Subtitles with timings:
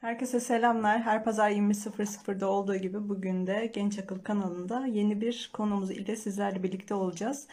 [0.00, 1.02] Herkese selamlar.
[1.02, 6.62] Her pazar 20.00'da olduğu gibi bugün de Genç Akıl kanalında yeni bir konumuz ile sizlerle
[6.62, 7.46] birlikte olacağız.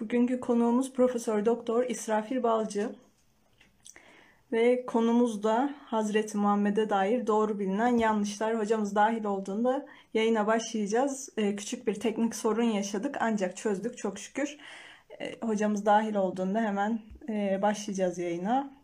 [0.00, 2.90] Bugünkü konuğumuz Profesör Doktor İsrafil Balcı
[4.52, 8.58] ve konumuz da Hazreti Muhammed'e dair doğru bilinen yanlışlar.
[8.58, 11.28] Hocamız dahil olduğunda yayına başlayacağız.
[11.36, 14.58] Ee, küçük bir teknik sorun yaşadık ancak çözdük çok şükür.
[15.20, 18.81] Ee, hocamız dahil olduğunda hemen e, başlayacağız yayına.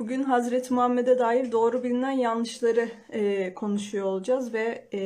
[0.00, 5.00] Bugün Hazreti Muhammed'e dair doğru bilinen yanlışları e, konuşuyor olacağız ve e,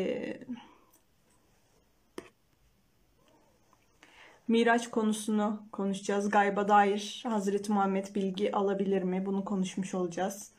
[4.48, 6.30] Miraç konusunu konuşacağız.
[6.30, 9.26] Gayba dair Hazreti Muhammed bilgi alabilir mi?
[9.26, 10.52] Bunu konuşmuş olacağız.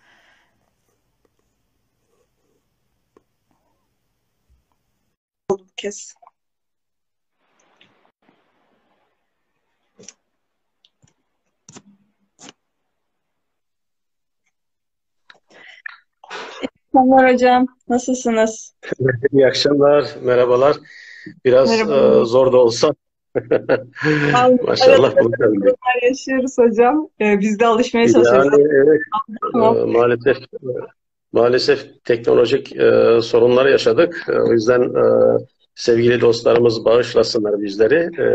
[5.49, 5.57] Bu
[16.95, 17.67] Selamlar hocam.
[17.89, 18.73] Nasılsınız?
[19.31, 20.75] İyi akşamlar, merhabalar.
[21.45, 22.21] Biraz Merhaba.
[22.21, 22.93] e, zor da olsa
[24.67, 25.13] maşallah
[26.03, 27.09] yaşıyoruz hocam.
[27.21, 28.59] Ee, biz de alışmaya çalışıyoruz.
[28.59, 29.01] Yani evet,
[29.55, 30.37] e, maalesef
[31.31, 34.25] maalesef teknolojik e, sorunlar yaşadık.
[34.29, 35.03] E, o yüzden e,
[35.75, 38.21] sevgili dostlarımız bağışlasınlar bizleri.
[38.21, 38.27] E,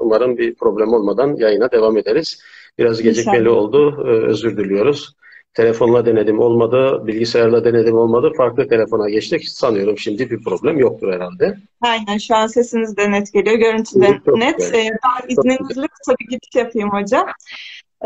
[0.00, 2.42] umarım bir problem olmadan yayına devam ederiz.
[2.78, 3.56] Biraz gecikmeli İnşallah.
[3.56, 4.04] oldu.
[4.06, 5.14] E, özür diliyoruz.
[5.54, 8.32] Telefonla denedim olmadı, bilgisayarla denedim olmadı.
[8.36, 9.48] Farklı telefona geçtik.
[9.48, 11.58] Sanıyorum şimdi bir problem yoktur herhalde.
[11.80, 13.56] Aynen şu an sesiniz de net geliyor.
[13.56, 14.56] Görüntü de Çok net.
[14.58, 14.74] güzel.
[14.74, 17.26] Ee, ben izninizle kısa bir giriş yapayım hocam.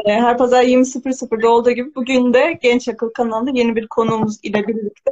[0.04, 4.66] Ee, Her pazar 20.00'da olduğu gibi bugün de Genç Akıl kanalında yeni bir konuğumuz ile
[4.66, 5.10] birlikte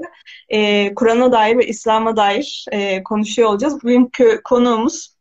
[0.49, 3.83] e, Kur'an'a dair ve İslam'a dair e, konuşuyor olacağız.
[3.83, 5.15] Bugünkü konuğumuz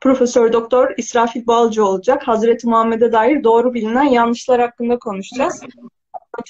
[0.00, 2.28] Profesör Doktor İsrafil Balcı olacak.
[2.28, 5.62] Hazreti Muhammed'e dair doğru bilinen yanlışlar hakkında konuşacağız.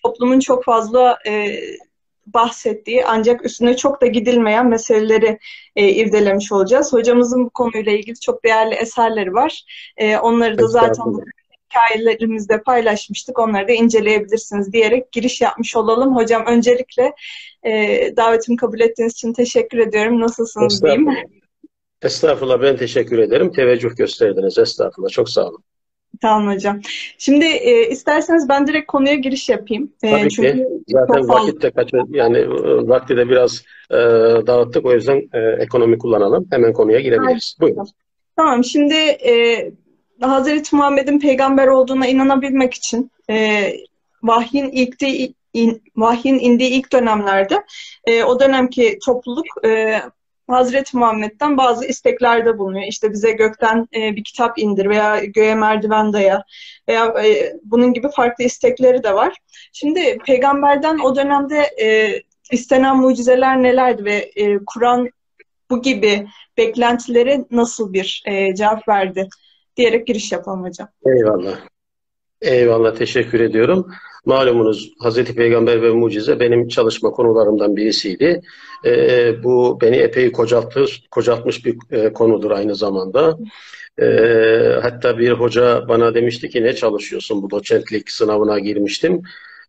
[0.02, 1.60] Toplumun çok fazla e,
[2.26, 5.38] bahsettiği ancak üstüne çok da gidilmeyen meseleleri
[5.76, 6.92] e, irdelemiş olacağız.
[6.92, 9.64] Hocamızın bu konuyla ilgili çok değerli eserleri var.
[9.96, 11.04] E, onları da zaten
[11.70, 13.38] hikayelerimizde paylaşmıştık.
[13.38, 16.16] Onları da inceleyebilirsiniz diyerek giriş yapmış olalım.
[16.16, 17.12] Hocam öncelikle
[17.62, 17.72] e,
[18.16, 20.20] davetimi kabul ettiğiniz için teşekkür ediyorum.
[20.20, 21.08] Nasılsınız diyeyim.
[21.08, 21.40] Estağfurullah.
[22.02, 23.52] Estağfurullah ben teşekkür ederim.
[23.52, 24.58] Teveccüh gösterdiniz.
[24.58, 25.10] Estağfurullah.
[25.10, 25.62] Çok sağ olun.
[26.20, 26.80] Tamam hocam.
[27.18, 29.92] Şimdi e, isterseniz ben direkt konuya giriş yapayım.
[30.02, 30.66] E, Tabii çünkü ki.
[30.88, 32.48] Zaten vakit de kaçır, yani e,
[32.88, 33.96] vakti de biraz e,
[34.46, 34.86] dağıttık.
[34.86, 36.46] O yüzden e, ekonomi kullanalım.
[36.50, 37.56] Hemen konuya girebiliriz.
[37.60, 37.88] Buyurun.
[38.36, 39.64] Tamam, şimdi e,
[40.20, 43.66] Hazreti Muhammed'in peygamber olduğuna inanabilmek için e,
[44.22, 47.64] vahyin ilk de, in, vahyin indiği ilk dönemlerde
[48.04, 50.00] e, o dönemki topluluk e,
[50.50, 52.86] Hazreti Muhammed'den bazı isteklerde bulunuyor.
[52.88, 56.44] İşte bize gökten e, bir kitap indir veya göğe merdiven daya
[56.88, 59.36] veya e, bunun gibi farklı istekleri de var.
[59.72, 62.20] Şimdi peygamberden o dönemde e,
[62.52, 65.08] istenen mucizeler nelerdi ve e, Kur'an
[65.70, 69.28] bu gibi beklentilere nasıl bir e, cevap verdi
[69.76, 70.88] diyerek giriş yapalım hocam.
[71.06, 71.58] Eyvallah.
[72.42, 72.94] Eyvallah.
[72.94, 73.92] Teşekkür ediyorum.
[74.24, 78.40] Malumunuz Hazreti Peygamber ve mucize benim çalışma konularımdan birisiydi.
[78.84, 83.38] E, bu beni epey kocaltmış, kocaltmış bir e, konudur aynı zamanda.
[83.98, 84.06] E,
[84.82, 87.42] hatta bir hoca bana demişti ki ne çalışıyorsun?
[87.42, 89.22] Bu doçentlik sınavına girmiştim.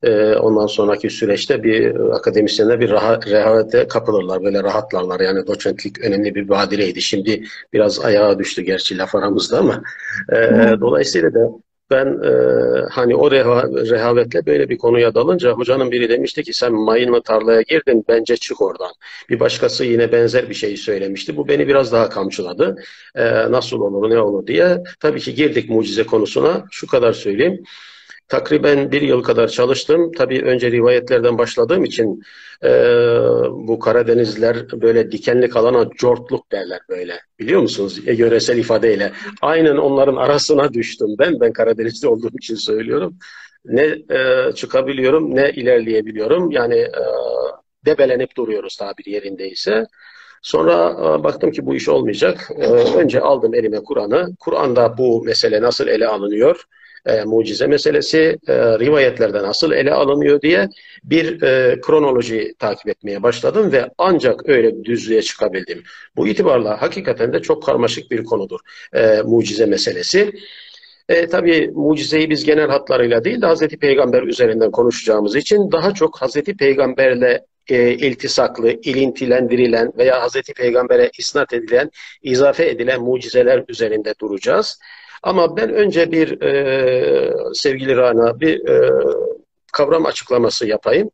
[0.04, 5.20] E, ondan sonraki süreçte bir akademisyenler bir rahat, rehavete kapılırlar, böyle rahatlarlar.
[5.20, 7.02] Yani doçentlik önemli bir badireydi.
[7.02, 9.84] Şimdi biraz ayağa düştü gerçi laf aramızda ama.
[10.34, 10.38] E,
[10.82, 11.52] dolayısıyla da
[11.92, 12.32] ben e,
[12.92, 17.62] hani o reha, rehavetle böyle bir konuya dalınca hocanın biri demişti ki sen mayınlı tarlaya
[17.62, 18.92] girdin bence çık oradan.
[19.30, 21.38] Bir başkası yine benzer bir şey söylemişti.
[21.38, 22.76] Bu beni biraz daha kamçıladı.
[23.16, 24.78] E, nasıl olur ne olur diye.
[25.00, 26.66] Tabii ki girdik mucize konusuna.
[26.72, 27.64] Şu kadar söyleyeyim.
[28.32, 30.12] Takriben bir yıl kadar çalıştım.
[30.18, 32.24] Tabii önce rivayetlerden başladığım için
[32.64, 32.70] e,
[33.52, 37.20] bu Karadenizliler böyle dikenli kalana cortluk derler böyle.
[37.40, 38.00] Biliyor musunuz?
[38.08, 39.12] E, yöresel ifadeyle.
[39.42, 41.40] Aynen onların arasına düştüm ben.
[41.40, 43.16] Ben Karadenizli olduğum için söylüyorum.
[43.66, 46.52] Ne e, çıkabiliyorum ne ilerleyebiliyorum.
[46.52, 47.04] Yani e,
[47.86, 49.86] debelenip duruyoruz tabiri yerindeyse.
[50.42, 52.50] Sonra e, baktım ki bu iş olmayacak.
[52.60, 52.68] E,
[52.98, 54.36] önce aldım elime Kur'an'ı.
[54.40, 56.66] Kur'an'da bu mesele nasıl ele alınıyor?
[57.06, 60.70] E, mucize meselesi e, rivayetlerde nasıl ele alınıyor diye
[61.04, 65.84] bir e, kronoloji takip etmeye başladım ve ancak öyle düzlüğe çıkabildim.
[66.16, 68.60] Bu itibarla hakikaten de çok karmaşık bir konudur
[68.94, 70.32] e, mucize meselesi.
[71.10, 76.22] E, tabii mucizeyi biz genel hatlarıyla değil de Hazreti Peygamber üzerinden konuşacağımız için daha çok
[76.22, 84.80] Hazreti Peygamberle e, iltisaklı, ilintilendirilen veya Hazreti Peygamber'e isnat edilen, izafe edilen mucizeler üzerinde duracağız.
[85.24, 88.92] Ama ben önce bir e, sevgili Rana bir e,
[89.74, 91.10] kavram açıklaması yapayım.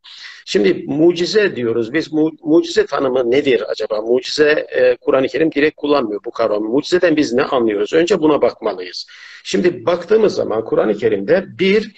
[0.46, 1.92] Şimdi mucize diyoruz.
[1.92, 4.00] Biz mu, mucize tanımı nedir acaba?
[4.00, 6.68] Mucize e, Kur'an-ı Kerim direkt kullanmıyor bu kavramı.
[6.68, 7.92] Mucizeden biz ne anlıyoruz?
[7.92, 9.06] Önce buna bakmalıyız.
[9.44, 11.92] Şimdi baktığımız zaman Kur'an-ı Kerim'de bir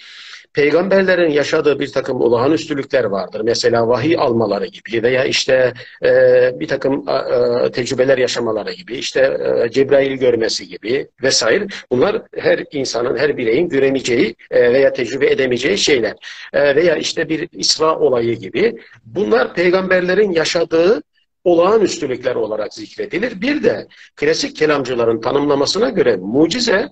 [0.53, 3.41] peygamberlerin yaşadığı bir takım olağanüstülükler vardır.
[3.43, 6.09] Mesela vahiy almaları gibi veya işte e,
[6.59, 9.19] bir takım e, tecrübeler yaşamaları gibi, işte
[9.65, 11.67] e, Cebrail görmesi gibi vesaire.
[11.91, 16.13] Bunlar her insanın, her bireyin göremeyeceği e, veya tecrübe edemeyeceği şeyler.
[16.53, 18.75] E, veya işte bir İsra olayı gibi.
[19.05, 21.01] Bunlar peygamberlerin yaşadığı
[21.43, 23.41] olağanüstülükler olarak zikredilir.
[23.41, 26.89] Bir de klasik kelamcıların tanımlamasına göre mucize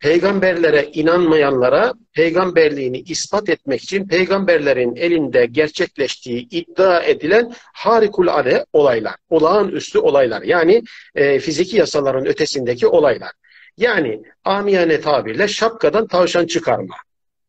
[0.00, 10.42] peygamberlere inanmayanlara peygamberliğini ispat etmek için peygamberlerin elinde gerçekleştiği iddia edilen harikulade olaylar, olağanüstü olaylar.
[10.42, 10.82] Yani
[11.14, 13.30] e, fiziki yasaların ötesindeki olaylar.
[13.76, 16.94] Yani amiyane tabirle şapkadan tavşan çıkarma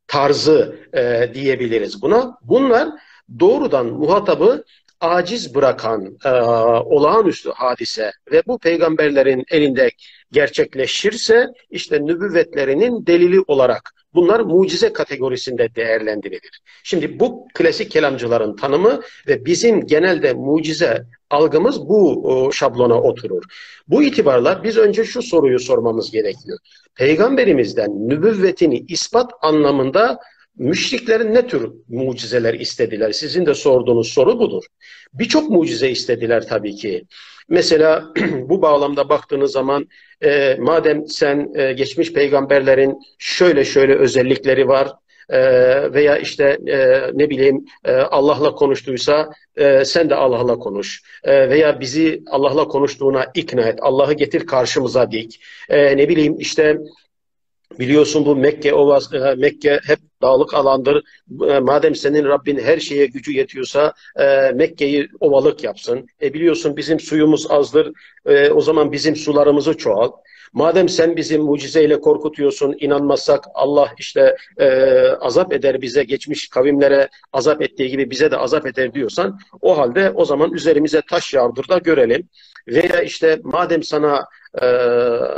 [0.07, 2.37] tarzı e, diyebiliriz buna.
[2.41, 2.89] Bunlar
[3.39, 4.63] doğrudan muhatabı
[5.01, 6.29] aciz bırakan e,
[6.81, 9.91] olağanüstü hadise ve bu peygamberlerin elinde
[10.31, 16.61] gerçekleşirse işte nübüvvetlerinin delili olarak bunlar mucize kategorisinde değerlendirilir.
[16.83, 23.43] Şimdi bu klasik kelamcıların tanımı ve bizim genelde mucize algımız bu o, şablona oturur.
[23.87, 26.57] Bu itibarla biz önce şu soruyu sormamız gerekiyor.
[26.95, 30.19] Peygamberimizden nübüvvetini ispat anlamında
[30.55, 33.11] Müşriklerin ne tür mucizeler istediler?
[33.11, 34.63] Sizin de sorduğunuz soru budur.
[35.13, 37.05] Birçok mucize istediler tabii ki.
[37.49, 38.13] Mesela
[38.49, 39.87] bu bağlamda baktığınız zaman
[40.23, 44.91] e, madem sen e, geçmiş peygamberlerin şöyle şöyle özellikleri var
[45.29, 45.39] e,
[45.93, 49.29] veya işte e, ne bileyim e, Allah'la konuştuysa
[49.83, 53.79] sen de Allah'la konuş veya bizi Allah'la konuştuğuna ikna et.
[53.81, 55.41] Allah'ı getir karşımıza dik.
[55.69, 56.77] Ne bileyim işte
[57.79, 61.03] Biliyorsun bu Mekke ovası, e, Mekke hep dağlık alandır.
[61.49, 66.07] E, madem senin Rabbin her şeye gücü yetiyorsa e, Mekke'yi ovalık yapsın.
[66.21, 67.91] E biliyorsun bizim suyumuz azdır.
[68.53, 70.15] O zaman bizim sularımızı çoğalt.
[70.53, 74.67] Madem sen bizi mucizeyle korkutuyorsun, inanmazsak Allah işte e,
[75.19, 80.11] azap eder bize, geçmiş kavimlere azap ettiği gibi bize de azap eder diyorsan, o halde
[80.15, 82.29] o zaman üzerimize taş yağdır da görelim.
[82.67, 84.25] Veya işte madem sana
[84.61, 84.65] e,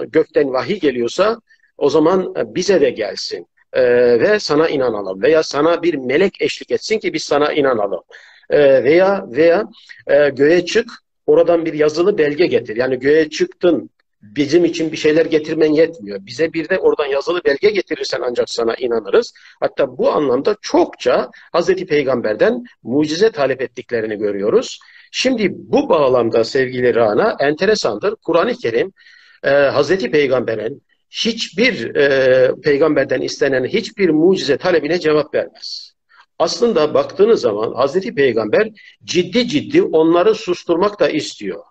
[0.07, 1.37] gökten vahiy geliyorsa,
[1.77, 3.83] o zaman e, bize de gelsin e,
[4.19, 8.01] ve sana inanalım veya sana bir melek eşlik etsin ki biz sana inanalım
[8.49, 9.63] e, veya veya
[10.07, 10.91] e, göğe çık
[11.27, 13.89] oradan bir yazılı belge getir yani göğe çıktın
[14.23, 16.25] bizim için bir şeyler getirmen yetmiyor.
[16.25, 19.33] Bize bir de oradan yazılı belge getirirsen ancak sana inanırız.
[19.59, 24.79] Hatta bu anlamda çokça Hazreti Peygamber'den mucize talep ettiklerini görüyoruz.
[25.11, 28.15] Şimdi bu bağlamda sevgili Rana enteresandır.
[28.15, 28.93] Kur'an-ı Kerim
[29.43, 35.93] e, Hazreti Peygamber'in hiçbir e, peygamberden istenen hiçbir mucize talebine cevap vermez.
[36.39, 38.69] Aslında baktığınız zaman Hazreti Peygamber
[39.03, 41.63] ciddi ciddi onları susturmak da istiyor.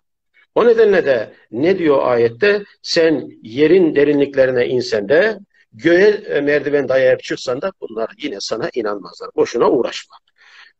[0.54, 2.64] O nedenle de ne diyor ayette?
[2.82, 5.38] Sen yerin derinliklerine insen de
[5.72, 9.30] göğe e, merdiven dayayıp çıksan da bunlar yine sana inanmazlar.
[9.36, 10.16] Boşuna uğraşma.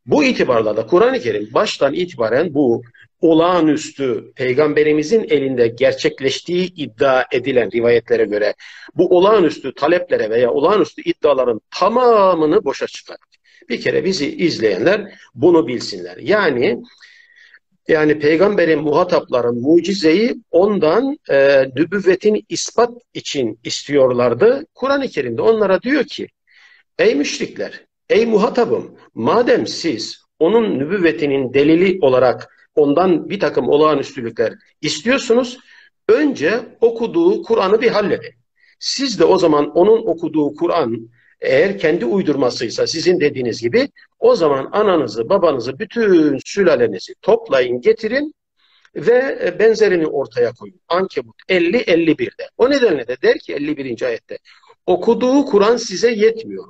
[0.06, 2.82] Bu itibarla da Kur'an-ı Kerim baştan itibaren bu
[3.23, 8.55] olağanüstü peygamberimizin elinde gerçekleştiği iddia edilen rivayetlere göre
[8.95, 13.20] bu olağanüstü taleplere veya olağanüstü iddiaların tamamını boşa çıkarır.
[13.69, 16.17] Bir kere bizi izleyenler bunu bilsinler.
[16.17, 16.82] Yani
[17.89, 24.67] yani peygamberin muhatapların mucizeyi ondan e, nübüvvetin ispat için istiyorlardı.
[24.75, 26.27] Kur'an-ı Kerim'de onlara diyor ki
[26.99, 35.58] ey müşrikler, ey muhatabım madem siz onun nübüvvetinin delili olarak ondan bir takım olağanüstülükler istiyorsunuz.
[36.08, 38.34] Önce okuduğu Kur'an'ı bir halledin.
[38.79, 41.10] Siz de o zaman onun okuduğu Kur'an
[41.41, 43.88] eğer kendi uydurmasıysa sizin dediğiniz gibi
[44.19, 48.34] o zaman ananızı, babanızı, bütün sülalenizi toplayın, getirin
[48.96, 50.81] ve benzerini ortaya koyun.
[50.88, 52.48] Ankebut 50-51'de.
[52.56, 54.02] O nedenle de der ki 51.
[54.02, 54.38] ayette
[54.86, 56.64] okuduğu Kur'an size yetmiyor.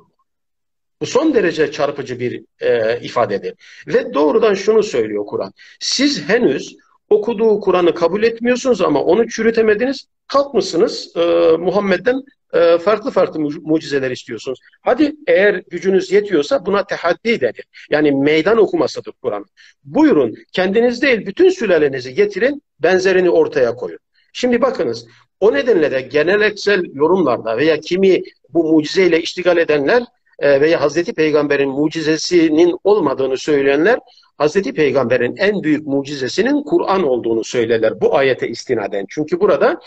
[1.02, 3.54] Bu son derece çarpıcı bir e, ifadedir.
[3.86, 5.52] Ve doğrudan şunu söylüyor Kur'an.
[5.80, 6.76] Siz henüz
[7.10, 10.06] okuduğu Kur'an'ı kabul etmiyorsunuz ama onu çürütemediniz.
[10.26, 11.20] Kalkmışsınız e,
[11.56, 12.22] Muhammed'den
[12.54, 14.58] e, farklı farklı mucizeler istiyorsunuz.
[14.82, 17.64] Hadi eğer gücünüz yetiyorsa buna tehaddi denir.
[17.90, 19.44] Yani meydan okumasıdır Kur'an.
[19.84, 23.98] Buyurun kendiniz değil bütün sülalenizi getirin benzerini ortaya koyun.
[24.32, 25.06] Şimdi bakınız
[25.40, 30.02] o nedenle de geneleksel yorumlarda veya kimi bu mucizeyle iştigal edenler
[30.42, 33.98] veya Hazreti Peygamber'in mucizesinin olmadığını söyleyenler
[34.38, 39.06] Hazreti Peygamber'in en büyük mucizesinin Kur'an olduğunu söylerler bu ayete istinaden.
[39.08, 39.80] Çünkü burada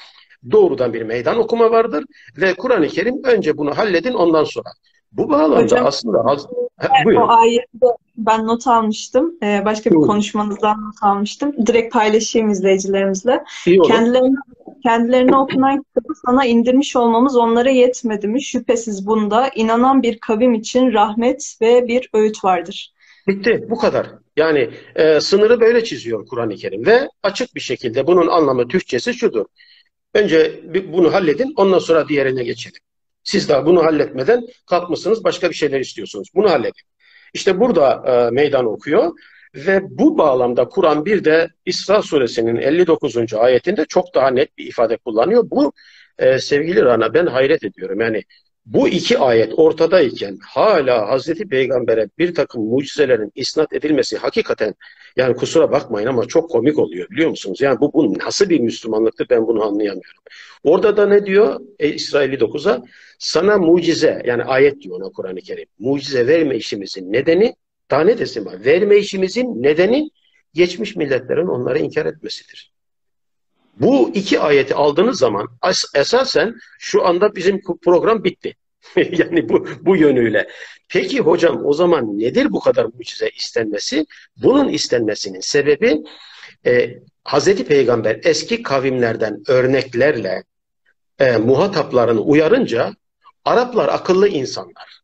[0.51, 2.05] Doğrudan bir meydan okuma vardır
[2.37, 4.69] ve Kur'an-ı Kerim önce bunu halledin ondan sonra.
[5.17, 6.47] Bu bağlamda Hocam, aslında az...
[6.77, 7.27] Ha, O buyurun.
[7.27, 7.85] ayeti de
[8.17, 9.35] ben not almıştım.
[9.43, 11.67] Ee, başka bir konuşmanızdan not almıştım.
[11.67, 13.43] Direkt paylaşayım izleyicilerimizle.
[13.67, 13.89] İyi olur.
[13.89, 14.35] Kendilerine,
[14.83, 18.43] kendilerine okunan kitabı sana indirmiş olmamız onlara yetmedi mi?
[18.43, 22.93] Şüphesiz bunda inanan bir kavim için rahmet ve bir öğüt vardır.
[23.27, 23.65] Bitti.
[23.69, 24.07] Bu kadar.
[24.37, 29.45] Yani e, sınırı böyle çiziyor Kur'an-ı Kerim ve açık bir şekilde bunun anlamı Türkçesi şudur.
[30.13, 30.61] Önce
[30.93, 32.81] bunu halledin, ondan sonra diğerine geçelim.
[33.25, 36.27] Siz daha bunu halletmeden kalkmışsınız, başka bir şeyler istiyorsunuz.
[36.35, 36.83] Bunu halledin.
[37.33, 39.11] İşte burada e, meydan okuyor
[39.55, 43.33] ve bu bağlamda Kur'an bir de İsra suresinin 59.
[43.33, 45.43] ayetinde çok daha net bir ifade kullanıyor.
[45.51, 45.73] Bu
[46.17, 47.99] e, sevgili Rana ben hayret ediyorum.
[48.01, 48.23] Yani
[48.65, 54.75] bu iki ayet ortadayken hala Hazreti Peygamber'e bir takım mucizelerin isnat edilmesi hakikaten
[55.15, 57.61] yani kusura bakmayın ama çok komik oluyor biliyor musunuz?
[57.61, 60.21] Yani bu, bu nasıl bir Müslümanlıktır ben bunu anlayamıyorum.
[60.63, 62.83] Orada da ne diyor e, İsra 59'a?
[63.19, 65.65] Sana mucize yani ayet diyor ona Kur'an-ı Kerim.
[65.79, 67.55] Mucize verme işimizin nedeni
[67.91, 68.65] daha ne desin var?
[68.65, 70.09] Verme işimizin nedeni
[70.53, 72.74] geçmiş milletlerin onları inkar etmesidir.
[73.79, 78.55] Bu iki ayeti aldığınız zaman es- esasen şu anda bizim program bitti.
[78.95, 80.47] Yani bu, bu yönüyle.
[80.89, 84.05] Peki hocam o zaman nedir bu kadar mucize istenmesi?
[84.37, 85.97] Bunun istenmesinin sebebi
[86.65, 90.43] e, Hazreti Peygamber eski kavimlerden örneklerle
[91.19, 92.93] e, muhataplarını uyarınca
[93.45, 95.01] Araplar akıllı insanlar,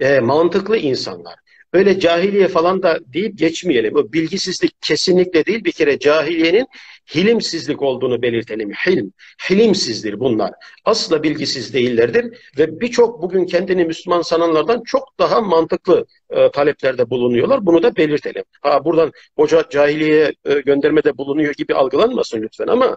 [0.00, 1.34] e, mantıklı insanlar.
[1.72, 3.96] Öyle cahiliye falan da deyip geçmeyelim.
[3.96, 5.64] O bilgisizlik kesinlikle değil.
[5.64, 6.66] Bir kere cahiliyenin
[7.14, 8.70] hilimsizlik olduğunu belirtelim.
[8.70, 9.10] Hilm,
[9.50, 10.52] hilimsizdir bunlar.
[10.84, 17.66] Asla bilgisiz değillerdir ve birçok bugün kendini Müslüman sananlardan çok daha mantıklı e, taleplerde bulunuyorlar.
[17.66, 18.44] Bunu da belirtelim.
[18.62, 22.96] Ha buradan hoca cahiliyeye e, göndermede bulunuyor gibi algılanmasın lütfen ama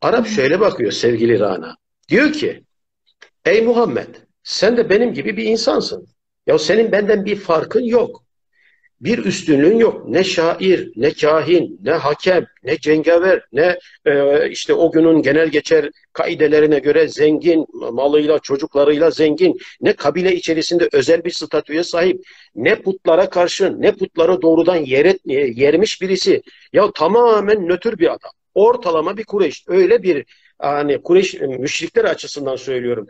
[0.00, 1.76] Arap şöyle bakıyor sevgili Rana.
[2.08, 2.64] Diyor ki
[3.44, 4.08] Ey Muhammed
[4.42, 6.06] sen de benim gibi bir insansın.
[6.46, 8.23] Ya senin benden bir farkın yok.
[9.04, 10.08] Bir üstünlüğün yok.
[10.08, 15.90] Ne şair, ne kahin, ne hakem, ne cengaver, ne e, işte o günün genel geçer
[16.12, 22.20] kaidelerine göre zengin, malıyla, çocuklarıyla zengin, ne kabile içerisinde özel bir statüye sahip,
[22.54, 25.20] ne putlara karşı, ne putları doğrudan yer et,
[25.56, 26.42] yermiş birisi.
[26.72, 28.32] Ya tamamen nötr bir adam.
[28.54, 29.64] Ortalama bir Kureyş.
[29.68, 30.24] Öyle bir
[30.58, 33.08] hani Kureyş müşrikler açısından söylüyorum.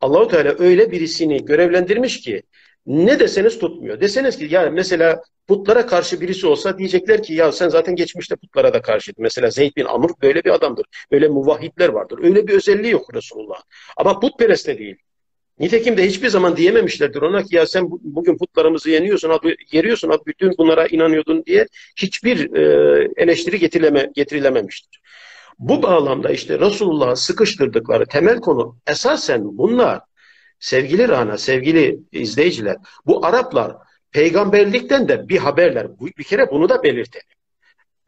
[0.00, 2.42] Allahu Teala öyle birisini görevlendirmiş ki
[2.86, 4.00] ne deseniz tutmuyor.
[4.00, 8.74] Deseniz ki ya mesela putlara karşı birisi olsa diyecekler ki ya sen zaten geçmişte putlara
[8.74, 9.22] da karşıydın.
[9.22, 10.86] Mesela Zeyd bin Amr böyle bir adamdır.
[11.12, 12.18] Böyle muvahhidler vardır.
[12.22, 13.62] Öyle bir özelliği yok Resulullah.
[13.96, 14.96] Ama putperest de değil.
[15.58, 20.22] Nitekim de hiçbir zaman diyememişlerdir ona ki ya sen bugün putlarımızı yeniyorsun, adı, yeriyorsun, adı
[20.26, 21.66] bütün bunlara inanıyordun diye
[21.96, 25.00] hiçbir e, eleştiri getirileme, getirilememiştir.
[25.58, 30.00] Bu bağlamda işte Resulullah'ı sıkıştırdıkları temel konu esasen bunlar.
[30.58, 33.76] Sevgili Rana, sevgili izleyiciler, bu Araplar
[34.12, 35.86] peygamberlikten de bir haberler.
[36.18, 37.26] Bir kere bunu da belirtelim.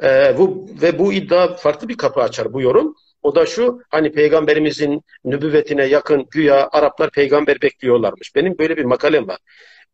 [0.02, 2.95] Ee, bu, ve bu iddia farklı bir kapı açar bu yorum.
[3.23, 8.35] O da şu, hani peygamberimizin nübüvvetine yakın güya Araplar peygamber bekliyorlarmış.
[8.35, 9.38] Benim böyle bir makalem var.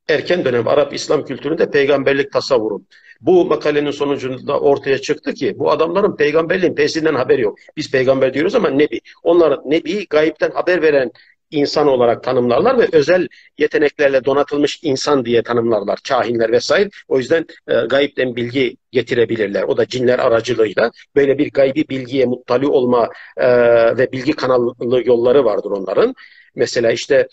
[0.08, 2.86] Erken dönem Arap İslam kültüründe peygamberlik tasavvurum.
[3.20, 7.58] Bu makalenin sonucunda ortaya çıktı ki bu adamların peygamberliğin pesinden haberi yok.
[7.76, 9.00] Biz peygamber diyoruz ama nebi.
[9.22, 11.10] Onlar nebi gayipten haber veren
[11.50, 15.98] insan olarak tanımlarlar ve özel yeteneklerle donatılmış insan diye tanımlarlar.
[16.08, 16.88] Kahinler vesaire.
[17.08, 19.62] O yüzden e, gayipten bilgi getirebilirler.
[19.62, 20.90] O da cinler aracılığıyla.
[21.16, 23.48] Böyle bir gaybi bilgiye muttali olma e,
[23.96, 26.14] ve bilgi kanalı yolları vardır onların.
[26.54, 27.28] Mesela işte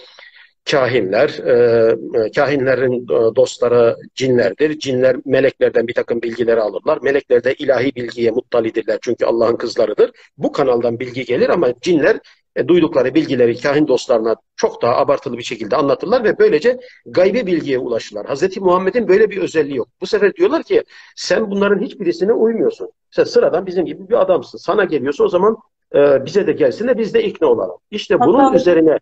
[0.71, 4.79] kahinler, e, kahinlerin dostları cinlerdir.
[4.79, 6.99] Cinler meleklerden bir takım bilgileri alırlar.
[7.01, 10.11] Melekler de ilahi bilgiye muttalidirler çünkü Allah'ın kızlarıdır.
[10.37, 12.19] Bu kanaldan bilgi gelir ama cinler
[12.55, 17.77] e, duydukları bilgileri kahin dostlarına çok daha abartılı bir şekilde anlatırlar ve böylece gaybi bilgiye
[17.79, 18.25] ulaşırlar.
[18.25, 19.87] Hazreti Muhammed'in böyle bir özelliği yok.
[20.01, 20.83] Bu sefer diyorlar ki
[21.15, 22.89] sen bunların hiçbirisine uymuyorsun.
[23.11, 24.57] Sen sıradan bizim gibi bir adamsın.
[24.57, 25.57] Sana geliyorsa o zaman
[25.95, 27.77] e, bize de gelsin de biz de ikna olalım.
[27.91, 28.97] İşte bunun Hatta üzerine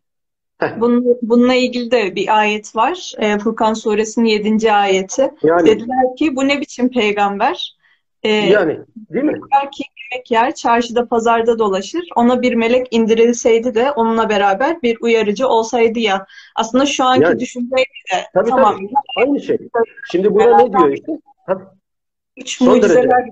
[0.77, 3.13] bunun, bununla ilgili de bir ayet var.
[3.19, 4.71] Ee, Furkan suresinin 7.
[4.71, 5.31] ayeti.
[5.43, 7.78] yani Dediler ki bu ne biçim peygamber?
[8.23, 9.33] Ee, yani değil mi?
[9.33, 12.01] Dediler ki yemek yer, çarşıda pazarda dolaşır.
[12.15, 16.25] Ona bir melek indirilseydi de onunla beraber bir uyarıcı olsaydı ya.
[16.55, 17.83] Aslında şu anki Yani düşünceyle
[18.13, 18.75] de tabii tamam.
[18.75, 19.57] tabii aynı şey.
[20.11, 21.11] Şimdi burada ne diyor işte?
[21.47, 21.63] Tabii.
[22.37, 23.25] Üç mucizeler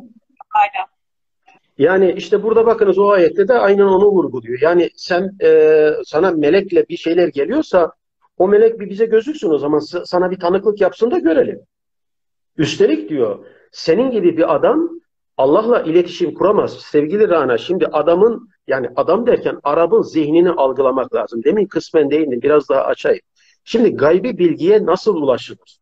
[0.49, 0.87] hala.
[1.77, 4.59] Yani işte burada bakınız o ayette de aynen onu vurguluyor.
[4.61, 7.91] Yani sen e, sana melekle bir şeyler geliyorsa
[8.37, 11.61] o melek bir bize gözüksün o zaman sa- sana bir tanıklık yapsın da görelim.
[12.57, 14.89] Üstelik diyor senin gibi bir adam
[15.37, 16.79] Allah'la iletişim kuramaz.
[16.79, 21.43] Sevgili Rana şimdi adamın yani adam derken Arap'ın zihnini algılamak lazım.
[21.43, 23.21] Demin kısmen değindim biraz daha açayım.
[23.63, 25.79] Şimdi gaybi bilgiye nasıl ulaşılır?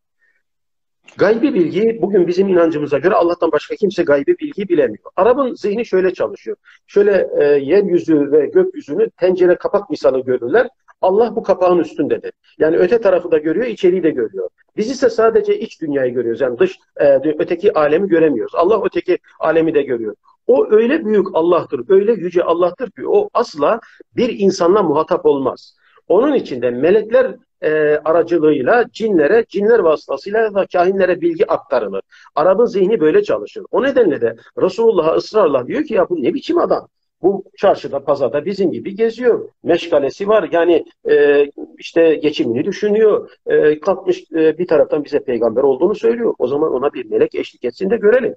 [1.18, 5.12] Gaybi bilgi bugün bizim inancımıza göre Allah'tan başka kimse gaybi bilgi bilemiyor.
[5.16, 6.58] Arap'ın zihni şöyle çalışıyor.
[6.88, 10.68] Şöyle e, yeryüzü ve gökyüzünü tencere kapak misalı görürler.
[11.02, 12.32] Allah bu kapağın üstündedir.
[12.60, 14.50] Yani öte tarafı da görüyor, içeriği de görüyor.
[14.78, 16.42] Biz ise sadece iç dünyayı görüyoruz.
[16.42, 18.56] Yani dış e, öteki alemi göremiyoruz.
[18.56, 20.16] Allah öteki alemi de görüyor.
[20.48, 23.80] O öyle büyük Allah'tır, öyle yüce Allah'tır ki o asla
[24.16, 25.78] bir insanla muhatap olmaz.
[26.08, 27.72] Onun için de melekler e,
[28.06, 32.02] aracılığıyla cinlere, cinler vasıtasıyla da kahinlere bilgi aktarılır.
[32.36, 33.66] Arap'ın zihni böyle çalışır.
[33.72, 36.88] O nedenle de Resulullah'a ısrarla diyor ki ya bu ne biçim adam?
[37.26, 39.50] Bu çarşıda, pazarda bizim gibi geziyor.
[39.64, 40.50] Meşgalesi var.
[40.52, 41.46] Yani e,
[41.78, 43.30] işte geçimini düşünüyor.
[43.48, 46.34] E, kalkmış e, bir taraftan bize peygamber olduğunu söylüyor.
[46.40, 48.36] O zaman ona bir melek eşlik etsin de görelim.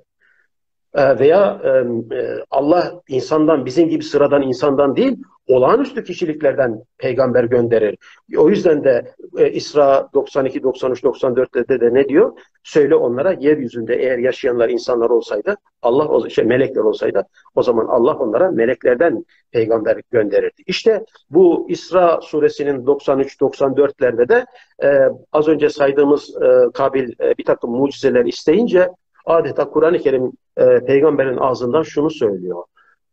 [0.95, 1.69] E, veya e,
[2.17, 5.19] e Allah insandan, bizim gibi sıradan insandan değil,
[5.49, 7.99] olağanüstü kişiliklerden peygamber gönderir.
[8.37, 12.33] O yüzden de e, İsra 92, 93, 94'te de ne diyor?
[12.65, 18.51] Söyle onlara yeryüzünde eğer yaşayanlar insanlar olsaydı, Allah şey melekler olsaydı o zaman Allah onlara
[18.51, 20.63] meleklerden peygamber gönderirdi.
[20.67, 24.47] İşte bu İsra suresinin 93-94'lerde de
[24.83, 28.89] e, az önce saydığımız e, Kabil e, bir takım mucizeler isteyince
[29.27, 32.63] adeta Kur'an-ı Kerim e, peygamberin ağzından şunu söylüyor.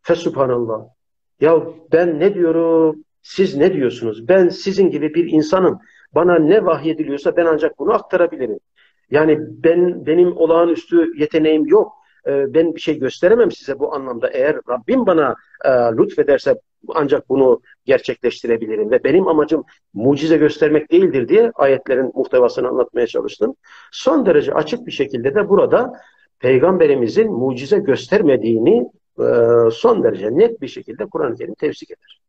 [0.01, 0.94] Fesubhanallah
[1.39, 4.27] ya ben ne diyorum, siz ne diyorsunuz?
[4.27, 5.79] Ben sizin gibi bir insanım.
[6.15, 8.59] Bana ne vahyediliyorsa ben ancak bunu aktarabilirim.
[9.11, 11.93] Yani ben benim olağanüstü yeteneğim yok.
[12.27, 14.29] Ee, ben bir şey gösteremem size bu anlamda.
[14.29, 16.55] Eğer Rabbim bana e, lütfederse
[16.95, 18.91] ancak bunu gerçekleştirebilirim.
[18.91, 19.63] Ve benim amacım
[19.93, 23.55] mucize göstermek değildir diye ayetlerin muhtevasını anlatmaya çalıştım.
[23.91, 25.93] Son derece açık bir şekilde de burada
[26.39, 28.85] Peygamberimizin mucize göstermediğini
[29.73, 32.21] son derece net bir şekilde Kur'an-ı Kerim tefsik eder.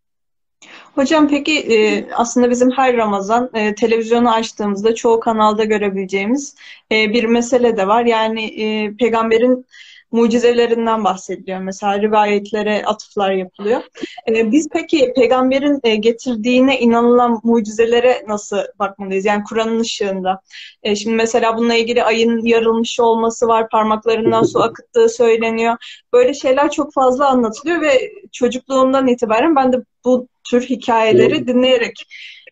[0.95, 6.57] Hocam peki e, aslında bizim her Ramazan e, televizyonu açtığımızda çoğu kanalda görebileceğimiz
[6.91, 8.05] bir mesele de var.
[8.05, 9.67] Yani peygamberin
[10.13, 11.61] mucizelerinden bahsediliyor.
[11.61, 13.83] Mesela rivayetlere atıflar yapılıyor.
[14.29, 19.25] Ee, biz peki peygamberin e, getirdiğine inanılan mucizelere nasıl bakmalıyız?
[19.25, 20.41] Yani Kur'an'ın ışığında.
[20.83, 25.77] E, şimdi mesela bununla ilgili ayın yarılmış olması var, parmaklarından su akıttığı söyleniyor.
[26.13, 32.07] Böyle şeyler çok fazla anlatılıyor ve çocukluğumdan itibaren ben de bu tür hikayeleri dinleyerek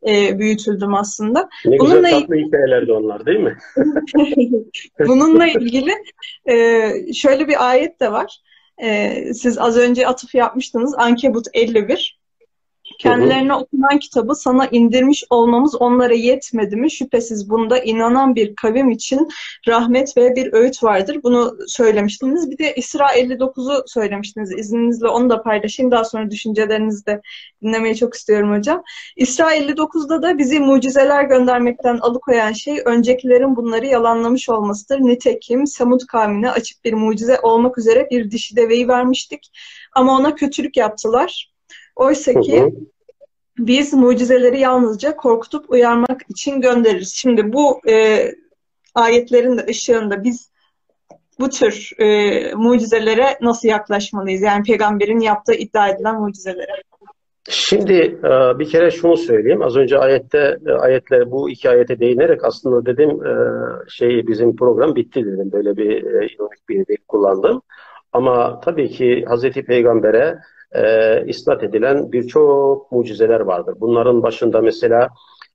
[0.09, 1.49] e, büyütüldüm aslında.
[1.65, 3.59] Ne Bununla güzel tatlı hikayelerdi onlar değil mi?
[5.07, 5.93] Bununla ilgili
[6.49, 8.41] e, şöyle bir ayet de var.
[8.83, 10.95] E, siz az önce atıf yapmıştınız.
[10.99, 12.24] Ankebut 51.
[12.99, 16.91] Kendilerine okunan kitabı sana indirmiş olmamız onlara yetmedi mi?
[16.91, 19.29] Şüphesiz bunda inanan bir kavim için
[19.69, 21.21] rahmet ve bir öğüt vardır.
[21.23, 22.51] Bunu söylemiştiniz.
[22.51, 24.53] Bir de İsra 59'u söylemiştiniz.
[24.59, 25.91] İzninizle onu da paylaşayım.
[25.91, 27.21] Daha sonra düşüncelerinizi de
[27.63, 28.83] dinlemeyi çok istiyorum hocam.
[29.17, 35.01] İsra 59'da da bizi mucizeler göndermekten alıkoyan şey öncekilerin bunları yalanlamış olmasıdır.
[35.01, 39.51] Nitekim Samud kavmine açık bir mucize olmak üzere bir dişi deveyi vermiştik.
[39.93, 41.54] Ama ona kötülük yaptılar.
[41.97, 42.75] Oysa ki
[43.59, 47.15] biz mucizeleri yalnızca korkutup uyarmak için göndeririz.
[47.15, 48.29] Şimdi bu e,
[48.95, 50.51] ayetlerin de ışığında biz
[51.41, 54.43] bu tür e, mucizelere nasıl yaklaşmalıyız?
[54.43, 56.83] Yani peygamberin yaptığı iddia edilen mucizelere.
[57.49, 59.63] Şimdi e, bir kere şunu söyleyeyim.
[59.63, 63.21] Az önce ayette e, ayetle bu iki ayete değinerek aslında dedim
[63.89, 65.53] şey bizim program bitti dedim.
[65.53, 67.63] Böyle bir ironik bir dil kullandım.
[68.13, 70.39] Ama tabii ki Hazreti Peygamber'e
[70.75, 73.75] e, isnat edilen birçok mucizeler vardır.
[73.81, 75.09] Bunların başında mesela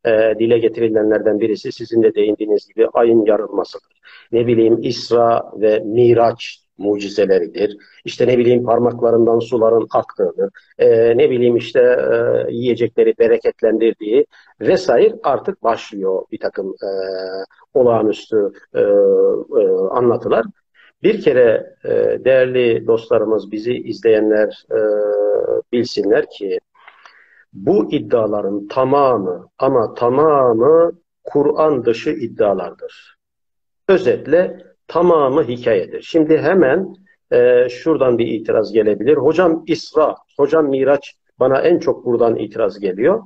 [0.06, 4.00] e, dile getirilenlerden birisi sizin de değindiğiniz gibi ayın yarılmasıdır.
[4.32, 7.78] Ne bileyim İsra ve Miraç mucizeleridir.
[8.06, 10.50] İşte ne bileyim parmaklarından suların aktığıdır.
[10.78, 14.26] E, ne bileyim işte e, yiyecekleri bereketlendirdiği
[14.62, 16.90] vesaire artık başlıyor bir takım e,
[17.74, 18.84] olağanüstü e, e,
[19.92, 20.46] anlatılar.
[21.04, 21.90] Bir kere e,
[22.26, 24.80] değerli dostlarımız, bizi izleyenler e,
[25.72, 26.60] bilsinler ki
[27.54, 30.92] bu iddiaların tamamı ama tamamı
[31.24, 33.18] Kur'an dışı iddialardır.
[33.88, 36.02] Özetle tamamı hikayedir.
[36.02, 36.96] Şimdi hemen
[37.32, 39.18] e, şuradan bir itiraz gelebilir.
[39.18, 43.24] Hocam İsra, hocam Miraç bana en çok buradan itiraz geliyor.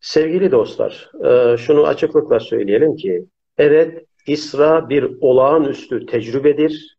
[0.00, 3.26] Sevgili dostlar, e, şunu açıklıkla söyleyelim ki
[3.58, 6.98] evet İsra bir olağanüstü tecrübedir.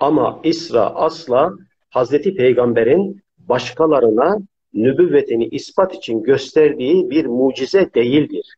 [0.00, 1.52] Ama İsra asla
[1.90, 4.38] Hazreti Peygamber'in başkalarına
[4.74, 8.54] nübüvvetini ispat için gösterdiği bir mucize değildir.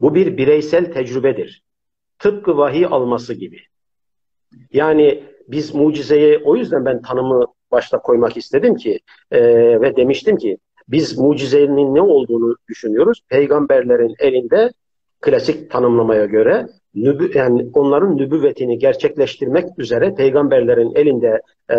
[0.00, 1.62] Bu bir bireysel tecrübedir.
[2.18, 3.60] Tıpkı vahiy alması gibi.
[4.72, 9.40] Yani biz mucizeyi o yüzden ben tanımı başta koymak istedim ki e,
[9.80, 13.22] ve demiştim ki biz mucizenin ne olduğunu düşünüyoruz.
[13.28, 14.72] Peygamberlerin elinde
[15.20, 21.76] klasik tanımlamaya göre nübü, yani onların nübüvvetini gerçekleştirmek üzere peygamberlerin elinde e,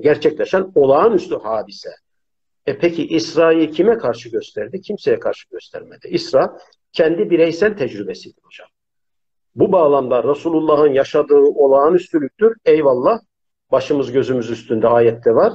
[0.00, 1.90] gerçekleşen olağanüstü hadise.
[2.66, 4.80] E peki İsra'yı kime karşı gösterdi?
[4.80, 6.08] Kimseye karşı göstermedi.
[6.08, 6.58] İsra
[6.92, 8.68] kendi bireysel tecrübesidir hocam.
[9.54, 12.56] Bu bağlamda Resulullah'ın yaşadığı olağanüstülüktür.
[12.64, 13.20] Eyvallah.
[13.72, 15.52] Başımız gözümüz üstünde ayette var.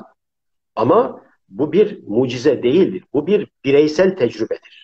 [0.75, 3.03] Ama bu bir mucize değildir.
[3.13, 4.78] Bu bir bireysel tecrübedir.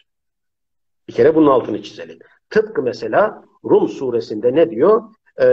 [1.07, 2.19] Bir kere bunun altını çizelim.
[2.49, 5.03] Tıpkı mesela Rum suresinde ne diyor?
[5.37, 5.45] Ee,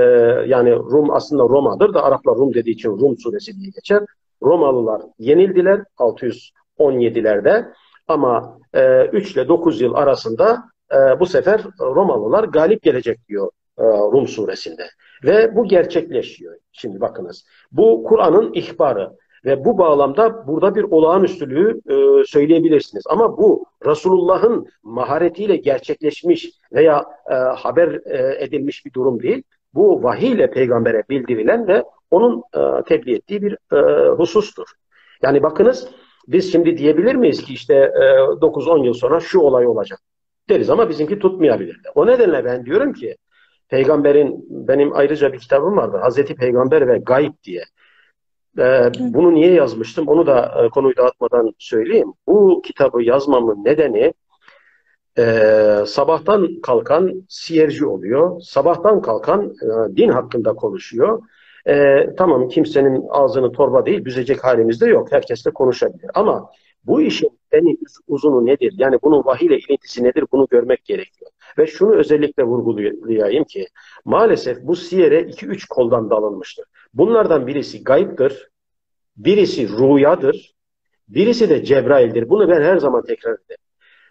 [0.47, 4.03] yani Rum aslında Roma'dır da Araplar Rum dediği için Rum suresi diye geçer.
[4.43, 7.73] Romalılar yenildiler 617'lerde
[8.09, 10.62] ama e, 3 ile 9 yıl arasında
[10.93, 14.87] e, bu sefer Romalılar galip gelecek diyor e, Rum suresinde.
[15.25, 16.57] Ve bu gerçekleşiyor.
[16.73, 17.45] Şimdi bakınız.
[17.73, 19.11] Bu Kur'an'ın ihbarı.
[19.44, 23.05] Ve bu bağlamda burada bir olağanüstülüğü e, söyleyebilirsiniz.
[23.07, 29.42] Ama bu Resulullah'ın maharetiyle gerçekleşmiş veya e, haber e, edilmiş bir durum değil.
[29.74, 34.66] Bu vahiy ile peygambere bildirilen ve onun e, tebliğ ettiği bir e, husustur.
[35.22, 35.88] Yani bakınız
[36.28, 38.05] biz şimdi diyebilir miyiz ki işte e,
[38.40, 39.98] 9-10 yıl sonra şu olay olacak
[40.48, 41.81] deriz ama bizimki tutmayabilir.
[41.94, 43.16] O nedenle ben diyorum ki
[43.68, 47.62] peygamberin benim ayrıca bir kitabım vardı Hazreti Peygamber ve Gayb diye.
[48.59, 50.09] Ee, bunu niye yazmıştım?
[50.09, 52.12] Onu da e, konuyu dağıtmadan söyleyeyim.
[52.27, 54.12] Bu kitabı yazmamın nedeni
[55.19, 55.25] e,
[55.87, 58.41] sabahtan kalkan siyerci oluyor.
[58.41, 61.23] Sabahtan kalkan e, din hakkında konuşuyor.
[61.69, 65.12] E, tamam kimsenin ağzını torba değil büzecek halimizde yok.
[65.12, 66.11] Herkes de konuşabilir.
[66.15, 66.51] Ama
[66.85, 68.75] bu işin en uzunu nedir?
[68.77, 70.25] Yani bunun vahiy ile ilintisi nedir?
[70.33, 71.31] Bunu görmek gerekiyor.
[71.59, 73.66] Ve şunu özellikle vurgulayayım ki
[74.05, 76.64] maalesef bu siyere iki üç koldan dalınmıştır.
[76.95, 78.51] Bunlardan birisi gayiptir,
[79.16, 80.55] birisi rüyadır,
[81.09, 82.29] birisi de Cebrail'dir.
[82.29, 83.62] Bunu ben her zaman tekrar ederim.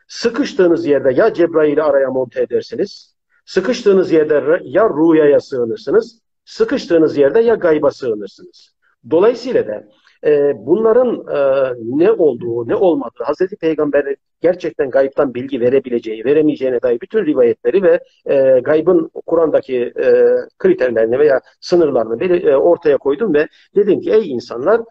[0.07, 7.55] Sıkıştığınız yerde ya Cebrail'i araya monte edersiniz, sıkıştığınız yerde ya rüyaya sığınırsınız, sıkıştığınız yerde ya
[7.55, 8.75] gayba sığınırsınız.
[9.11, 9.87] Dolayısıyla da
[10.25, 17.01] e, bunların e, ne olduğu, ne olmadığı, Hazreti Peygamber'in gerçekten gayipten bilgi verebileceği, veremeyeceğine dair
[17.01, 20.25] bütün rivayetleri ve e, gaybın Kur'an'daki e,
[20.59, 24.81] kriterlerini veya sınırlarını e, ortaya koydum ve dedim ki ey insanlar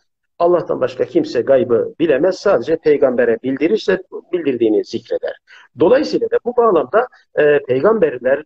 [0.41, 2.39] Allah'tan başka kimse gaybı bilemez.
[2.39, 5.37] Sadece peygambere bildirirse bildirdiğini zikreder.
[5.81, 7.07] Dolayısıyla da bu bağlamda
[7.39, 8.43] e, peygamberlere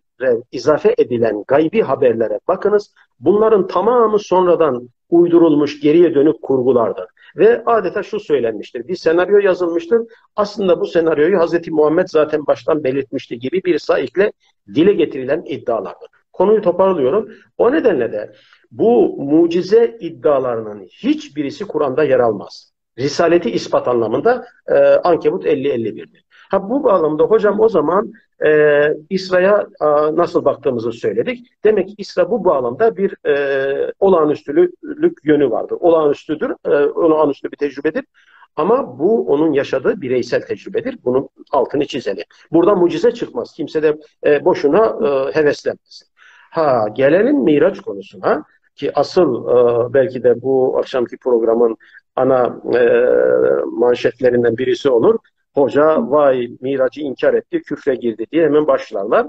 [0.51, 2.93] izafe edilen gaybi haberlere bakınız.
[3.19, 7.05] Bunların tamamı sonradan uydurulmuş, geriye dönük kurgulardır.
[7.35, 8.87] Ve adeta şu söylenmiştir.
[8.87, 10.01] Bir senaryo yazılmıştır.
[10.35, 11.67] Aslında bu senaryoyu Hz.
[11.67, 14.31] Muhammed zaten baştan belirtmişti gibi bir saikle
[14.75, 16.07] dile getirilen iddialardır.
[16.33, 17.29] Konuyu toparlıyorum.
[17.57, 18.33] O nedenle de
[18.71, 22.71] bu mucize iddialarının hiçbirisi Kur'an'da yer almaz.
[22.97, 26.24] Risaleti ispat anlamında e, Ankebut 50-51'dir.
[26.49, 28.13] Ha bu bağlamda hocam o zaman
[28.45, 28.49] e,
[29.09, 29.67] İsra'ya
[30.13, 31.47] nasıl baktığımızı söyledik.
[31.63, 34.73] Demek ki İsra bu bağlamda bir e, olağanüstülük
[35.23, 35.77] yönü vardır.
[35.79, 38.05] Olağanüstüdür, e, olağanüstü bir tecrübedir.
[38.55, 40.97] Ama bu onun yaşadığı bireysel tecrübedir.
[41.05, 42.23] Bunun altını çizelim.
[42.51, 43.53] Burada mucize çıkmaz.
[43.53, 46.07] Kimse de e, boşuna e, heveslenmesin.
[46.51, 48.43] Ha gelelim Miraç konusuna
[48.75, 51.77] ki asıl e, belki de bu akşamki programın
[52.15, 52.81] ana e,
[53.65, 55.19] manşetlerinden birisi olur.
[55.55, 59.27] Hoca vay miracı inkar etti, küfre girdi diye hemen başlarlar.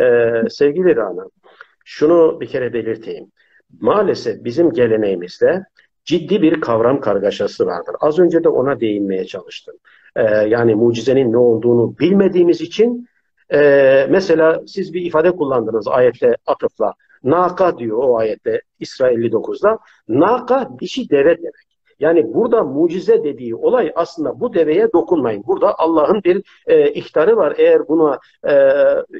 [0.00, 1.26] Ee, sevgili Rana,
[1.84, 3.26] şunu bir kere belirteyim.
[3.80, 5.64] Maalesef bizim geleneğimizde
[6.04, 7.96] ciddi bir kavram kargaşası vardır.
[8.00, 9.74] Az önce de ona değinmeye çalıştım.
[10.16, 13.08] Ee, yani mucizenin ne olduğunu bilmediğimiz için
[13.52, 16.92] e, mesela siz bir ifade kullandınız ayette atıfla.
[17.24, 19.78] Naka diyor o ayette İsra 59'da.
[20.08, 21.65] Naka dişi deve demek.
[21.98, 25.44] Yani burada mucize dediği olay aslında bu deveye dokunmayın.
[25.46, 27.54] Burada Allah'ın bir e, ihtarı var.
[27.58, 28.74] Eğer buna e,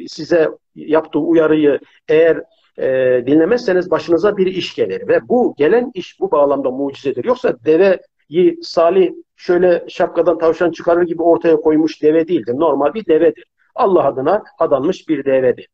[0.09, 2.43] size yaptığı uyarıyı eğer
[2.79, 5.09] e, dinlemezseniz başınıza bir iş gelir.
[5.09, 7.25] Ve bu gelen iş bu bağlamda mucizedir.
[7.25, 12.55] Yoksa deveyi Salih şöyle şapkadan tavşan çıkarır gibi ortaya koymuş deve değildir.
[12.57, 13.45] Normal bir devedir.
[13.75, 15.69] Allah adına adanmış bir devedir.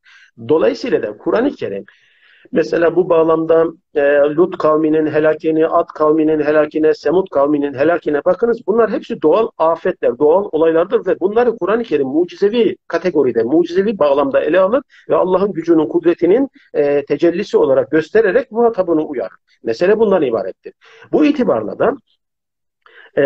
[0.49, 1.85] Dolayısıyla da Kur'an-ı Kerim
[2.53, 8.67] Mesela bu bağlamda e, Lut kavminin helakini, Ad kavminin helakine, Semud kavminin helakine bakınız.
[8.67, 14.61] Bunlar hepsi doğal afetler, doğal olaylardır ve bunları Kur'an-ı Kerim mucizevi kategoride, mucizevi bağlamda ele
[14.61, 19.31] alır ve Allah'ın gücünün, kudretinin e, tecellisi olarak göstererek muhatabını uyar.
[19.63, 20.73] Mesele bundan ibarettir.
[21.13, 21.97] Bu itibarla da
[23.19, 23.23] e,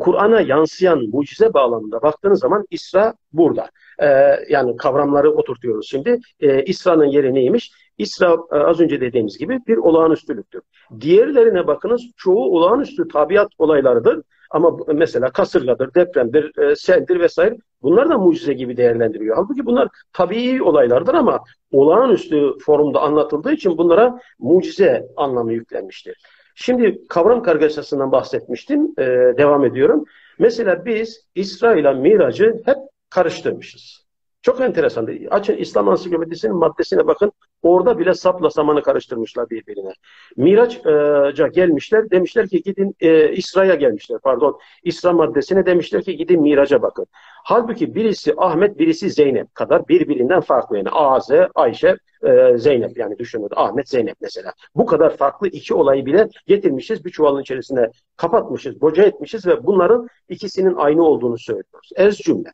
[0.00, 3.70] Kur'an'a yansıyan mucize bağlamında baktığınız zaman İsra burada.
[3.98, 4.06] E,
[4.48, 6.20] yani kavramları oturtuyoruz şimdi.
[6.40, 7.72] E, İsra'nın yeri neymiş?
[7.98, 10.62] İsra e, az önce dediğimiz gibi bir olağanüstülüktür.
[11.00, 14.22] Diğerlerine bakınız çoğu olağanüstü tabiat olaylarıdır.
[14.50, 19.36] Ama mesela kasırgadır, depremdir, e, seldir vesaire bunlar da mucize gibi değerlendiriyor.
[19.36, 21.40] Halbuki bunlar tabii olaylardır ama
[21.72, 26.16] olağanüstü formda anlatıldığı için bunlara mucize anlamı yüklenmiştir.
[26.54, 28.94] Şimdi kavram kargaşasından bahsetmiştim.
[28.98, 29.04] Ee,
[29.38, 30.04] devam ediyorum.
[30.38, 32.76] Mesela biz İsra ile Mirac'ı hep
[33.10, 34.04] karıştırmışız.
[34.42, 35.08] Çok enteresan.
[35.30, 37.32] Açın İslam Ansiklopedisi'nin maddesine bakın.
[37.64, 39.92] Orada bile sapla samanı karıştırmışlar birbirine.
[40.36, 42.10] Miraç'a gelmişler.
[42.10, 44.18] Demişler ki gidin e, İsra'ya gelmişler.
[44.22, 44.58] Pardon.
[44.82, 47.06] İsra maddesine demişler ki gidin Miraç'a bakın.
[47.44, 50.76] Halbuki birisi Ahmet, birisi Zeynep kadar birbirinden farklı.
[50.76, 53.48] Yani Aze, Ayşe, e, Zeynep yani düşünün.
[53.56, 54.52] Ahmet, Zeynep mesela.
[54.76, 57.04] Bu kadar farklı iki olayı bile getirmişiz.
[57.04, 61.90] Bir çuvalın içerisine kapatmışız, boca etmişiz ve bunların ikisinin aynı olduğunu söylüyoruz.
[61.96, 62.52] Ez cümle.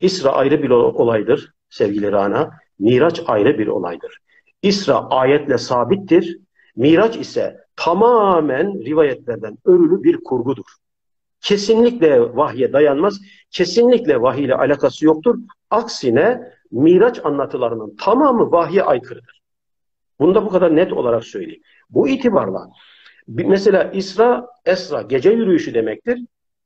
[0.00, 2.50] İsra ayrı bir olaydır sevgili Rana.
[2.78, 4.18] Miraç ayrı bir olaydır.
[4.66, 6.38] İsra ayetle sabittir.
[6.76, 10.64] Miraç ise tamamen rivayetlerden örülü bir kurgudur.
[11.40, 13.20] Kesinlikle vahye dayanmaz.
[13.50, 15.38] Kesinlikle vahiy ile alakası yoktur.
[15.70, 19.42] Aksine Miraç anlatılarının tamamı vahye aykırıdır.
[20.20, 21.62] Bunu da bu kadar net olarak söyleyeyim.
[21.90, 22.70] Bu itibarla
[23.28, 26.18] mesela İsra, Esra gece yürüyüşü demektir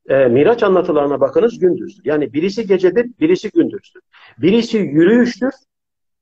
[0.08, 2.02] e, Miraç anlatılarına bakınız gündüzdür.
[2.04, 4.02] Yani birisi gecedir, birisi gündüzdür.
[4.38, 5.52] Birisi yürüyüştür,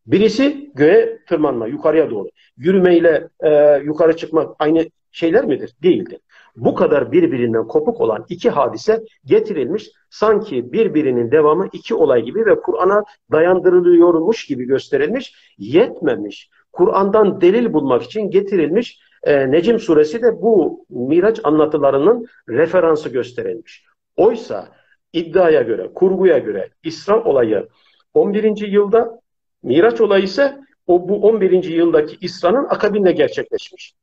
[0.08, 2.28] birisi göğe tırmanma, yukarıya doğru.
[2.56, 5.74] Yürümeyle e, yukarı çıkmak aynı şeyler midir?
[5.82, 6.18] Değildir.
[6.56, 12.60] Bu kadar birbirinden kopuk olan iki hadise getirilmiş, sanki birbirinin devamı iki olay gibi ve
[12.60, 16.50] Kur'an'a dayandırılıyormuş gibi gösterilmiş, yetmemiş.
[16.72, 23.84] Kur'an'dan delil bulmak için getirilmiş e, Necim suresi de bu Miraç anlatılarının referansı gösterilmiş.
[24.16, 24.68] Oysa
[25.12, 27.68] iddiaya göre, kurguya göre İsra olayı
[28.14, 28.66] 11.
[28.68, 29.20] yılda,
[29.62, 31.64] Miraç olayı ise o bu 11.
[31.64, 33.94] yıldaki İsra'nın akabinde gerçekleşmiş.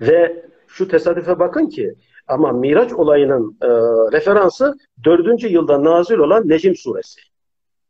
[0.00, 1.94] Ve şu tesadüfe bakın ki
[2.28, 3.68] ama Miraç olayının e,
[4.12, 4.74] referansı
[5.04, 5.42] 4.
[5.42, 7.20] yılda nazil olan Necim suresi.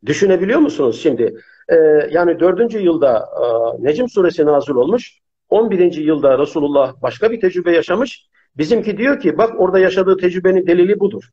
[0.05, 1.35] Düşünebiliyor musunuz şimdi?
[1.69, 1.75] E,
[2.11, 2.73] yani 4.
[2.73, 5.19] yılda e, Necim suresi nazil olmuş.
[5.49, 5.93] 11.
[5.93, 8.27] yılda Resulullah başka bir tecrübe yaşamış.
[8.57, 11.23] Bizimki diyor ki bak orada yaşadığı tecrübenin delili budur.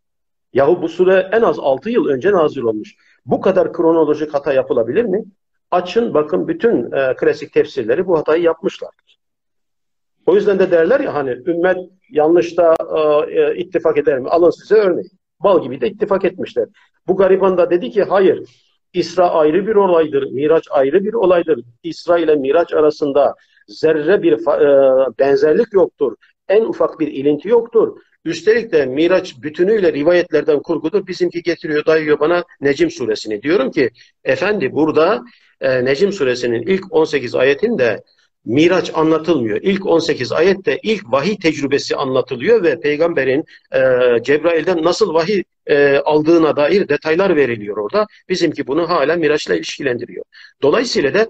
[0.53, 2.95] Yahu bu sure en az 6 yıl önce nazil olmuş.
[3.27, 5.25] Bu kadar kronolojik hata yapılabilir mi?
[5.71, 8.91] Açın bakın bütün e, klasik tefsirleri bu hatayı yapmışlar.
[10.27, 11.77] O yüzden de derler ya hani ümmet
[12.11, 14.29] yanlışta e, e, ittifak eder mi?
[14.29, 15.11] Alın size örneği.
[15.41, 16.69] Bal gibi de ittifak etmişler.
[17.07, 18.49] Bu gariban da dedi ki hayır.
[18.93, 20.23] İsra ayrı bir olaydır.
[20.33, 21.65] Miraç ayrı bir olaydır.
[21.83, 23.35] İsra ile Miraç arasında
[23.69, 26.17] zerre bir e, benzerlik yoktur.
[26.49, 27.99] En ufak bir ilinti yoktur.
[28.25, 31.07] Üstelik de Miraç bütünüyle rivayetlerden kurgudur.
[31.07, 33.43] Bizimki getiriyor, dayıyor bana Necim suresini.
[33.43, 33.91] Diyorum ki,
[34.25, 35.23] efendi burada
[35.61, 38.03] e, Necim suresinin ilk 18 ayetinde
[38.45, 39.59] Miraç anlatılmıyor.
[39.63, 43.81] İlk 18 ayette ilk vahiy tecrübesi anlatılıyor ve peygamberin e,
[44.23, 48.07] Cebrail'den nasıl vahiy e, aldığına dair detaylar veriliyor orada.
[48.29, 50.25] Bizimki bunu hala Miraç'la ilişkilendiriyor.
[50.63, 51.27] Dolayısıyla da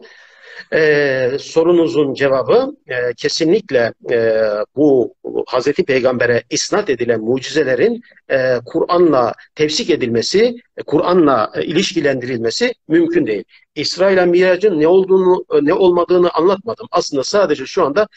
[0.72, 4.42] e, sorunuzun cevabı e, kesinlikle e,
[4.76, 5.14] bu
[5.46, 13.44] Hazreti Peygamber'e isnat edilen mucizelerin e, Kur'an'la tefsik edilmesi, e, Kur'an'la e, ilişkilendirilmesi mümkün değil.
[13.74, 16.88] İsrail Mirac'ın ne olduğunu, ne olmadığını anlatmadım.
[16.90, 18.08] Aslında sadece şu anda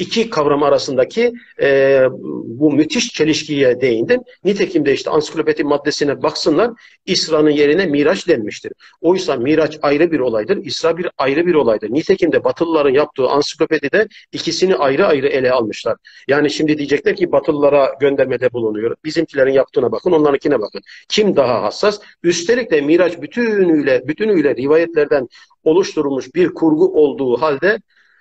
[0.00, 1.32] iki kavram arasındaki
[1.62, 2.02] e,
[2.44, 4.20] bu müthiş çelişkiye değindim.
[4.44, 6.70] Nitekim de işte ansiklopedi maddesine baksınlar
[7.06, 8.72] İsra'nın yerine Miraç denmiştir.
[9.00, 11.90] Oysa Miraç ayrı bir olaydır, İsra bir ayrı bir olaydır.
[11.90, 15.96] Nitekim de Batılıların yaptığı ansiklopedide ikisini ayrı ayrı ele almışlar.
[16.28, 18.96] Yani şimdi diyecekler ki Batılılara göndermede bulunuyor.
[19.04, 20.80] Bizimkilerin yaptığına bakın, onlarınkine bakın.
[21.08, 22.00] Kim daha hassas?
[22.22, 25.28] Üstelik de Miraç bütünüyle, bütünüyle rivayetlerden
[25.64, 27.78] oluşturulmuş bir kurgu olduğu halde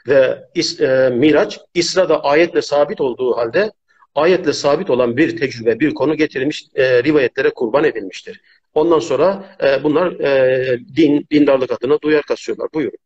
[0.09, 0.45] ve
[0.79, 3.71] e, Miraç İsra'da ayetle sabit olduğu halde
[4.15, 8.41] ayetle sabit olan bir tecrübe, bir konu getirilmiş, e, rivayetlere kurban edilmiştir.
[8.73, 12.67] Ondan sonra e, bunlar e, din, dindarlık adına duyar kasıyorlar.
[12.73, 12.97] Buyurun.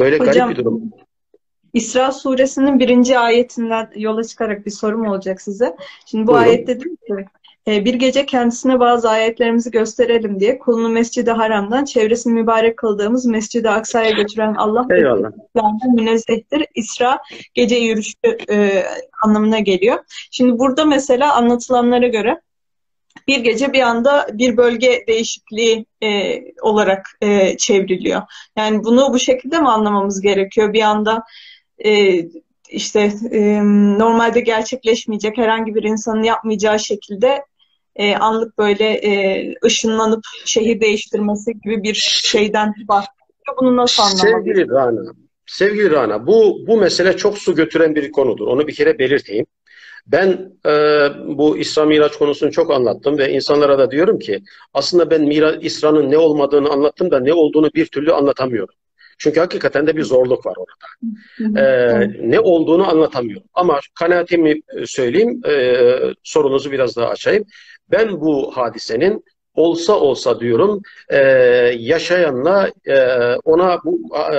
[0.00, 0.82] Böyle Hocam, garip bir durum.
[1.74, 5.76] İsra suresinin birinci ayetinden yola çıkarak bir sorum olacak size.
[6.06, 6.42] Şimdi bu Buyurun.
[6.42, 7.26] ayette diyor ki
[7.66, 14.10] bir gece kendisine bazı ayetlerimizi gösterelim diye kulunu Mescid-i Haram'dan çevresini mübarek kıldığımız Mescid-i Aksa'ya
[14.10, 14.86] götüren Allah
[15.94, 16.66] münezzehtir.
[16.74, 17.18] İsra
[17.54, 18.16] gece yürüyüşü
[18.50, 18.84] e,
[19.24, 19.98] anlamına geliyor.
[20.30, 22.40] Şimdi burada mesela anlatılanlara göre
[23.28, 28.22] bir gece bir anda bir bölge değişikliği e, olarak e, çevriliyor.
[28.56, 30.72] Yani bunu bu şekilde mi anlamamız gerekiyor?
[30.72, 31.22] Bir anda
[31.84, 32.20] e,
[32.68, 33.60] işte e,
[33.98, 37.44] normalde gerçekleşmeyecek herhangi bir insanın yapmayacağı şekilde
[37.96, 43.56] e, anlık böyle e, ışınlanıp şehir değiştirmesi gibi bir şeyden bahsediyor.
[43.60, 44.46] Bunu nasıl anlamalıyız?
[44.46, 45.12] Sevgili Rana,
[45.46, 48.46] sevgili Rana, bu bu mesele çok su götüren bir konudur.
[48.46, 49.46] Onu bir kere belirteyim.
[50.06, 50.72] Ben e,
[51.26, 54.42] bu İsra Miraç konusunu çok anlattım ve insanlara da diyorum ki
[54.74, 58.74] aslında ben Mira, İsra'nın ne olmadığını anlattım da ne olduğunu bir türlü anlatamıyorum.
[59.18, 60.86] Çünkü hakikaten de bir zorluk var orada.
[61.60, 63.48] Ee, ne olduğunu anlatamıyorum.
[63.54, 65.76] Ama kanaatimi söyleyeyim, e,
[66.22, 67.44] sorunuzu biraz daha açayım.
[67.90, 71.18] Ben bu hadisenin olsa olsa diyorum e,
[71.78, 72.96] yaşayanla e,
[73.44, 74.36] ona bu e,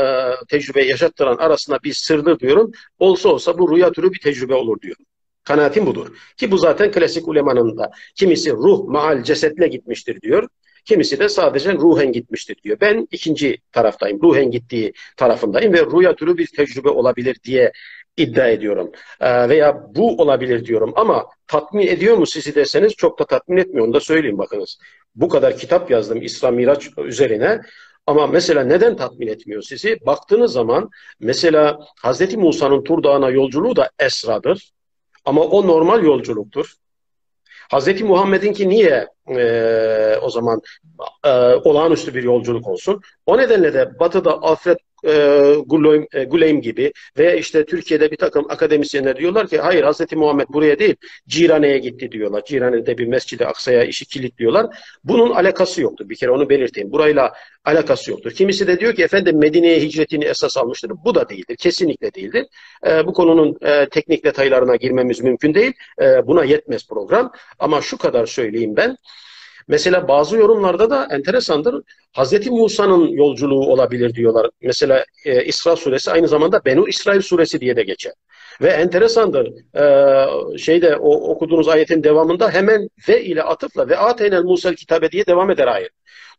[0.49, 2.71] tecrübeyi yaşattıran arasında bir sırdır diyorum.
[2.99, 5.05] Olsa olsa bu rüya türü bir tecrübe olur diyorum.
[5.43, 6.07] Kanaatim budur.
[6.37, 10.47] Ki bu zaten klasik ulemanın da kimisi ruh maal cesetle gitmiştir diyor.
[10.85, 12.77] Kimisi de sadece ruhen gitmiştir diyor.
[12.81, 14.21] Ben ikinci taraftayım.
[14.21, 17.71] Ruhen gittiği tarafındayım ve rüya türü bir tecrübe olabilir diye
[18.17, 18.91] iddia ediyorum.
[19.21, 23.85] Ee, veya bu olabilir diyorum ama tatmin ediyor mu sizi deseniz çok da tatmin etmiyor.
[23.85, 24.79] Onu da söyleyeyim bakınız.
[25.15, 27.61] Bu kadar kitap yazdım İslam Miraç üzerine.
[28.07, 29.97] Ama mesela neden tatmin etmiyor sizi?
[30.05, 34.71] Baktığınız zaman mesela Hazreti Musa'nın Tur Dağı'na yolculuğu da esradır.
[35.25, 36.73] Ama o normal yolculuktur.
[37.69, 40.61] Hazreti Muhammed'inki niye e, o zaman
[41.25, 43.01] e, olağanüstü bir yolculuk olsun?
[43.25, 48.45] O nedenle de Batı'da Alfred e, Guleym, e, Guleym gibi ve işte Türkiye'de bir takım
[48.49, 50.95] akademisyenler diyorlar ki hayır Hazreti Muhammed buraya değil
[51.27, 52.43] Cirane'ye gitti diyorlar.
[52.45, 54.65] Cirane'de bir Mescid-i Aksa'ya işi kilitliyorlar.
[55.03, 56.09] Bunun alakası yoktur.
[56.09, 56.91] Bir kere onu belirteyim.
[56.91, 57.33] Burayla
[57.65, 58.31] alakası yoktur.
[58.31, 60.91] Kimisi de diyor ki efendim Medine'ye hicretini esas almıştır.
[61.05, 61.55] Bu da değildir.
[61.55, 62.45] Kesinlikle değildir.
[62.87, 65.73] E, bu konunun e, teknik detaylarına girmemiz mümkün değil.
[66.01, 67.31] E, buna yetmez program.
[67.59, 68.97] Ama şu kadar söyleyeyim ben.
[69.67, 71.83] Mesela bazı yorumlarda da enteresandır.
[72.13, 74.49] Hazreti Musa'nın yolculuğu olabilir diyorlar.
[74.61, 78.13] Mesela e, İsra suresi aynı zamanda Benu İsrail suresi diye de geçer.
[78.61, 79.47] Ve enteresandır.
[79.75, 85.25] E, şeyde o okuduğunuz ayetin devamında hemen ve ile atıfla ve ateynel Musa'l kitabe diye
[85.25, 85.91] devam eder ayet.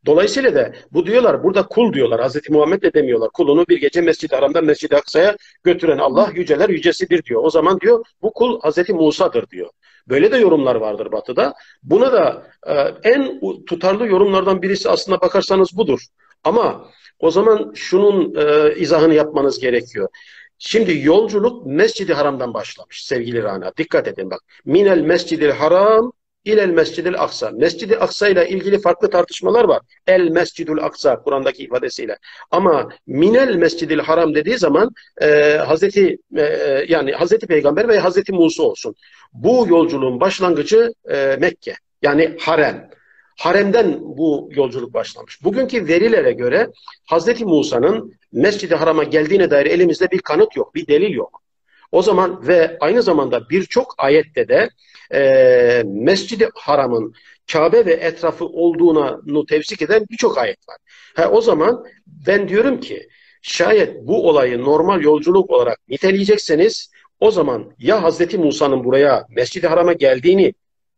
[0.06, 2.20] Dolayısıyla da bu diyorlar burada kul diyorlar.
[2.20, 3.30] Hazreti Muhammed de demiyorlar.
[3.30, 7.44] Kulunu bir gece Mescid-i Haram'dan Mescid-i Aksa'ya götüren Allah yüceler yücesidir diyor.
[7.44, 9.70] O zaman diyor bu kul Hazreti Musa'dır diyor.
[10.08, 11.54] Böyle de yorumlar vardır Batı'da.
[11.82, 12.72] Buna da e,
[13.10, 16.00] en tutarlı yorumlardan birisi aslında bakarsanız budur.
[16.44, 20.08] Ama o zaman şunun e, izahını yapmanız gerekiyor.
[20.58, 23.72] Şimdi yolculuk Mescid-i Haram'dan başlamış sevgili Rana.
[23.76, 24.40] Dikkat edin bak.
[24.64, 26.12] Minel Mescid-i Haram
[26.44, 27.50] ilel Mescid-i Aksa.
[27.50, 29.80] Mescid-i Aksa ile ilgili farklı tartışmalar var.
[30.06, 32.16] El Mescidül Aksa Kur'an'daki ifadesiyle.
[32.50, 36.42] Ama minel Mescid-i Haram dediği zaman e, Hazreti e,
[36.88, 38.94] yani Hazreti Peygamber ve Hazreti Musa olsun.
[39.32, 41.74] Bu yolculuğun başlangıcı e, Mekke.
[42.02, 42.90] Yani harem.
[43.38, 45.44] Haremden bu yolculuk başlamış.
[45.44, 46.68] Bugünkü verilere göre
[47.06, 51.42] Hazreti Musa'nın Mescid-i Haram'a geldiğine dair elimizde bir kanıt yok, bir delil yok.
[51.92, 54.70] O zaman ve aynı zamanda birçok ayette de
[55.14, 57.14] e, Mescid-i Haram'ın
[57.52, 60.76] Kabe ve etrafı olduğunu tevsik eden birçok ayet var.
[61.16, 63.08] Ha, o zaman ben diyorum ki
[63.42, 69.92] şayet bu olayı normal yolculuk olarak niteleyecekseniz o zaman ya Hazreti Musa'nın buraya Mescid-i Haram'a
[69.92, 70.54] geldiğini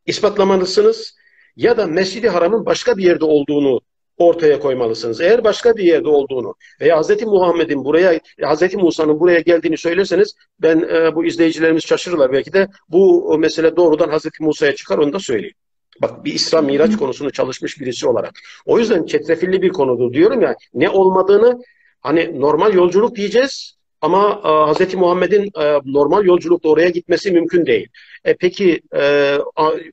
[0.07, 1.15] ispatlamalısınız
[1.57, 3.81] ya da Mescid-i Haram'ın başka bir yerde olduğunu
[4.25, 5.21] ortaya koymalısınız.
[5.21, 7.23] Eğer başka bir yerde olduğunu veya Hz.
[7.23, 8.75] Muhammed'in buraya, Hz.
[8.75, 14.27] Musa'nın buraya geldiğini söylerseniz ben e, bu izleyicilerimiz şaşırırlar belki de bu mesele doğrudan Hz.
[14.41, 15.57] Musa'ya çıkar onu da söyleyeyim.
[16.03, 18.33] Bak bir İsra Miraç konusunu çalışmış birisi olarak.
[18.67, 20.57] O yüzden çetrefilli bir konudur diyorum ya.
[20.75, 21.63] Ne olmadığını
[22.01, 24.95] hani normal yolculuk diyeceğiz ama e, Hz.
[24.95, 27.89] Muhammed'in e, normal yolculukta oraya gitmesi mümkün değil.
[28.25, 29.37] E, peki e,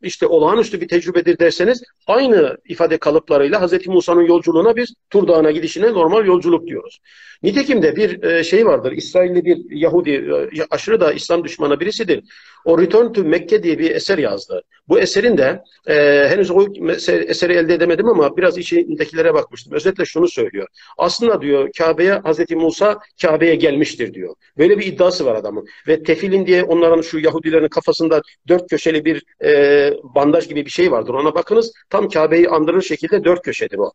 [0.02, 3.88] işte olağanüstü bir tecrübedir derseniz aynı ifade kalıplarıyla Hz.
[3.88, 7.00] Musa'nın yolculuğuna biz Tur Dağı'na gidişine normal yolculuk diyoruz.
[7.44, 8.92] Nitekim de bir e, şey vardır.
[8.92, 12.24] İsrailli bir Yahudi, e, aşırı da İslam düşmanı birisidir.
[12.66, 14.63] O Return to Mekke diye bir eser yazdı.
[14.88, 16.66] Bu eserin de e, henüz o
[17.08, 19.74] eseri elde edemedim ama biraz içindekilere bakmıştım.
[19.74, 20.68] Özetle şunu söylüyor.
[20.98, 24.36] Aslında diyor Kabe'ye Hazreti Musa Kabe'ye gelmiştir diyor.
[24.58, 25.68] Böyle bir iddiası var adamın.
[25.88, 28.16] Ve tefilin diye onların şu Yahudilerin kafasında
[28.47, 31.13] dört köşeli bir e, bandaj gibi bir şey vardır.
[31.13, 33.91] Ona bakınız tam Kabe'yi andırır şekilde dört köşedir o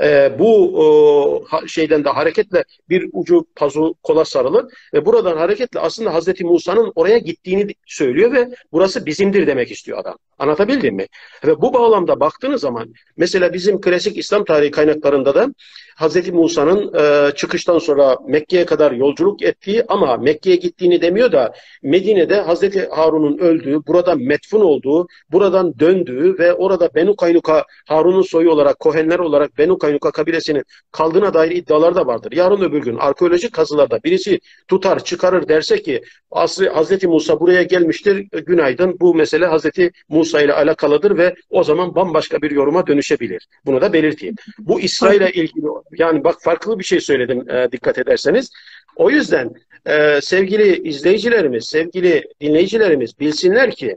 [0.00, 6.14] e, bu e, şeyden de hareketle bir ucu pazu kola sarılır ve buradan hareketle aslında
[6.14, 10.16] Hazreti Musa'nın oraya gittiğini söylüyor ve burası bizimdir demek istiyor adam.
[10.40, 11.06] Anlatabildim mi?
[11.46, 15.48] Ve bu bağlamda baktığınız zaman mesela bizim klasik İslam tarihi kaynaklarında da
[15.96, 22.40] Hazreti Musa'nın e, çıkıştan sonra Mekke'ye kadar yolculuk ettiği ama Mekke'ye gittiğini demiyor da Medine'de
[22.40, 28.78] Hazreti Harun'un öldüğü, burada metfun olduğu, buradan döndüğü ve orada Benu Kaynuka Harun'un soyu olarak,
[28.78, 32.32] Kohenler olarak Benu Kaynuka kabilesinin kaldığına dair iddialar da vardır.
[32.32, 38.26] Yarın öbür gün arkeolojik kazılarda birisi tutar, çıkarır derse ki aslı Hazreti Musa buraya gelmiştir,
[38.46, 43.48] günaydın bu mesele Hazreti Musa ile alakalıdır ve o zaman bambaşka bir yoruma dönüşebilir.
[43.66, 44.34] Bunu da belirteyim.
[44.58, 45.66] Bu İsrail'e ilgili
[45.98, 48.50] yani bak farklı bir şey söyledim e, dikkat ederseniz.
[48.96, 49.50] O yüzden
[49.86, 53.96] e, sevgili izleyicilerimiz, sevgili dinleyicilerimiz bilsinler ki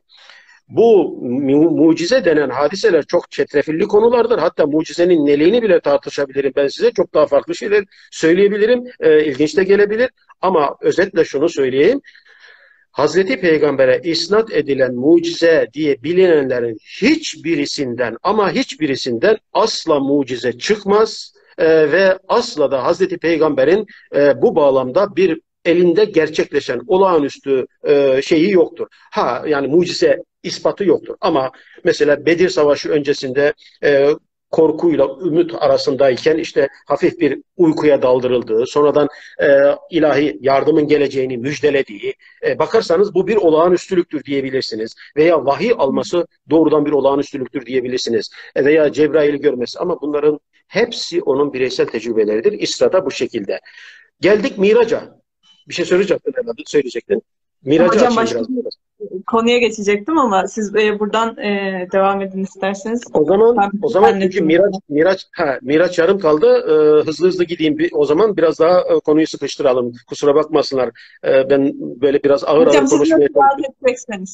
[0.67, 4.39] bu mu mucize denen hadiseler çok çetrefilli konulardır.
[4.39, 6.91] Hatta mucizenin neliğini bile tartışabilirim ben size.
[6.91, 8.83] Çok daha farklı şeyler söyleyebilirim.
[8.99, 10.09] E, ilginç de gelebilir.
[10.41, 12.01] Ama özetle şunu söyleyeyim.
[12.93, 22.17] Hazreti Peygamber'e isnat edilen mucize diye bilinenlerin hiçbirisinden ama hiçbirisinden asla mucize çıkmaz e, ve
[22.27, 23.85] asla da Hazreti Peygamber'in
[24.15, 28.87] e, bu bağlamda bir elinde gerçekleşen olağanüstü e, şeyi yoktur.
[29.11, 31.15] Ha yani mucize ispatı yoktur.
[31.21, 31.51] Ama
[31.83, 34.09] mesela Bedir Savaşı öncesinde e,
[34.53, 39.07] korkuyla ümit arasındayken işte hafif bir uykuya daldırıldığı, sonradan
[39.41, 39.47] e,
[39.89, 42.13] ilahi yardımın geleceğini müjdelediği,
[42.45, 44.95] e, bakarsanız bu bir olağanüstülüktür diyebilirsiniz.
[45.17, 48.29] Veya vahiy alması doğrudan bir olağanüstülüktür diyebilirsiniz.
[48.55, 52.51] E, veya Cebrail'i görmesi ama bunların hepsi onun bireysel tecrübeleridir.
[52.51, 53.59] İsra'da bu şekilde.
[54.19, 55.19] Geldik Miraç'a.
[55.67, 57.21] Bir şey söyleyecektin herhalde, söyleyecektin.
[57.63, 58.82] Miraç'ı Hocam başka biraz.
[59.27, 63.03] Konuya geçecektim ama siz e, buradan e, devam edin isterseniz.
[63.13, 66.47] O zaman ben, o zaman çünkü Miraç Miraç ha Miraç yarım kaldı.
[66.47, 67.77] E, hızlı hızlı gideyim.
[67.77, 69.93] Bir, o zaman biraz daha e, konuyu sıkıştıralım.
[70.07, 70.89] Kusura bakmasınlar.
[71.25, 74.25] E, ben böyle biraz ağır Hocam, ağır konuşmaya çalışıyorum.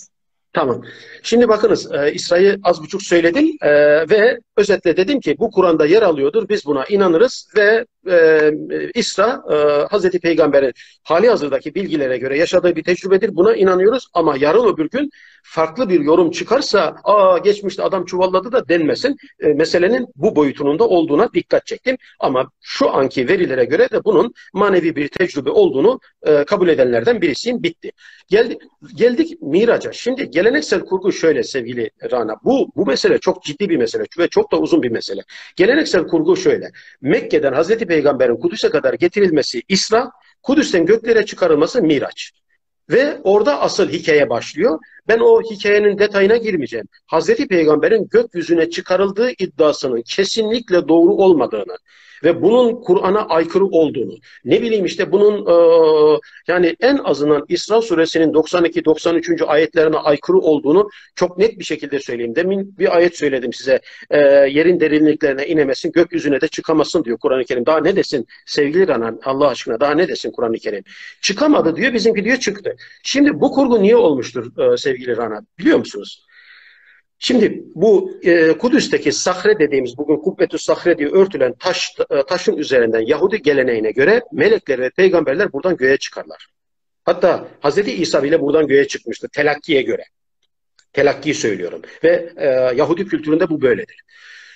[0.53, 0.81] Tamam.
[1.23, 3.69] Şimdi bakınız e, İsra'yı az buçuk söyledim e,
[4.09, 6.49] ve özetle dedim ki bu Kur'an'da yer alıyordur.
[6.49, 8.51] Biz buna inanırız ve e,
[8.95, 9.55] İsra e,
[9.91, 10.73] Hazreti Peygamber'in
[11.03, 13.35] hali hazırdaki bilgilere göre yaşadığı bir tecrübedir.
[13.35, 15.09] Buna inanıyoruz ama yarın öbür gün
[15.43, 19.17] farklı bir yorum çıkarsa aa geçmişte adam çuvalladı da denmesin.
[19.39, 21.97] E, meselenin bu boyutunun da olduğuna dikkat çektim.
[22.19, 27.63] Ama şu anki verilere göre de bunun manevi bir tecrübe olduğunu e, kabul edenlerden birisiyim.
[27.63, 27.91] Bitti.
[28.27, 28.57] Geldi,
[28.95, 29.93] geldik Miraç'a.
[29.93, 32.35] Şimdi geleneksel kurgu şöyle sevgili Rana.
[32.43, 35.21] Bu, bu mesele çok ciddi bir mesele ve çok da uzun bir mesele.
[35.55, 36.71] Geleneksel kurgu şöyle.
[37.01, 40.11] Mekke'den Hazreti Peygamber'in Kudüs'e kadar getirilmesi İsra,
[40.43, 42.31] Kudüs'ten göklere çıkarılması Miraç.
[42.89, 44.79] Ve orada asıl hikaye başlıyor.
[45.07, 46.87] Ben o hikayenin detayına girmeyeceğim.
[47.05, 51.77] Hazreti Peygamber'in gökyüzüne çıkarıldığı iddiasının kesinlikle doğru olmadığını,
[52.23, 54.13] ve bunun Kur'an'a aykırı olduğunu,
[54.45, 59.45] ne bileyim işte bunun e, yani en azından İsra suresinin 92-93.
[59.45, 62.35] ayetlerine aykırı olduğunu çok net bir şekilde söyleyeyim.
[62.35, 63.79] Demin bir ayet söyledim size.
[64.09, 67.65] E, yerin derinliklerine inemesin, gökyüzüne de çıkamasın diyor Kur'an-ı Kerim.
[67.65, 70.83] Daha ne desin sevgili Ranan Allah aşkına daha ne desin Kur'an-ı Kerim?
[71.21, 72.75] Çıkamadı diyor, bizimki diyor çıktı.
[73.03, 75.41] Şimdi bu kurgu niye olmuştur e, sevgili Rana?
[75.59, 76.28] Biliyor musunuz?
[77.19, 83.01] Şimdi bu e, Kudüs'teki sahre dediğimiz bugün kubbetü sahre diye örtülen taş e, taşın üzerinden
[83.01, 86.47] Yahudi geleneğine göre melekler ve peygamberler buradan göğe çıkarlar.
[87.05, 87.77] Hatta Hz.
[87.77, 90.03] İsa bile buradan göğe çıkmıştı telakkiye göre.
[90.93, 91.81] Telakkiyi söylüyorum.
[92.03, 94.03] Ve e, Yahudi kültüründe bu böyledir.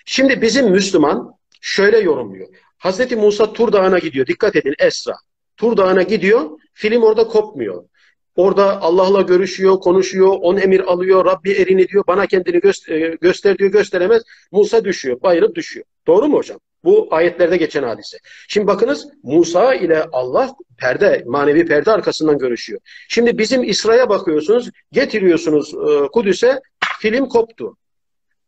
[0.05, 2.47] Şimdi bizim Müslüman şöyle yorumluyor.
[2.79, 3.11] Hz.
[3.11, 4.27] Musa Tur Dağı'na gidiyor.
[4.27, 5.13] Dikkat edin Esra.
[5.57, 6.49] Tur Dağı'na gidiyor.
[6.73, 7.83] Film orada kopmuyor.
[8.35, 13.71] Orada Allah'la görüşüyor, konuşuyor, on emir alıyor, Rabbi erini diyor, bana kendini göster, göster diyor,
[13.71, 14.23] gösteremez.
[14.51, 15.85] Musa düşüyor, bayılıp düşüyor.
[16.07, 16.59] Doğru mu hocam?
[16.83, 18.17] Bu ayetlerde geçen hadise.
[18.47, 22.79] Şimdi bakınız Musa ile Allah perde, manevi perde arkasından görüşüyor.
[23.09, 26.61] Şimdi bizim İsra'ya bakıyorsunuz, getiriyorsunuz e, Kudüs'e,
[26.99, 27.77] film koptu.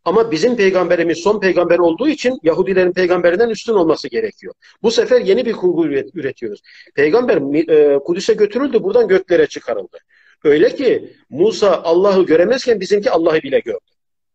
[0.05, 4.53] Ama bizim peygamberimiz son peygamber olduğu için Yahudilerin peygamberinden üstün olması gerekiyor.
[4.83, 6.61] Bu sefer yeni bir kurgu üretiyoruz.
[6.95, 7.37] Peygamber
[7.69, 9.97] e, Kudüs'e götürüldü, buradan göklere çıkarıldı.
[10.43, 13.79] Öyle ki Musa Allah'ı göremezken bizimki Allah'ı bile gördü.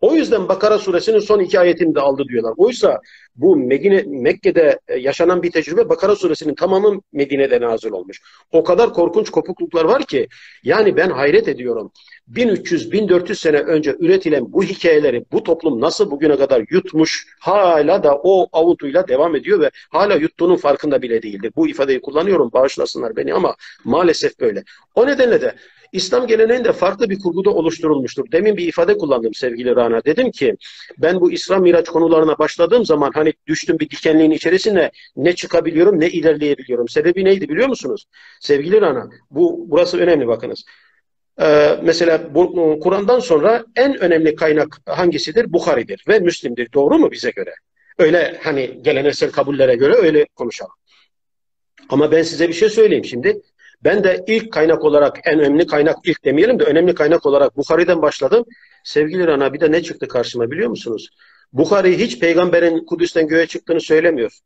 [0.01, 2.55] O yüzden Bakara suresinin son iki ayetini de aldı diyorlar.
[2.57, 3.01] Oysa
[3.37, 8.21] bu Medine, Mekke'de e, yaşanan bir tecrübe Bakara suresinin tamamı Medine'de nazil olmuş.
[8.53, 10.29] O kadar korkunç kopukluklar var ki
[10.62, 11.93] yani ben hayret ediyorum.
[12.35, 18.49] 1300-1400 sene önce üretilen bu hikayeleri bu toplum nasıl bugüne kadar yutmuş hala da o
[18.53, 21.53] avutuyla devam ediyor ve hala yuttuğunun farkında bile değildir.
[21.57, 23.55] Bu ifadeyi kullanıyorum bağışlasınlar beni ama
[23.85, 24.64] maalesef böyle.
[24.95, 25.55] O nedenle de
[25.93, 28.33] İslam geleneğinde farklı bir kurguda oluşturulmuştur.
[28.33, 30.05] Demin bir ifade kullandım sevgili Rana.
[30.05, 30.57] Dedim ki
[30.99, 36.09] ben bu İslam Miraç konularına başladığım zaman hani düştüm bir dikenliğin içerisine ne çıkabiliyorum ne
[36.09, 36.89] ilerleyebiliyorum.
[36.89, 38.07] Sebebi neydi biliyor musunuz?
[38.41, 40.64] Sevgili Rana bu burası önemli bakınız.
[41.41, 42.32] Ee, mesela
[42.80, 45.53] Kur'an'dan sonra en önemli kaynak hangisidir?
[45.53, 46.72] Bukhari'dir ve Müslim'dir.
[46.72, 47.55] Doğru mu bize göre?
[47.99, 50.72] Öyle hani geleneksel kabullere göre öyle konuşalım.
[51.88, 53.41] Ama ben size bir şey söyleyeyim şimdi.
[53.84, 58.03] Ben de ilk kaynak olarak en önemli kaynak ilk demeyelim de önemli kaynak olarak Bukhari'den
[58.03, 58.45] başladım.
[58.84, 61.09] Sevgili Rana bir de ne çıktı karşıma biliyor musunuz?
[61.53, 64.38] Bukhari hiç peygamberin Kudüs'ten göğe çıktığını söylemiyor.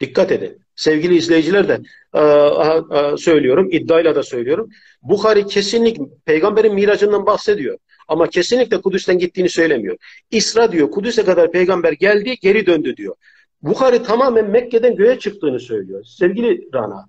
[0.00, 0.62] Dikkat edin.
[0.76, 1.80] Sevgili izleyiciler de
[2.14, 4.68] e, e, söylüyorum, iddiayla da söylüyorum.
[5.02, 7.78] Bukhari kesinlikle peygamberin miracından bahsediyor.
[8.08, 9.96] Ama kesinlikle Kudüs'ten gittiğini söylemiyor.
[10.30, 13.14] İsra diyor, Kudüs'e kadar peygamber geldi, geri döndü diyor.
[13.62, 16.04] Bukhari tamamen Mekke'den göğe çıktığını söylüyor.
[16.04, 17.06] Sevgili Rana,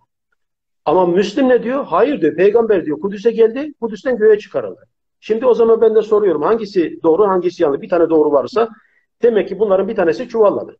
[0.85, 1.85] Ama Müslim ne diyor?
[1.85, 2.35] Hayır diyor.
[2.35, 4.87] Peygamber diyor Kudüs'e geldi, Kudüs'ten göğe çıkarıldı.
[5.19, 7.81] Şimdi o zaman ben de soruyorum hangisi doğru hangisi yanlış?
[7.81, 8.69] Bir tane doğru varsa
[9.21, 10.77] demek ki bunların bir tanesi çuvalladı.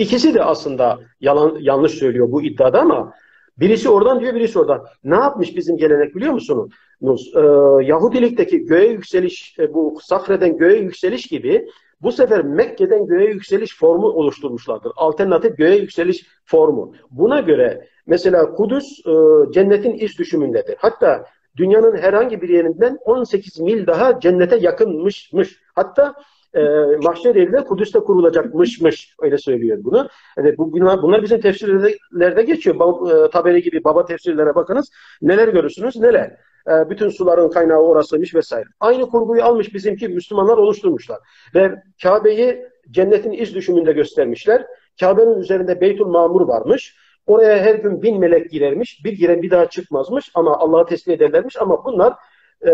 [0.00, 3.12] İkisi de aslında yalan yanlış söylüyor bu iddiada ama
[3.58, 4.84] birisi oradan diyor birisi oradan.
[5.04, 6.72] Ne yapmış bizim gelenek biliyor musunuz?
[7.02, 7.40] Ee,
[7.84, 11.66] Yahudilikteki göğe yükseliş e, bu Sakreden göğe yükseliş gibi
[12.02, 14.92] bu sefer Mekke'den göğe yükseliş formu oluşturmuşlardır.
[14.96, 16.94] Alternatif göğe yükseliş formu.
[17.10, 19.12] Buna göre mesela Kudüs e,
[19.52, 20.76] cennetin iz düşümündedir.
[20.78, 21.24] Hatta
[21.56, 25.60] dünyanın herhangi bir yerinden 18 mil daha cennete yakınmışmış.
[25.74, 26.14] Hatta
[26.54, 26.60] e,
[27.02, 29.14] mahşer yerinde Kudüs'te kurulacakmışmış.
[29.22, 30.08] Öyle söylüyor bunu.
[30.36, 32.78] Yani bu, bunlar, bizim tefsirlerde geçiyor.
[32.78, 34.90] Ba, e, taberi gibi baba tefsirlere bakınız.
[35.22, 36.36] Neler görürsünüz neler.
[36.68, 38.66] E, bütün suların kaynağı orasıymış vesaire.
[38.80, 41.18] Aynı kurguyu almış bizimki Müslümanlar oluşturmuşlar.
[41.54, 44.66] Ve Kabe'yi cennetin iz düşümünde göstermişler.
[45.00, 46.96] Kabe'nin üzerinde Beytül Mamur varmış.
[47.26, 49.04] Oraya her gün bin melek girermiş.
[49.04, 51.56] Bir giren bir daha çıkmazmış ama Allah'a teslim ederlermiş.
[51.60, 52.14] Ama bunlar
[52.62, 52.70] e,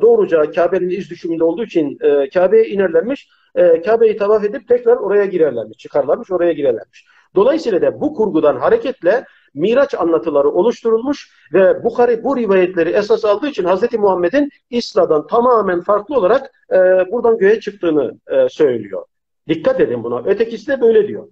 [0.00, 3.28] doğruca Kabe'nin iz düşümünde olduğu için e, Kabe'ye inerlermiş.
[3.54, 5.78] E, Kabe'yi tavaf edip tekrar oraya girerlermiş.
[5.78, 7.06] Çıkarlarmış, oraya girerlermiş.
[7.34, 9.24] Dolayısıyla da bu kurgudan hareketle
[9.54, 13.92] Miraç anlatıları oluşturulmuş ve Bukhari bu rivayetleri esas aldığı için Hz.
[13.92, 16.76] Muhammed'in İsra'dan tamamen farklı olarak e,
[17.12, 19.04] buradan göğe çıktığını e, söylüyor.
[19.48, 20.22] Dikkat edin buna.
[20.24, 21.28] Ötekisi de böyle diyor.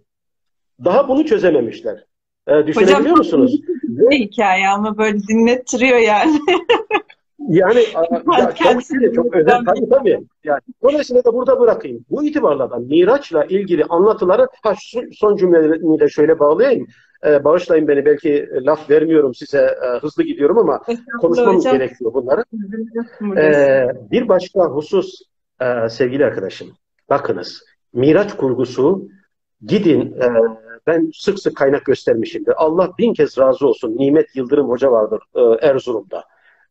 [0.85, 2.05] Daha bunu çözememişler.
[2.49, 3.61] E, düşünebiliyor Hocam, musunuz?
[3.89, 6.39] Ne hikaye ama böyle dinlettiriyor yani.
[7.49, 7.81] Yani
[8.39, 10.19] ya, çok şöyle, çok özel tabii tabii.
[10.45, 12.05] Yani, dolayısıyla da burada bırakayım.
[12.11, 14.75] Bu itibarla da Miraç'la ilgili anlatıları ha,
[15.13, 16.87] son cümlemi de şöyle bağlayayım.
[17.27, 20.83] Ee, bağışlayın beni belki laf vermiyorum size e, hızlı gidiyorum ama
[21.21, 21.73] konuşmam hocam.
[21.73, 22.45] gerekiyor bunları.
[23.41, 25.21] Ee, bir başka husus
[25.61, 26.69] e, sevgili arkadaşım.
[27.11, 29.09] Bakınız Miraç kurgusu
[29.67, 30.29] gidin e,
[30.87, 32.55] ben sık sık kaynak göstermişimdir.
[32.57, 33.97] Allah bin kez razı olsun.
[33.97, 36.25] Nimet Yıldırım Hoca vardır e, Erzurum'da.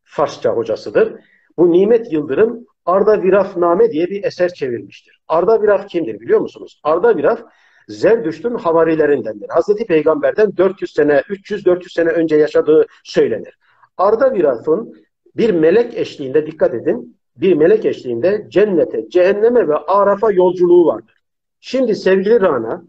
[0.04, 1.14] Farsça hocasıdır.
[1.58, 5.22] Bu Nimet Yıldırım Arda Viraf Name diye bir eser çevirmiştir.
[5.28, 6.82] Arda Viraf kimdir biliyor musunuz?
[6.84, 7.41] Arda Viraf
[7.88, 9.49] Zerdüşt'ün havarilerindendir.
[9.49, 13.58] Hazreti Peygamber'den 400 sene, 300-400 sene önce yaşadığı söylenir.
[13.97, 14.93] Arda Viraf'ın
[15.36, 21.16] bir melek eşliğinde dikkat edin, bir melek eşliğinde cennete, cehenneme ve Araf'a yolculuğu vardır.
[21.60, 22.84] Şimdi sevgili Rana,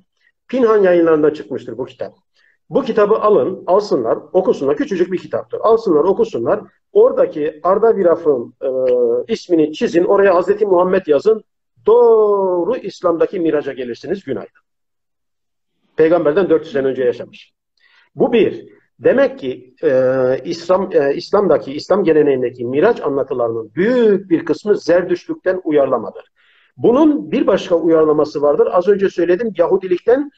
[0.49, 2.24] Pinhan yayınlarında çıkmıştır bu kitap.
[2.71, 4.77] Bu kitabı alın, alsınlar, okusunlar.
[4.77, 5.61] Küçücük bir kitaptır.
[5.63, 6.61] Alsınlar, okusunlar.
[6.93, 8.69] Oradaki Arda Viraf'ın e,
[9.33, 10.05] ismini çizin.
[10.05, 11.45] Oraya Hazreti Muhammed yazın.
[11.87, 14.25] Doğru İslam'daki miraca gelirsiniz.
[14.25, 14.63] Günaydın.
[15.97, 17.53] Peygamberden 400 sene önce yaşamış.
[18.15, 18.69] Bu bir.
[18.99, 19.91] Demek ki e,
[20.45, 26.25] İslam e, İslam'daki İslam geleneğindeki miraç anlatılarının büyük bir kısmı Zerdüştlükten uyarlamadır.
[26.77, 28.69] Bunun bir başka uyarlaması vardır.
[28.73, 30.31] Az önce söyledim Yahudilikten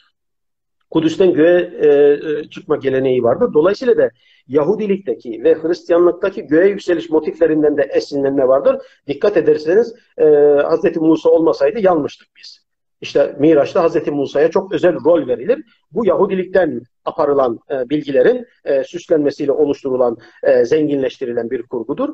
[0.97, 3.51] Kudüs'ten göğe e, e, çıkma geleneği vardı.
[3.55, 4.11] Dolayısıyla da
[4.49, 8.77] Yahudilikteki ve Hristiyanlıktaki göğe yükseliş motiflerinden de esinlenme vardır.
[9.07, 10.25] Dikkat ederseniz e,
[10.57, 10.97] Hz.
[10.97, 12.67] Musa olmasaydı yanmıştık biz.
[13.01, 14.07] İşte Miraç'ta Hz.
[14.07, 15.65] Musa'ya çok özel rol verilir.
[15.93, 22.09] Bu Yahudilikten aparılan e, bilgilerin e, süslenmesiyle oluşturulan, e, zenginleştirilen bir kurgudur.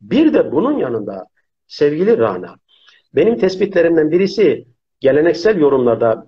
[0.00, 1.24] Bir de bunun yanında
[1.66, 2.56] sevgili Rana,
[3.14, 4.71] benim tespitlerimden birisi
[5.02, 6.26] geleneksel yorumlarda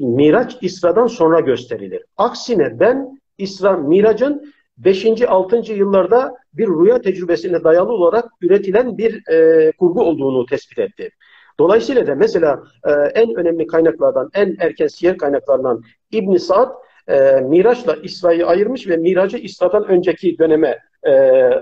[0.00, 2.02] Miraç İsra'dan sonra gösterilir.
[2.16, 5.22] Aksine ben İsra Miraç'ın 5.
[5.28, 5.72] 6.
[5.72, 11.10] yıllarda bir rüya tecrübesine dayalı olarak üretilen bir e, kurgu olduğunu tespit etti.
[11.58, 16.70] Dolayısıyla da mesela e, en önemli kaynaklardan, en erken siyer kaynaklarından İbn Sa'd
[17.08, 21.12] e, Miraç'la İsra'yı ayırmış ve Mirac'ı İsra'dan önceki döneme e,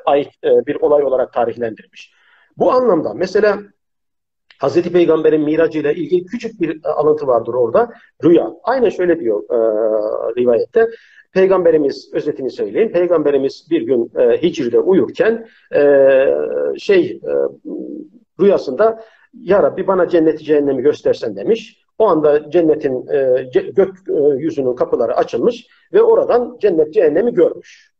[0.04, 2.12] ait e, bir olay olarak tarihlendirmiş.
[2.56, 3.58] Bu anlamda mesela
[4.60, 7.90] Hazreti Peygamber'in miracı ile ilgili küçük bir alıntı vardır orada.
[8.24, 8.52] Rüya.
[8.62, 9.56] Aynen şöyle diyor e,
[10.40, 10.88] rivayette.
[11.32, 12.92] Peygamberimiz, özetini söyleyeyim.
[12.92, 15.82] Peygamberimiz bir gün e, Hicri'de uyurken e,
[16.78, 17.32] şey e,
[18.40, 19.04] rüyasında
[19.34, 21.84] Ya Rabbi bana cenneti cehennemi göstersen demiş.
[21.98, 27.92] O anda cennetin e, gök e, yüzünün kapıları açılmış ve oradan cennet cehennemi görmüş.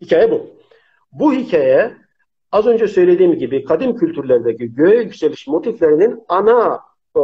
[0.00, 0.46] Hikaye bu.
[1.12, 1.92] Bu hikaye
[2.52, 6.80] az önce söylediğim gibi kadim kültürlerdeki göğe yükseliş motiflerinin ana
[7.16, 7.20] e,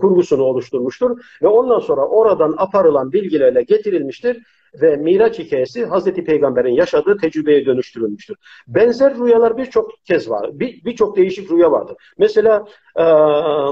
[0.00, 4.42] kurgusunu oluşturmuştur ve ondan sonra oradan aparılan bilgilerle getirilmiştir
[4.82, 8.36] ve Miraç hikayesi Hazreti Peygamber'in yaşadığı tecrübeye dönüştürülmüştür.
[8.68, 10.50] Benzer rüyalar birçok kez var.
[10.52, 11.96] Birçok bir değişik rüya vardır.
[12.18, 12.64] Mesela
[12.96, 13.04] e,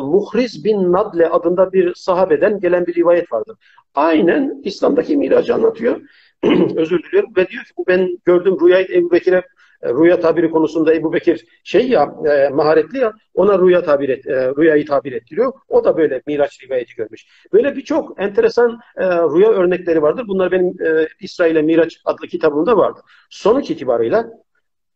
[0.01, 3.57] Muhriz bin Nadle adında bir sahabeden gelen bir rivayet vardır.
[3.95, 6.01] Aynen İslam'daki miracı anlatıyor.
[6.77, 7.31] Özür diliyorum.
[7.37, 9.43] Ve diyor ki ben gördüm rüyayı Ebu Bekir'e
[9.85, 14.53] rüya tabiri konusunda Ebu Bekir şey ya e, maharetli ya ona rüya tabir et, e,
[14.57, 15.53] rüyayı tabir ettiriyor.
[15.69, 17.27] O da böyle Miraç rivayeti görmüş.
[17.53, 20.25] Böyle birçok enteresan e, rüya örnekleri vardır.
[20.29, 23.03] Bunlar benim e, İsrail'e Miraç adlı kitabımda vardır.
[23.31, 24.31] Sonuç itibarıyla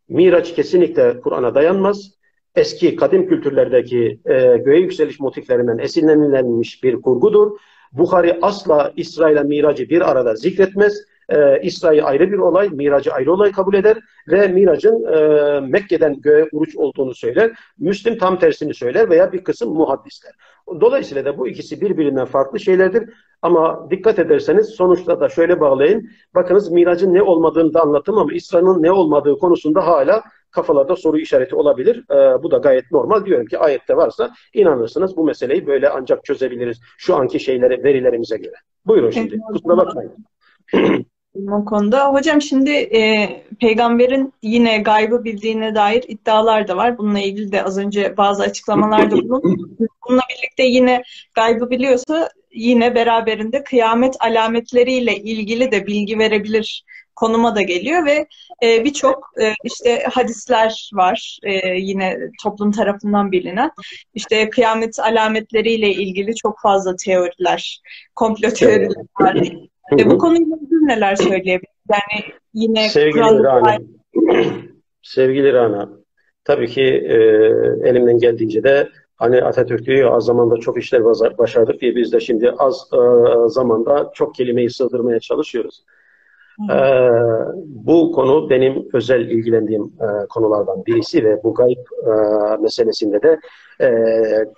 [0.09, 2.11] Miraç kesinlikle Kur'an'a dayanmaz.
[2.55, 7.59] Eski kadim kültürlerdeki e, göğe yükseliş motiflerinden esinlenilmiş bir kurgudur.
[7.93, 11.12] Bukhari asla İsrail'e miracı bir arada zikretmez.
[11.33, 16.49] Ee, İsrail ayrı bir olay, miracı ayrı olay kabul eder ve miracın e, Mekke'den göğe
[16.53, 17.53] uruç olduğunu söyler.
[17.79, 20.33] Müslim tam tersini söyler veya bir kısım muhaddisler.
[20.81, 23.11] Dolayısıyla da bu ikisi birbirinden farklı şeylerdir.
[23.43, 26.11] Ama dikkat ederseniz sonuçta da şöyle bağlayın.
[26.35, 31.55] Bakınız miracın ne olmadığını da anlattım ama İsra'nın ne olmadığı konusunda hala kafalarda soru işareti
[31.55, 32.05] olabilir.
[32.11, 33.25] Ee, bu da gayet normal.
[33.25, 38.55] Diyorum ki ayette varsa inanırsınız bu meseleyi böyle ancak çözebiliriz şu anki şeyleri verilerimize göre.
[38.87, 39.41] Buyurun şimdi.
[39.53, 40.13] Kusura bakmayın.
[41.35, 42.13] o konuda.
[42.13, 43.29] Hocam şimdi e,
[43.61, 46.99] peygamberin yine gaybı bildiğine dair iddialar da var.
[46.99, 49.77] Bununla ilgili de az önce bazı açıklamalarda bulundum.
[50.09, 51.03] Bununla birlikte yine
[51.35, 56.85] gaybı biliyorsa yine beraberinde kıyamet alametleriyle ilgili de bilgi verebilir
[57.17, 58.27] konuma da geliyor ve
[58.63, 63.71] e, birçok e, işte hadisler var e, yine toplum tarafından bilinen.
[64.15, 67.81] İşte kıyamet alametleriyle ilgili çok fazla teoriler,
[68.15, 69.37] komplo teoriler var.
[69.99, 71.87] E, bu konuyla ilgili neler söyleyebiliriz?
[71.91, 72.25] Yani
[72.55, 73.79] yine Sevgili Rana,
[75.03, 75.91] sevgili Rana,
[76.45, 77.15] tabii ki e,
[77.89, 81.05] elimden geldiğince de hani Atatürk diyor az zamanda çok işler
[81.39, 82.99] başardık diye biz de şimdi az e,
[83.49, 85.85] zamanda çok kelimeyi sığdırmaya çalışıyoruz.
[86.71, 86.75] Ee,
[87.67, 92.11] bu konu benim özel ilgilendiğim e, konulardan birisi ve bu gayb e,
[92.63, 93.41] meselesinde de
[93.81, 93.91] e,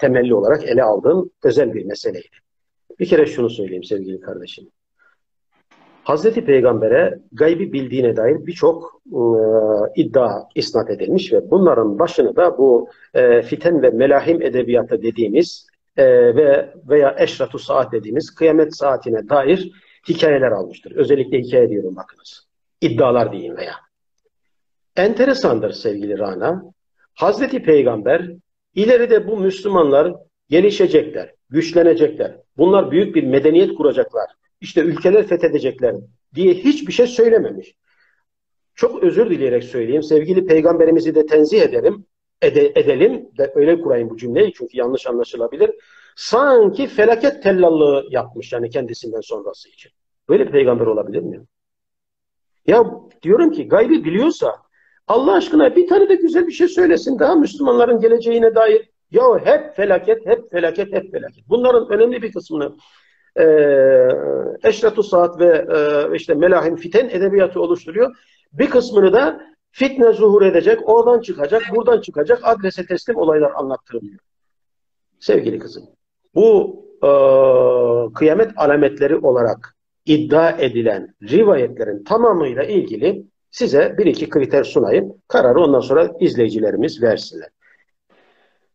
[0.00, 2.36] temelli olarak ele aldığım özel bir meseleydi.
[3.00, 4.68] Bir kere şunu söyleyeyim sevgili kardeşim.
[6.04, 9.20] Hazreti Peygamber'e gaybi bildiğine dair birçok e,
[9.96, 16.06] iddia isnat edilmiş ve bunların başını da bu e, fiten ve melahim edebiyatı dediğimiz e,
[16.36, 19.72] ve veya eşratu saat dediğimiz kıyamet saatine dair
[20.08, 20.92] hikayeler almıştır.
[20.96, 22.46] Özellikle hikaye diyorum bakınız.
[22.80, 23.74] İddialar diyeyim veya.
[24.96, 26.64] Enteresandır sevgili Rana.
[27.14, 28.30] Hazreti Peygamber
[28.74, 30.14] ileride bu Müslümanlar
[30.48, 32.36] gelişecekler, güçlenecekler.
[32.56, 34.26] Bunlar büyük bir medeniyet kuracaklar.
[34.64, 35.94] İşte ülkeler fethedecekler
[36.34, 37.74] diye hiçbir şey söylememiş.
[38.74, 40.02] Çok özür dileyerek söyleyeyim.
[40.02, 42.06] Sevgili peygamberimizi de tenzih ederim.
[42.42, 45.70] Ede, edelim de öyle kurayım bu cümleyi çünkü yanlış anlaşılabilir
[46.16, 49.92] sanki felaket tellallığı yapmış yani kendisinden sonrası için.
[50.28, 51.44] Böyle bir peygamber olabilir mi?
[52.66, 52.84] Ya
[53.22, 54.56] diyorum ki gaybi biliyorsa
[55.08, 58.90] Allah aşkına bir tane de güzel bir şey söylesin daha Müslümanların geleceğine dair.
[59.10, 61.44] Ya hep felaket, hep felaket, hep felaket.
[61.48, 62.76] Bunların önemli bir kısmını
[63.38, 63.44] e,
[64.68, 68.16] Eşratu Saat ve e, işte Melahim Fiten edebiyatı oluşturuyor.
[68.52, 74.18] Bir kısmını da fitne zuhur edecek, oradan çıkacak, buradan çıkacak, adrese teslim olaylar anlattırılıyor.
[75.20, 75.84] Sevgili kızım,
[76.34, 77.10] bu e,
[78.14, 79.76] kıyamet alametleri olarak
[80.06, 85.14] iddia edilen rivayetlerin tamamıyla ilgili size bir iki kriter sunayım.
[85.28, 87.48] Kararı ondan sonra izleyicilerimiz versinler.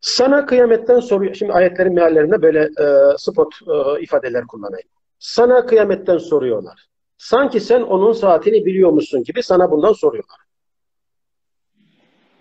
[0.01, 1.33] Sana kıyametten soruyor.
[1.33, 4.87] Şimdi ayetlerin meallerinde böyle e, spot e, ifadeler kullanayım.
[5.19, 6.87] Sana kıyametten soruyorlar.
[7.17, 10.39] Sanki sen onun saatini biliyormuşsun gibi sana bundan soruyorlar.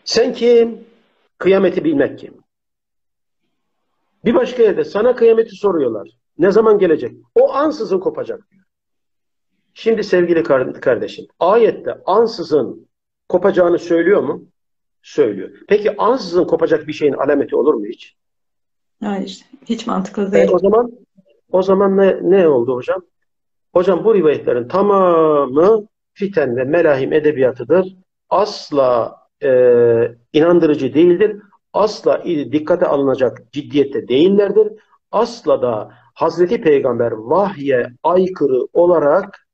[0.05, 0.85] Sen kim?
[1.39, 2.35] Kıyameti bilmek kim?
[4.25, 6.09] Bir başka yerde sana kıyameti soruyorlar.
[6.39, 7.17] Ne zaman gelecek?
[7.35, 8.41] O ansızın kopacak.
[9.75, 10.43] Şimdi sevgili
[10.81, 12.89] kardeşim, ayette ansızın
[13.29, 14.45] kopacağını söylüyor mu?
[15.03, 15.51] Söylüyor.
[15.69, 18.17] Peki ansızın kopacak bir şeyin alameti olur mu hiç?
[19.03, 19.45] Hayır.
[19.67, 20.49] Hiç mantıklı değil.
[20.49, 20.93] E, o zaman
[21.53, 23.03] o zaman ne, ne oldu hocam?
[23.73, 27.97] Hocam bu rivayetlerin tamamı fiten ve melahim edebiyatıdır.
[28.31, 29.51] Asla e,
[30.33, 31.37] inandırıcı değildir
[31.73, 34.73] asla dikkate alınacak ciddiyette değillerdir.
[35.13, 39.48] Asla da Hazreti Peygamber vahye aykırı olarak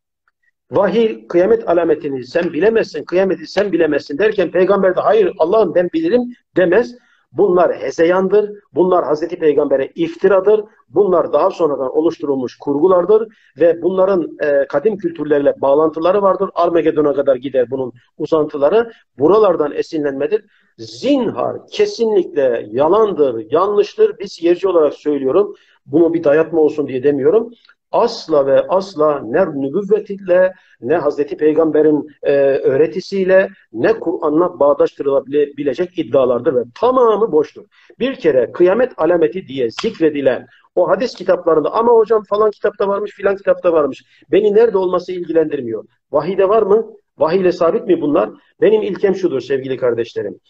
[0.77, 6.23] vahiy kıyamet alametini sen bilemezsin, kıyameti sen bilemezsin derken peygamber de hayır Allah'ım ben bilirim
[6.57, 6.95] demez.
[7.33, 8.51] Bunlar hezeyandır.
[8.75, 10.65] Bunlar Hazreti Peygamber'e iftiradır.
[10.89, 13.29] Bunlar daha sonradan oluşturulmuş kurgulardır
[13.61, 16.51] ve bunların e, kadim kültürlerle bağlantıları vardır.
[16.55, 18.93] Armagedon'a kadar gider bunun uzantıları.
[19.19, 20.45] Buralardan esinlenmedir.
[20.79, 24.19] Zinhar kesinlikle yalandır, yanlıştır.
[24.19, 25.55] Biz yerci olarak söylüyorum.
[25.87, 27.51] Bunu bir dayatma olsun diye demiyorum
[27.95, 36.63] asla ve asla ne nübüvvetiyle ne Hazreti Peygamber'in e, öğretisiyle ne Kur'an'la bağdaştırılabilecek iddialardır ve
[36.81, 37.65] tamamı boştur.
[37.99, 43.37] Bir kere kıyamet alameti diye zikredilen o hadis kitaplarında ama hocam falan kitapta varmış filan
[43.37, 44.05] kitapta varmış.
[44.33, 45.85] Beni nerede olması ilgilendirmiyor.
[46.13, 46.87] Vahide var mı?
[47.19, 48.31] Vahiy ile sabit mi bunlar?
[48.61, 50.41] Benim ilkem şudur sevgili kardeşlerim.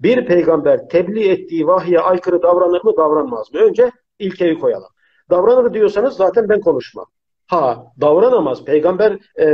[0.00, 3.60] Bir peygamber tebliğ ettiği vahiye aykırı davranır mı davranmaz mı?
[3.60, 4.88] Önce ilkeyi koyalım.
[5.30, 7.06] Davranır diyorsanız zaten ben konuşmam.
[7.46, 8.64] Ha davranamaz.
[8.64, 9.46] Peygamber e,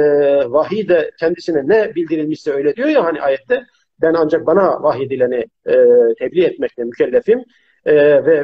[0.51, 3.65] vahiy de kendisine ne bildirilmişse öyle diyor ya hani ayette.
[4.03, 5.75] Ben ancak bana vahyedileni e,
[6.19, 7.45] tebliğ etmekle mükellefim.
[7.89, 8.37] Ee, ve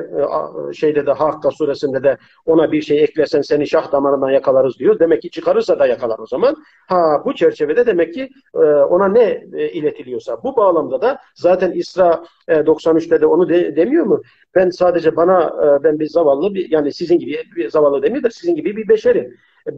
[0.71, 2.17] e, şeyde de Hakka suresinde de
[2.47, 4.99] ona bir şey eklersen seni şah damarından yakalarız diyor.
[4.99, 6.57] Demek ki çıkarırsa da yakalar o zaman.
[6.89, 12.25] Ha bu çerçevede demek ki e, ona ne e, iletiliyorsa bu bağlamda da zaten İsra
[12.49, 14.23] e, 93'te de onu de, demiyor mu?
[14.55, 18.31] Ben sadece bana e, ben bir zavallı bir yani sizin gibi bir zavallı demiyor da
[18.31, 19.37] sizin gibi bir beşerim.
[19.67, 19.73] E,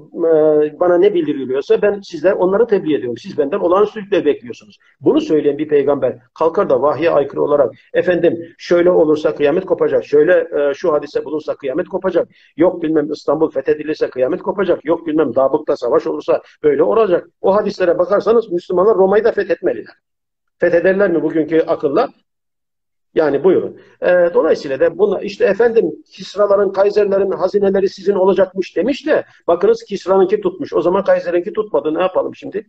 [0.80, 3.16] bana ne bildiriliyorsa ben sizler onları tebliğ ediyorum.
[3.18, 4.78] Siz benden olağanüstülükler bekliyorsunuz.
[5.00, 10.04] Bunu söyleyen bir peygamber kalkar da vahye aykırı olarak efendim şöyle olursa kıyamet kopacak.
[10.04, 12.28] Şöyle e, şu hadise bulunsa kıyamet kopacak.
[12.56, 14.84] Yok bilmem İstanbul fethedilirse kıyamet kopacak.
[14.84, 17.28] Yok bilmem Dabık'ta savaş olursa böyle olacak.
[17.40, 19.94] O hadislere bakarsanız Müslümanlar Roma'yı da fethetmeliler.
[20.58, 22.08] Fethederler mi bugünkü akılla?
[23.16, 23.80] Yani buyurun.
[24.02, 30.40] E, dolayısıyla da buna işte efendim Kisraların, Kaiserlerin hazineleri sizin olacakmış demiş de bakınız Kisra'nınki
[30.40, 30.72] tutmuş.
[30.72, 31.94] O zaman Kaiser'inki tutmadı.
[31.94, 32.66] Ne yapalım şimdi?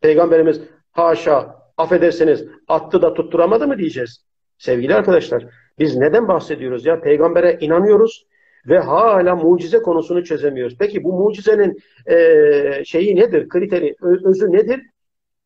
[0.00, 0.60] Peygamberimiz
[0.92, 4.24] haşa affedersiniz attı da tutturamadı mı diyeceğiz.
[4.58, 5.46] Sevgili arkadaşlar
[5.78, 7.00] biz neden bahsediyoruz ya?
[7.00, 8.26] Peygambere inanıyoruz
[8.66, 10.76] ve hala mucize konusunu çözemiyoruz.
[10.78, 13.48] Peki bu mucizenin e, şeyi nedir?
[13.48, 14.80] Kriteri, özü nedir?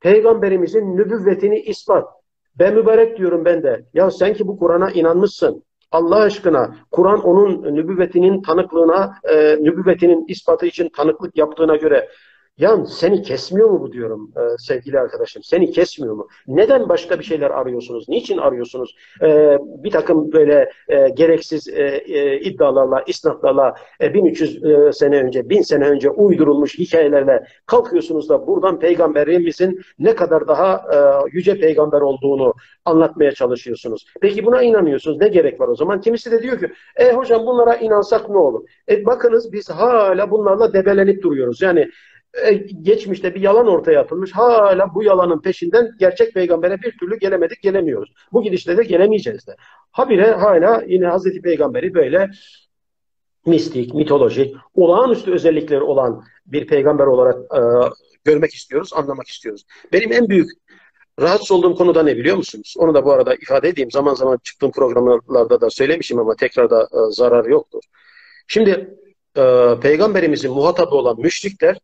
[0.00, 2.17] Peygamberimizin nübüvvetini ispat.
[2.58, 3.84] Ben mübarek diyorum ben de.
[3.94, 5.64] Ya sen ki bu Kur'an'a inanmışsın.
[5.92, 12.08] Allah aşkına Kur'an onun nübüvvetinin tanıklığına, e, nübüvvetinin ispatı için tanıklık yaptığına göre
[12.58, 15.42] ya seni kesmiyor mu bu diyorum e, sevgili arkadaşım?
[15.42, 16.28] Seni kesmiyor mu?
[16.48, 18.08] Neden başka bir şeyler arıyorsunuz?
[18.08, 18.96] Niçin arıyorsunuz?
[19.22, 25.50] E, bir takım böyle e, gereksiz e, e, iddialarla, isnatlarla e, 1300 e, sene önce,
[25.50, 30.98] 1000 sene önce uydurulmuş hikayelerle kalkıyorsunuz da buradan peygamberimizin ne kadar daha e,
[31.32, 32.54] yüce peygamber olduğunu
[32.84, 34.06] anlatmaya çalışıyorsunuz.
[34.20, 35.20] Peki buna inanıyorsunuz.
[35.20, 36.00] Ne gerek var o zaman?
[36.00, 38.68] Kimisi de diyor ki, e hocam bunlara inansak ne olur?
[38.88, 41.62] E bakınız biz hala bunlarla debelenip duruyoruz.
[41.62, 41.88] Yani
[42.34, 42.52] e,
[42.82, 44.32] geçmişte bir yalan ortaya atılmış.
[44.32, 48.12] Hala bu yalanın peşinden gerçek peygambere bir türlü gelemedik, gelemiyoruz.
[48.32, 49.56] Bu gidişle de gelemeyeceğiz de.
[49.92, 52.30] Habire hala yine Hazreti Peygamberi böyle
[53.46, 57.60] mistik, mitolojik, olağanüstü özellikleri olan bir peygamber olarak e,
[58.24, 59.64] görmek istiyoruz, anlamak istiyoruz.
[59.92, 60.50] Benim en büyük
[61.20, 62.74] rahatsız olduğum konuda ne biliyor musunuz?
[62.78, 63.90] Onu da bu arada ifade edeyim.
[63.90, 67.82] Zaman zaman çıktığım programlarda da söylemişim ama tekrar da e, zararı yoktur.
[68.46, 68.98] Şimdi
[69.36, 71.78] e, peygamberimizin muhatabı olan müşrikler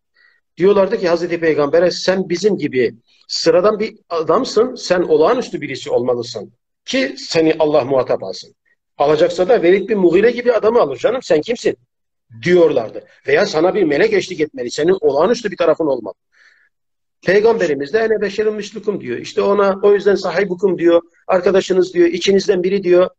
[0.56, 2.94] Diyorlardı ki Hazreti Peygamber'e sen bizim gibi
[3.28, 6.52] sıradan bir adamsın, sen olağanüstü birisi olmalısın
[6.84, 8.54] ki seni Allah muhatap alsın.
[8.98, 11.76] Alacaksa da Velid bin Mughire gibi adamı alır canım sen kimsin?
[12.42, 13.04] Diyorlardı.
[13.26, 14.70] Veya sana bir melek eşlik etmeli.
[14.70, 16.14] Senin olağanüstü bir tarafın olmalı.
[17.26, 19.18] Peygamberimiz de ene beşerin mislukum diyor.
[19.18, 21.02] İşte ona o yüzden sahibukum diyor.
[21.26, 22.08] Arkadaşınız diyor.
[22.08, 23.10] içinizden biri diyor.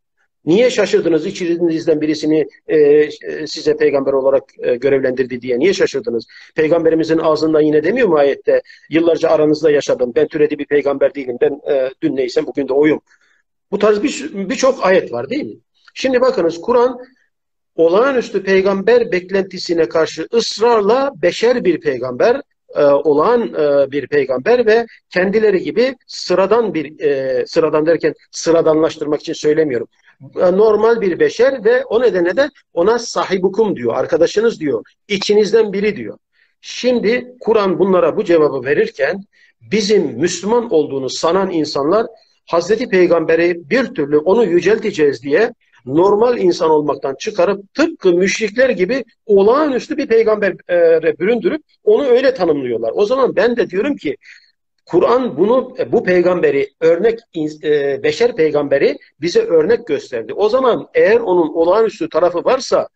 [0.46, 3.10] Niye şaşırdınız içinizden birisini e,
[3.48, 5.60] size peygamber olarak e, görevlendirdi diye?
[5.60, 6.26] Niye şaşırdınız?
[6.56, 8.62] Peygamberimizin ağzından yine demiyor mu ayette?
[8.90, 10.12] Yıllarca aranızda yaşadım.
[10.16, 11.38] Ben türedi bir peygamber değilim.
[11.42, 13.02] Ben e, dün neysem bugün de oyum.
[13.72, 15.56] Bu tarz birçok bir ayet var değil mi?
[15.94, 17.00] Şimdi bakınız Kur'an
[17.76, 22.42] olağanüstü peygamber beklentisine karşı ısrarla beşer bir peygamber,
[22.76, 29.34] e, olağan e, bir peygamber ve kendileri gibi sıradan bir e, sıradan derken sıradanlaştırmak için
[29.34, 29.88] söylemiyorum.
[30.36, 35.96] E, normal bir beşer ve o nedenle de ona sahibukum diyor, arkadaşınız diyor, içinizden biri
[35.96, 36.18] diyor.
[36.62, 39.24] Şimdi Kur'an bunlara bu cevabı verirken
[39.72, 42.08] bizim Müslüman olduğunu sanan insanlar
[42.46, 45.52] Hazreti Peygamber'i bir türlü onu yücelteceğiz diye
[45.86, 52.92] normal insan olmaktan çıkarıp tıpkı müşrikler gibi olağanüstü bir peygambere büründürüp onu öyle tanımlıyorlar.
[52.96, 54.18] O zaman ben de diyorum ki
[54.86, 57.20] Kur'an bunu e, bu peygamberi örnek
[57.64, 60.34] e, beşer peygamberi bize örnek gösterdi.
[60.34, 62.88] O zaman eğer onun olağanüstü tarafı varsa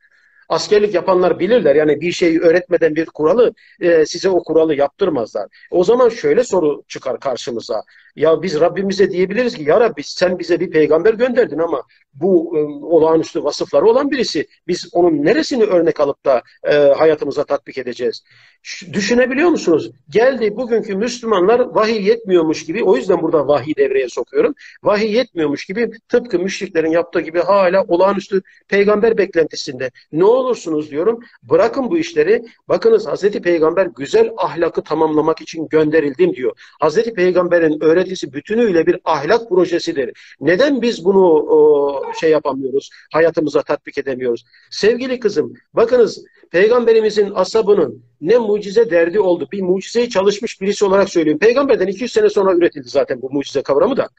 [0.50, 1.76] askerlik yapanlar bilirler.
[1.76, 5.48] Yani bir şeyi öğretmeden bir kuralı e, size o kuralı yaptırmazlar.
[5.72, 7.84] O zaman şöyle soru çıkar karşımıza.
[8.16, 11.84] Ya biz Rabbimize diyebiliriz ki ya Rabbi sen bize bir peygamber gönderdin ama
[12.14, 14.48] bu e, olağanüstü vasıfları olan birisi.
[14.68, 18.24] Biz onun neresini örnek alıp da e, hayatımıza tatbik edeceğiz?
[18.64, 19.92] Ş düşünebiliyor musunuz?
[20.10, 24.54] Geldi bugünkü Müslümanlar vahiy yetmiyormuş gibi, o yüzden burada vahiy devreye sokuyorum.
[24.84, 29.92] Vahiy yetmiyormuş gibi tıpkı müşriklerin yaptığı gibi hala olağanüstü peygamber beklentisinde.
[30.12, 32.46] Ne olursunuz diyorum, bırakın bu işleri.
[32.68, 36.52] Bakınız Hazreti Peygamber güzel ahlakı tamamlamak için gönderildim diyor.
[36.80, 40.36] Hazreti Peygamber'in öğret öğretisi bütünüyle bir ahlak projesidir.
[40.42, 44.46] Neden biz bunu o, şey yapamıyoruz, hayatımıza tatbik edemiyoruz?
[44.72, 49.48] Sevgili kızım, bakınız Peygamberimizin asabının ne mucize derdi oldu.
[49.52, 51.40] Bir mucizeyi çalışmış birisi olarak söylüyorum.
[51.40, 54.10] Peygamberden 200 sene sonra üretildi zaten bu mucize kavramı da.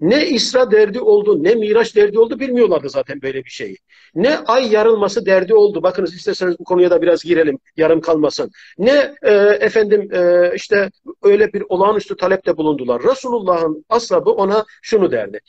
[0.00, 3.76] Ne İsra derdi oldu, ne Miraç derdi oldu bilmiyorlardı zaten böyle bir şeyi.
[4.14, 5.82] Ne ay yarılması derdi oldu.
[5.82, 8.50] Bakınız isterseniz bu konuya da biraz girelim, yarım kalmasın.
[8.78, 10.90] Ne e, efendim e, işte
[11.22, 13.02] öyle bir olağanüstü talepte bulundular.
[13.02, 15.40] Resulullah'ın ashabı ona şunu derdi.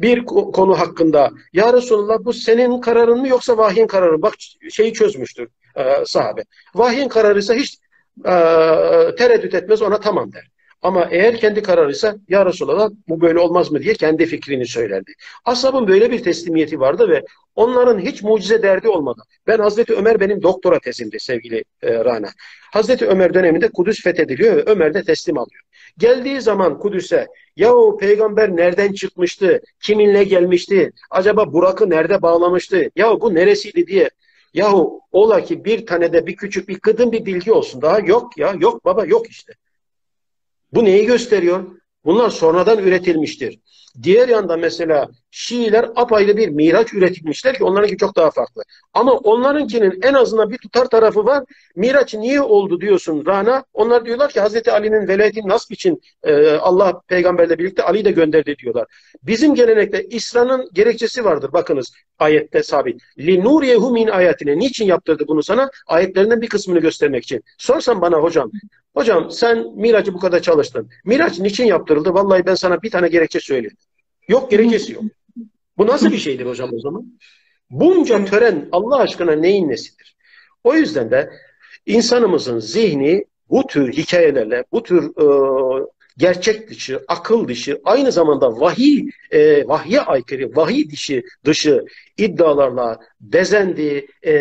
[0.00, 4.22] Bir konu hakkında, ya Resulullah bu senin kararın mı yoksa vahyin kararı?
[4.22, 4.34] Bak
[4.70, 6.42] şeyi çözmüştür e, sahabe.
[6.74, 7.78] Vahyin kararıysa hiç
[8.24, 8.32] e,
[9.18, 10.55] tereddüt etmez ona tamam der.
[10.86, 15.12] Ama eğer kendi kararıysa ya Resulallah bu böyle olmaz mı diye kendi fikrini söylerdi.
[15.44, 17.24] Ashabın böyle bir teslimiyeti vardı ve
[17.54, 19.22] onların hiç mucize derdi olmadı.
[19.46, 22.28] Ben Hazreti Ömer benim doktora tezimdi sevgili e, Rana.
[22.72, 25.62] Hazreti Ömer döneminde Kudüs fethediliyor ve Ömer de teslim alıyor.
[25.98, 27.26] Geldiği zaman Kudüs'e
[27.56, 34.10] ya o peygamber nereden çıkmıştı, kiminle gelmişti, acaba Burak'ı nerede bağlamıştı, ya bu neresiydi diye
[34.54, 37.82] Yahu ola ki bir tane de bir küçük bir kıdın bir bilgi olsun.
[37.82, 38.54] Daha yok ya.
[38.60, 39.52] Yok baba yok işte.
[40.72, 41.64] Bu neyi gösteriyor?
[42.04, 43.60] Bunlar sonradan üretilmiştir.
[44.02, 45.08] Diğer yanda mesela
[45.38, 48.62] Şiiler apayrı bir miraç üretilmişler ki onlarınki çok daha farklı.
[48.94, 51.44] Ama onlarınkinin en azından bir tutar tarafı var.
[51.76, 53.64] Miraç niye oldu diyorsun Rana.
[53.72, 58.56] Onlar diyorlar ki Hazreti Ali'nin velayetini nasip için e, Allah peygamberle birlikte Ali'yi de gönderdi
[58.58, 58.86] diyorlar.
[59.22, 61.52] Bizim gelenekte İsra'nın gerekçesi vardır.
[61.52, 63.00] Bakınız ayette sabit.
[63.18, 64.58] Li nuriyehu min ayetine.
[64.58, 65.70] Niçin yaptırdı bunu sana?
[65.86, 67.42] Ayetlerinden bir kısmını göstermek için.
[67.58, 68.50] Sorsan bana hocam.
[68.96, 70.90] Hocam sen Miraç'ı bu kadar çalıştın.
[71.04, 72.14] Miraç niçin yaptırıldı?
[72.14, 73.76] Vallahi ben sana bir tane gerekçe söyleyeyim.
[74.28, 75.04] Yok gerekçesi yok.
[75.78, 77.18] Bu nasıl bir şeydir hocam o zaman?
[77.70, 80.16] Bunca tören Allah aşkına neyin nesidir?
[80.64, 81.30] O yüzden de
[81.86, 85.26] insanımızın zihni bu tür hikayelerle, bu tür e,
[86.18, 91.84] gerçek dışı, akıl dışı, aynı zamanda vahiy, e, vahye aykırı, vahiy dışı, dışı
[92.18, 94.32] iddialarla bezendi, e,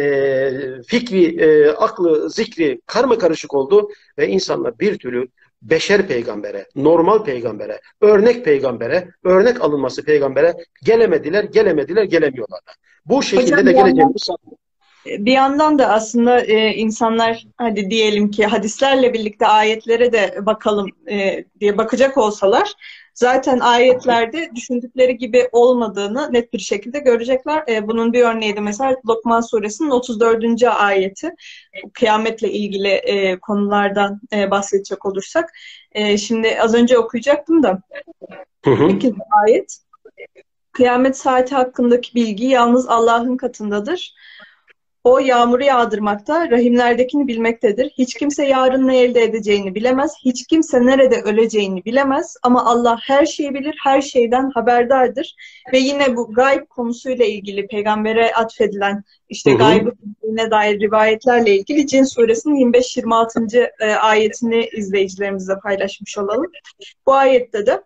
[0.87, 5.27] fikri, e, aklı, zikri karma karışık oldu ve insanlar bir türlü
[5.61, 10.53] beşer peygambere, normal peygambere, örnek peygambere, örnek alınması peygambere
[10.83, 12.59] gelemediler, gelemediler, gelemiyorlar.
[13.05, 14.64] Bu şekilde Hocam, de geleceğimizi sanmıyorum.
[15.05, 21.45] Bir yandan da aslında e, insanlar hadi diyelim ki hadislerle birlikte ayetlere de bakalım e,
[21.59, 22.73] diye bakacak olsalar
[23.15, 27.63] zaten ayetlerde düşündükleri gibi olmadığını net bir şekilde görecekler.
[27.69, 30.63] E, bunun bir örneği de mesela Lokman suresinin 34.
[30.63, 31.31] ayeti
[31.93, 35.49] kıyametle ilgili e, konulardan e, bahsedecek olursak.
[35.91, 37.81] E, şimdi az önce okuyacaktım da.
[38.65, 38.87] Hı hı.
[38.87, 39.77] İkinci ayet.
[40.71, 44.13] Kıyamet saati hakkındaki bilgi yalnız Allah'ın katındadır.
[45.05, 47.89] O yağmuru yağdırmakta, rahimlerdekini bilmektedir.
[47.97, 50.13] Hiç kimse yarın ne elde edeceğini bilemez.
[50.25, 52.37] Hiç kimse nerede öleceğini bilemez.
[52.43, 55.35] Ama Allah her şeyi bilir, her şeyden haberdardır.
[55.73, 59.91] Ve yine bu gayb konusuyla ilgili peygambere atfedilen işte gaybı
[60.51, 63.69] dair rivayetlerle ilgili Cin suresinin 25-26.
[63.79, 66.51] E, ayetini izleyicilerimizle paylaşmış olalım.
[67.05, 67.81] Bu ayette de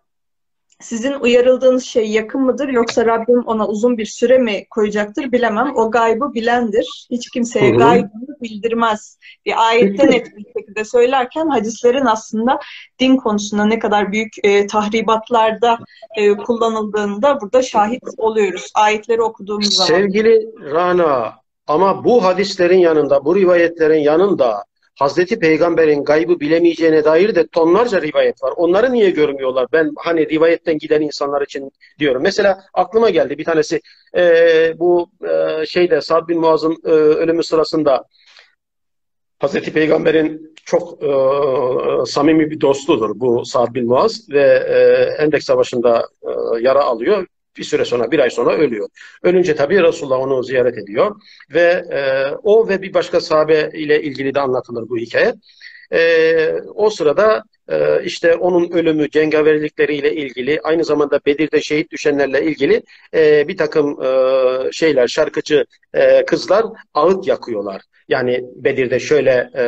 [0.80, 5.72] sizin uyarıldığınız şey yakın mıdır yoksa Rabbim ona uzun bir süre mi koyacaktır bilemem.
[5.76, 7.06] O gaybı bilendir.
[7.10, 9.18] Hiç kimseye gaybını bildirmez.
[9.46, 12.60] Bir ayette net bir şekilde söylerken hadislerin aslında
[12.98, 15.78] din konusunda ne kadar büyük e, tahribatlarda
[16.16, 18.70] e, kullanıldığını da burada şahit oluyoruz.
[18.74, 19.88] Ayetleri okuduğumuz zaman.
[19.88, 21.32] Sevgili Rana
[21.66, 24.64] ama bu hadislerin yanında, bu rivayetlerin yanında
[25.00, 28.52] Hazreti Peygamber'in gaybı bilemeyeceğine dair de tonlarca rivayet var.
[28.56, 29.66] Onları niye görmüyorlar?
[29.72, 32.22] Ben hani rivayetten giden insanlar için diyorum.
[32.22, 33.80] Mesela aklıma geldi bir tanesi
[34.16, 34.22] e,
[34.78, 38.04] bu e, şeyde Sad bin Muaz'ın e, ölümü sırasında
[39.38, 41.10] Hazreti Peygamber'in çok e,
[42.06, 44.76] samimi bir dostudur bu Sa'd bin Muaz ve e,
[45.22, 46.30] Endek Savaşı'nda e,
[46.60, 47.26] yara alıyor
[47.56, 48.88] bir süre sonra, bir ay sonra ölüyor.
[49.22, 51.16] Ölünce tabii Resulullah onu ziyaret ediyor
[51.54, 55.34] ve e, o ve bir başka sahabe ile ilgili de anlatılır bu hikaye.
[55.92, 62.82] E, o sırada e, işte onun ölümü, cengaverlikleriyle ilgili, aynı zamanda Bedir'de şehit düşenlerle ilgili
[63.14, 65.64] e, bir takım e, şeyler, şarkıcı
[65.94, 66.64] e, kızlar
[66.94, 67.82] ağıt yakıyorlar.
[68.08, 69.64] Yani Bedir'de şöyle e,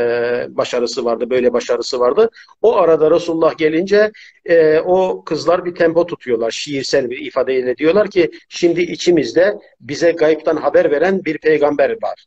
[0.57, 2.31] başarısı vardı, böyle başarısı vardı.
[2.63, 4.11] O arada Resulullah gelince
[4.45, 6.51] e, o kızlar bir tempo tutuyorlar.
[6.51, 12.27] Şiirsel bir ifadeyle diyorlar ki şimdi içimizde bize gayipten haber veren bir peygamber var.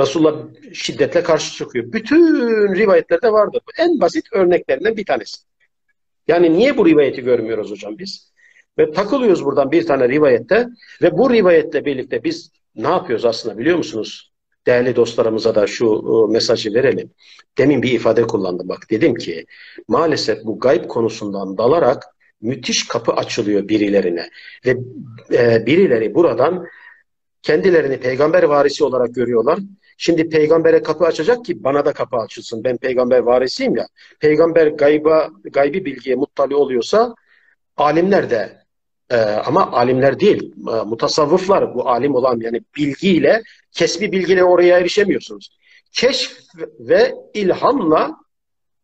[0.00, 0.36] Resulullah
[0.72, 1.92] şiddetle karşı çıkıyor.
[1.92, 2.24] Bütün
[2.74, 3.62] rivayetlerde vardır.
[3.78, 5.36] En basit örneklerinden bir tanesi.
[6.28, 8.32] Yani niye bu rivayeti görmüyoruz hocam biz?
[8.78, 10.66] Ve takılıyoruz buradan bir tane rivayette
[11.02, 14.32] ve bu rivayetle birlikte biz ne yapıyoruz aslında biliyor musunuz?
[14.68, 17.10] değerli dostlarımıza da şu e, mesajı verelim.
[17.58, 18.90] Demin bir ifade kullandım bak.
[18.90, 19.46] Dedim ki
[19.88, 22.04] maalesef bu gayb konusundan dalarak
[22.40, 24.30] müthiş kapı açılıyor birilerine.
[24.66, 24.76] Ve
[25.32, 26.66] e, birileri buradan
[27.42, 29.58] kendilerini peygamber varisi olarak görüyorlar.
[29.96, 32.64] Şimdi peygambere kapı açacak ki bana da kapı açılsın.
[32.64, 33.86] Ben peygamber varisiyim ya.
[34.20, 37.14] Peygamber gayba, gaybi bilgiye muttali oluyorsa
[37.76, 38.58] alimler de
[39.10, 45.58] e, ama alimler değil, e, mutasavvıflar bu alim olan yani bilgiyle, kesbi bilgiyle oraya erişemiyorsunuz.
[45.92, 46.38] Keşf
[46.80, 48.16] ve ilhamla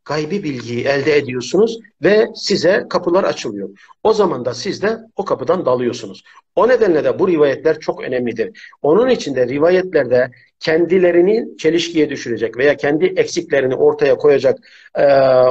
[0.04, 3.68] gaybi bilgiyi elde ediyorsunuz ve size kapılar açılıyor.
[4.02, 6.24] O zaman da siz de o kapıdan dalıyorsunuz.
[6.56, 8.70] O nedenle de bu rivayetler çok önemlidir.
[8.82, 10.30] Onun için de rivayetlerde
[10.60, 14.58] kendilerini çelişkiye düşürecek veya kendi eksiklerini ortaya koyacak
[14.98, 15.04] e,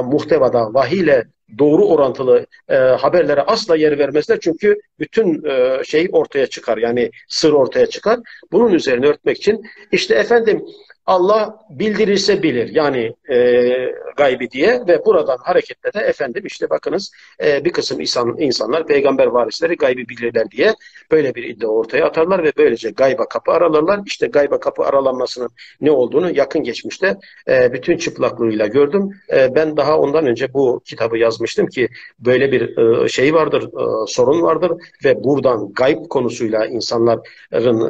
[0.04, 1.24] muhtevada vahiyle
[1.58, 4.38] doğru orantılı e, haberlere asla yer vermezler.
[4.40, 6.78] Çünkü bütün e, şey ortaya çıkar.
[6.78, 8.20] Yani sır ortaya çıkar.
[8.52, 10.64] Bunun üzerine örtmek için işte efendim
[11.06, 17.12] Allah bildirirse bilir yani e, gaybi diye ve buradan hareketle de efendim işte bakınız
[17.44, 20.74] e, bir kısım insan, insanlar peygamber varisleri gaybi bilirler diye
[21.10, 24.00] böyle bir iddia ortaya atarlar ve böylece gayba kapı aralarlar.
[24.06, 25.50] İşte gayba kapı aralanmasının
[25.80, 27.16] ne olduğunu yakın geçmişte
[27.48, 29.10] e, bütün çıplaklığıyla gördüm.
[29.32, 31.88] E, ben daha ondan önce bu kitabı yazmıştım ki
[32.18, 34.72] böyle bir e, şey vardır, e, sorun vardır
[35.04, 37.80] ve buradan gayb konusuyla insanların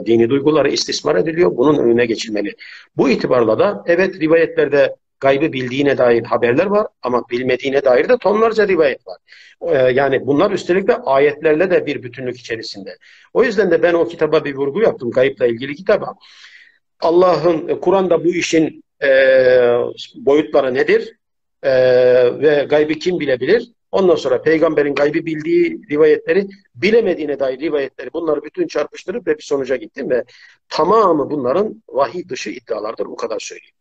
[0.00, 1.56] e, dini duyguları istismar ediliyor.
[1.56, 2.06] Bunun önüne
[2.40, 2.56] geçilmeli.
[2.96, 8.68] Bu itibarla da evet rivayetlerde gaybı bildiğine dair haberler var ama bilmediğine dair de tonlarca
[8.68, 9.18] rivayet var.
[9.62, 12.96] Ee, yani bunlar üstelik de ayetlerle de bir bütünlük içerisinde.
[13.34, 16.14] O yüzden de ben o kitaba bir vurgu yaptım, gayıpla ilgili kitaba.
[17.00, 19.08] Allah'ın, Kur'an'da bu işin e,
[20.14, 21.12] boyutları nedir?
[21.62, 21.72] E,
[22.40, 23.68] ve gaybı kim bilebilir?
[23.92, 29.76] Ondan sonra peygamberin gaybi bildiği rivayetleri, bilemediğine dair rivayetleri bunları bütün çarpıştırıp ve bir sonuca
[29.76, 30.24] gittim ve
[30.68, 33.06] tamamı bunların vahiy dışı iddialardır.
[33.06, 33.74] Bu kadar söyleyeyim.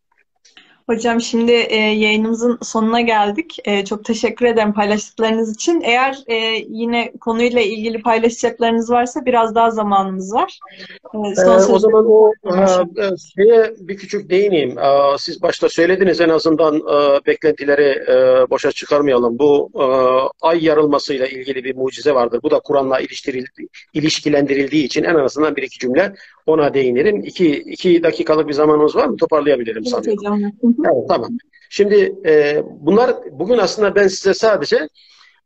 [0.90, 3.58] Hocam şimdi e, yayınımızın sonuna geldik.
[3.66, 5.82] E, çok teşekkür ederim paylaştıklarınız için.
[5.82, 6.36] Eğer e,
[6.70, 10.60] yine konuyla ilgili paylaşacaklarınız varsa biraz daha zamanımız var.
[11.04, 13.04] E, son ee, o zaman o ha, e,
[13.36, 14.76] şeye bir küçük değineyim.
[15.18, 19.40] Siz başta söylediniz en azından e, beklentileri e, boşa çıkarmayalım.
[19.40, 19.86] Bu e,
[20.42, 22.40] ay yarılmasıyla ilgili bir mucize vardır.
[22.44, 23.00] Bu da Kur'an'la
[23.94, 26.14] ilişkilendirildiği için en azından bir iki cümle
[26.50, 27.24] ona değinirim.
[27.24, 29.18] İki, iki dakikalık bir zamanımız var mı?
[29.18, 30.18] Toparlayabilirim evet, sanıyorum.
[30.18, 30.42] Hocam.
[30.86, 31.30] Evet, tamam.
[31.70, 34.90] Şimdi e, bunlar bugün aslında ben size sadece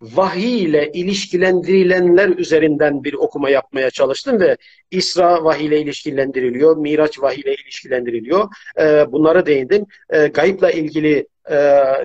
[0.04, 4.58] vahiy ile ilişkilendirilenler üzerinden bir okuma yapmaya çalıştım ve
[4.92, 8.48] İsra vahiy ile ilişkilendiriliyor, Miraç vahiy ile ilişkilendiriliyor.
[8.80, 9.86] E, bunlara değindim.
[10.10, 11.58] E, gayıpla ilgili e,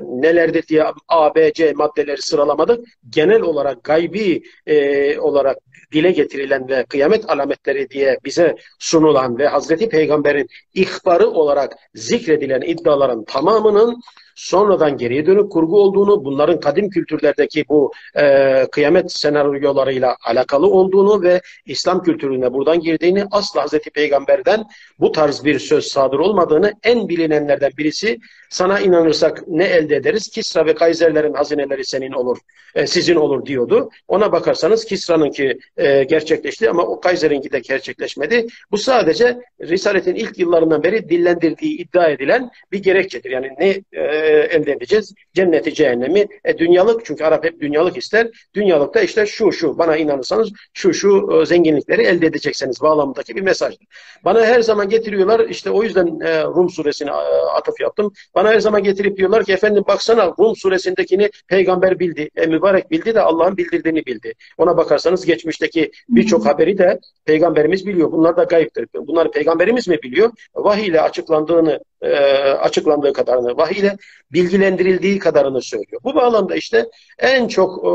[0.03, 2.87] nelerdir diye A, B, C maddeleri sıralamadık.
[3.09, 5.59] Genel olarak gaybi e, olarak
[5.93, 13.25] dile getirilen ve kıyamet alametleri diye bize sunulan ve Hazreti Peygamber'in ihbarı olarak zikredilen iddiaların
[13.25, 14.01] tamamının
[14.39, 21.41] sonradan geriye dönük kurgu olduğunu, bunların kadim kültürlerdeki bu e, kıyamet senaryolarıyla alakalı olduğunu ve
[21.67, 24.65] İslam kültürüne buradan girdiğini, asla Hazreti Peygamber'den
[25.01, 28.19] bu tarz bir söz sadır olmadığını en bilinenlerden birisi
[28.51, 30.29] sana inanırsak ne elde ederiz?
[30.29, 32.39] Kisra ve Kaiserlerin hazineleri senin olur,
[32.75, 33.91] e, sizin olur diyordu.
[34.09, 38.47] Ona bakarsanız Kisra'nınki e, gerçekleşti ama o Kaiser'inki de gerçekleşmedi.
[38.71, 43.31] Bu sadece Risaletin ilk yıllarından beri dillendirdiği iddia edilen bir gerekçedir.
[43.31, 44.03] Yani ne e,
[44.51, 45.15] elde edeceğiz?
[45.35, 46.27] Cenneti, cehennemi.
[46.45, 48.29] E, dünyalık çünkü Arap hep dünyalık ister.
[48.55, 53.87] Dünyalıkta işte şu şu bana inanırsanız şu şu e, zenginlikleri elde edecekseniz bağlamındaki bir mesajdır.
[54.25, 57.13] Bana her zaman getiriyorlar işte o yüzden e, Rum suresine e,
[57.57, 58.13] atıf yaptım.
[58.39, 62.31] Bana her zaman getirip diyorlar ki efendim baksana Rum suresindekini peygamber bildi.
[62.37, 64.33] E, mübarek bildi de Allah'ın bildirdiğini bildi.
[64.59, 68.13] Ona bakarsanız geçmişteki birçok haberi de peygamberimiz biliyor.
[68.13, 68.87] Bunlar da gayiptir.
[68.95, 70.31] Bunları peygamberimiz mi biliyor?
[70.55, 72.17] Vahiy ile açıklandığını e,
[72.53, 73.97] açıklandığı kadarını, vahiy ile
[74.33, 76.01] bilgilendirildiği kadarını söylüyor.
[76.05, 76.87] Bu bağlamda işte
[77.19, 77.89] en çok e,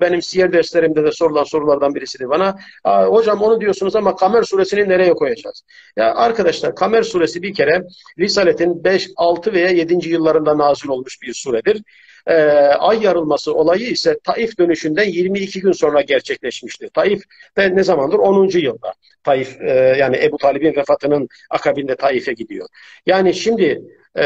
[0.00, 2.58] benim siyer derslerimde de sorulan sorulardan birisidir bana.
[2.84, 5.62] Hocam onu diyorsunuz ama Kamer suresini nereye koyacağız?
[5.96, 7.82] Ya arkadaşlar Kamer suresi bir kere
[8.18, 10.08] Risaletin 5, 6 veya 7.
[10.08, 11.82] yıllarında nazil olmuş bir suredir.
[12.26, 12.34] E,
[12.78, 16.88] ay yarılması olayı ise Taif dönüşünden 22 gün sonra gerçekleşmiştir.
[16.88, 17.22] Taif
[17.56, 18.18] de ne zamandır?
[18.18, 18.58] 10.
[18.58, 18.92] yılda.
[19.24, 22.68] Taif e, yani Ebu Talib'in vefatının akabinde Taif'e gidiyor.
[23.06, 23.82] Yani şimdi
[24.18, 24.22] e,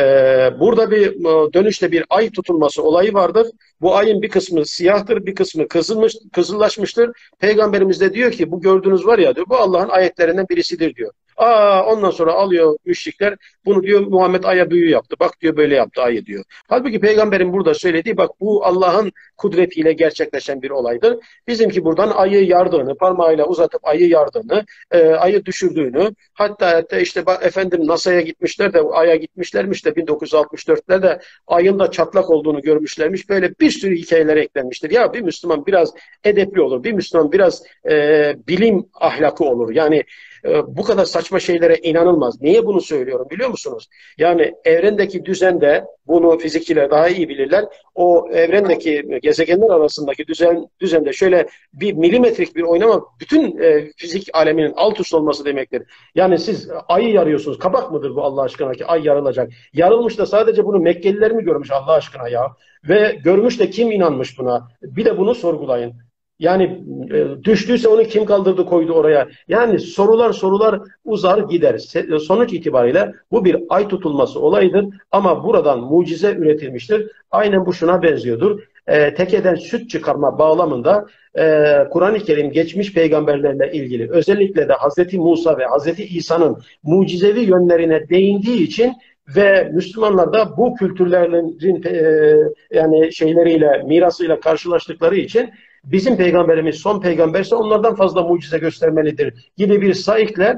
[0.60, 3.46] burada bir e, dönüşte bir ay tutulması olayı vardır.
[3.80, 7.10] Bu ayın bir kısmı siyahtır, bir kısmı kızılmış, kızıllaşmıştır.
[7.38, 11.12] Peygamberimiz de diyor ki bu gördüğünüz var ya diyor bu Allah'ın ayetlerinden birisidir diyor.
[11.44, 15.16] Aa ondan sonra alıyor müşrikler bunu diyor Muhammed aya büyü yaptı.
[15.20, 16.44] Bak diyor böyle yaptı ayı diyor.
[16.68, 21.16] Halbuki peygamberin burada söylediği bak bu Allah'ın kudretiyle gerçekleşen bir olaydır.
[21.48, 27.46] Bizimki buradan ayı yardığını, parmağıyla uzatıp ayı yardığını, e, ayı düşürdüğünü, hatta hatta işte bak
[27.46, 33.28] efendim NASA'ya gitmişler de aya gitmişlermiş de 1964'lerde ayın da çatlak olduğunu görmüşlermiş.
[33.28, 34.90] Böyle bir sürü hikayeler eklenmiştir.
[34.90, 36.84] Ya bir Müslüman biraz edepli olur.
[36.84, 39.70] Bir Müslüman biraz e, bilim ahlakı olur.
[39.70, 40.04] Yani
[40.44, 42.42] e, bu kadar saçma şeylere inanılmaz.
[42.42, 43.88] Niye bunu söylüyorum biliyor musunuz?
[44.18, 47.64] Yani evrendeki düzende bunu fizikçiler daha iyi bilirler.
[47.94, 54.72] O evrendeki gezegenler arasındaki düzen düzende şöyle bir milimetrik bir oynama bütün e, fizik aleminin
[54.76, 55.82] alt üst olması demektir.
[56.14, 57.58] Yani siz ayı yarıyorsunuz.
[57.58, 59.50] Kabak mıdır bu Allah aşkına ki ay yarılacak?
[59.72, 62.52] Yarılmış da sadece bunu Mekkeliler mi görmüş Allah aşkına ya?
[62.88, 64.68] Ve görmüş de kim inanmış buna?
[64.82, 65.94] Bir de bunu sorgulayın.
[66.38, 69.28] Yani e, düştüyse onu kim kaldırdı koydu oraya?
[69.48, 71.78] Yani sorular sorular uzar gider.
[72.18, 77.10] Sonuç itibariyle bu bir ay tutulması olayıdır ama buradan mucize üretilmiştir.
[77.30, 78.60] Aynen bu şuna benziyordur.
[78.86, 81.06] E, tekeden süt çıkarma bağlamında
[81.38, 88.08] e, Kur'an-ı Kerim geçmiş peygamberlerle ilgili özellikle de Hazreti Musa ve Hazreti İsa'nın mucizevi yönlerine
[88.08, 88.92] değindiği için
[89.36, 95.50] ve Müslümanlar da bu kültürlerin e, yani şeyleriyle mirasıyla karşılaştıkları için
[95.84, 99.52] bizim peygamberimiz son peygamberse onlardan fazla mucize göstermelidir.
[99.56, 100.56] Gibi bir saikle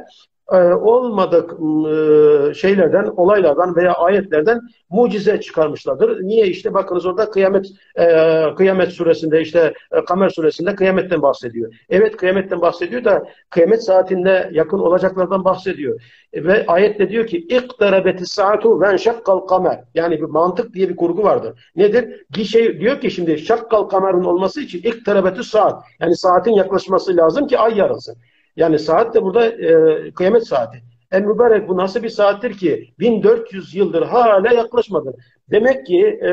[0.80, 6.22] olmadık e, şeylerden, olaylardan veya ayetlerden mucize çıkarmışlardır.
[6.22, 6.47] Niye?
[6.47, 7.66] işte bakınız orada kıyamet
[7.99, 11.74] e, kıyamet suresinde işte e, Kamer suresinde kıyametten bahsediyor.
[11.88, 16.01] Evet kıyametten bahsediyor da kıyamet saatinde yakın olacaklardan bahsediyor.
[16.32, 19.84] E, ve ayette diyor ki iqtarabetis saatu ve şakkal kamer.
[19.94, 21.70] Yani bir mantık diye bir kurgu vardır.
[21.76, 22.26] Nedir?
[22.44, 25.84] Şey diyor ki şimdi şakkal kamerun olması için iqtarabetis saat.
[26.01, 28.16] Yani saatin yaklaşması lazım ki ay yarılsın.
[28.57, 30.82] Yani saat de burada e, kıyamet saati.
[31.12, 35.16] En mübarek bu nasıl bir saattir ki 1400 yıldır hala yaklaşmadı.
[35.50, 36.30] Demek ki e,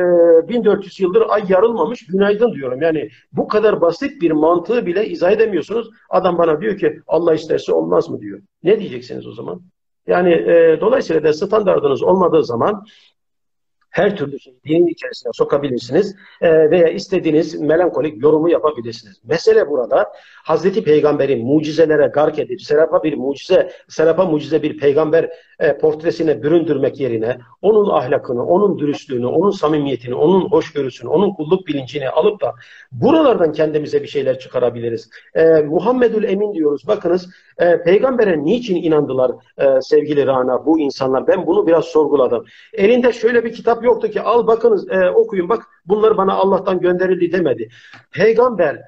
[0.48, 2.82] 1400 yıldır ay yarılmamış günaydın diyorum.
[2.82, 5.90] Yani bu kadar basit bir mantığı bile izah edemiyorsunuz.
[6.10, 8.40] Adam bana diyor ki Allah isterse olmaz mı diyor.
[8.62, 9.60] Ne diyeceksiniz o zaman?
[10.06, 12.84] Yani e, dolayısıyla da standartınız olmadığı zaman
[13.94, 19.20] her türlü şeyi dinin içerisine sokabilirsiniz e, veya istediğiniz melankolik yorumu yapabilirsiniz.
[19.24, 20.12] Mesele burada
[20.44, 27.00] Hazreti Peygamber'in mucizelere gark edip serapa bir mucize, serapa mucize bir peygamber e, portresine büründürmek
[27.00, 32.54] yerine onun ahlakını, onun dürüstlüğünü, onun samimiyetini, onun hoşgörüsünü, onun kulluk bilincini alıp da
[32.92, 35.10] buralardan kendimize bir şeyler çıkarabiliriz.
[35.34, 36.86] E, Muhammedül Emin diyoruz.
[36.86, 41.26] Bakınız e, peygambere niçin inandılar e, sevgili Rana bu insanlar?
[41.26, 42.44] Ben bunu biraz sorguladım.
[42.72, 47.32] Elinde şöyle bir kitap yoktu ki al bakınız e, okuyun bak bunlar bana Allah'tan gönderildi
[47.32, 47.68] demedi.
[48.12, 48.80] Peygamber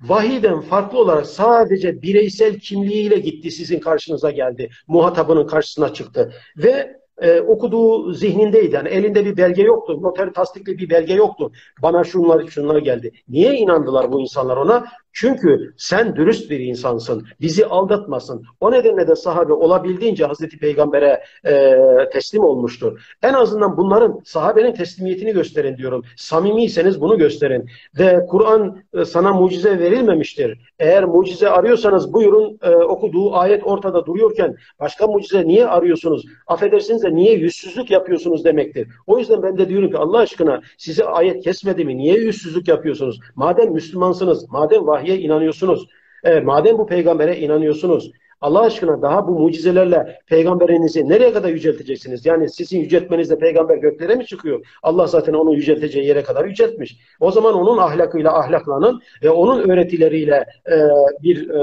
[0.00, 4.70] vahiden farklı olarak sadece bireysel kimliğiyle gitti sizin karşınıza geldi.
[4.88, 6.32] Muhatabının karşısına çıktı.
[6.56, 8.74] Ve e, okuduğu zihnindeydi.
[8.74, 10.02] Yani elinde bir belge yoktu.
[10.02, 11.52] Noter tasdikli bir belge yoktu.
[11.82, 13.12] Bana şunlar şunlar geldi.
[13.28, 14.86] Niye inandılar bu insanlar ona?
[15.14, 17.26] Çünkü sen dürüst bir insansın.
[17.40, 18.44] Bizi aldatmasın.
[18.60, 21.76] O nedenle de sahabe olabildiğince Hazreti Peygamber'e e,
[22.12, 23.16] teslim olmuştur.
[23.22, 26.02] En azından bunların sahabenin teslimiyetini gösterin diyorum.
[26.16, 27.70] Samimiyseniz bunu gösterin.
[27.98, 30.58] Ve Kur'an e, sana mucize verilmemiştir.
[30.78, 36.26] Eğer mucize arıyorsanız buyurun e, okuduğu ayet ortada duruyorken başka mucize niye arıyorsunuz?
[36.46, 38.88] Affedersiniz de niye yüzsüzlük yapıyorsunuz demektir.
[39.06, 41.96] O yüzden ben de diyorum ki Allah aşkına size ayet kesmedi mi?
[41.96, 43.20] Niye yüzsüzlük yapıyorsunuz?
[43.34, 45.86] Madem Müslümansınız, madem vahiy vahye inanıyorsunuz.
[46.24, 52.26] Evet, madem bu peygambere inanıyorsunuz, Allah aşkına daha bu mucizelerle peygamberinizi nereye kadar yücelteceksiniz?
[52.26, 54.66] Yani sizin yüceltmenizle peygamber göklere mi çıkıyor?
[54.82, 56.96] Allah zaten onu yücelteceği yere kadar yüceltmiş.
[57.20, 60.76] O zaman onun ahlakıyla ahlaklanın ve onun öğretileriyle e,
[61.22, 61.60] bir e,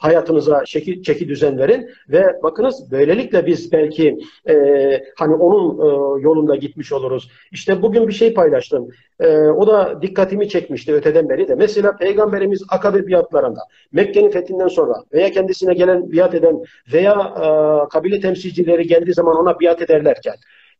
[0.00, 4.54] hayatınıza şekil, çeki düzen verin ve bakınız böylelikle biz belki e,
[5.18, 7.30] hani onun e, yolunda gitmiş oluruz.
[7.52, 8.88] İşte bugün bir şey paylaştım.
[9.20, 11.54] E, o da dikkatimi çekmişti öteden beri de.
[11.54, 13.60] Mesela peygamberimiz Akabe biatlarında
[13.92, 16.62] Mekke'nin fethinden sonra veya kendisine gelen biat eden
[16.92, 17.46] veya e,
[17.88, 20.34] kabile temsilcileri geldiği zaman ona biat ederlerken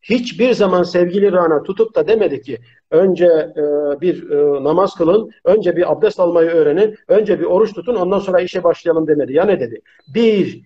[0.04, 2.58] hiçbir zaman sevgili Rana tutup da demedi ki
[2.90, 3.62] önce e,
[4.00, 8.40] bir e, namaz kılın, önce bir abdest almayı öğrenin, önce bir oruç tutun ondan sonra
[8.40, 9.32] işe başlayalım demedi.
[9.32, 9.80] Ya ne dedi?
[10.14, 10.62] Bir,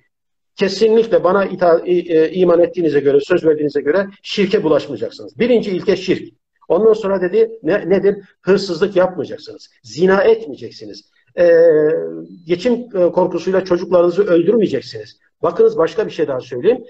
[0.56, 5.38] kesinlikle bana ita, e, iman ettiğinize göre, söz verdiğinize göre şirke bulaşmayacaksınız.
[5.38, 6.34] Birinci ilke şirk.
[6.68, 8.16] Ondan sonra dedi ne, nedir?
[8.42, 9.70] Hırsızlık yapmayacaksınız.
[9.82, 11.46] Zina etmeyeceksiniz e,
[12.46, 15.18] geçim e, korkusuyla çocuklarınızı öldürmeyeceksiniz.
[15.42, 16.84] Bakınız başka bir şey daha söyleyeyim.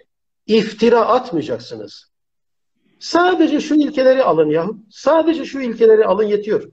[0.46, 2.12] İftira atmayacaksınız.
[2.98, 4.66] Sadece şu ilkeleri alın ya.
[4.90, 6.70] Sadece şu ilkeleri alın yetiyor.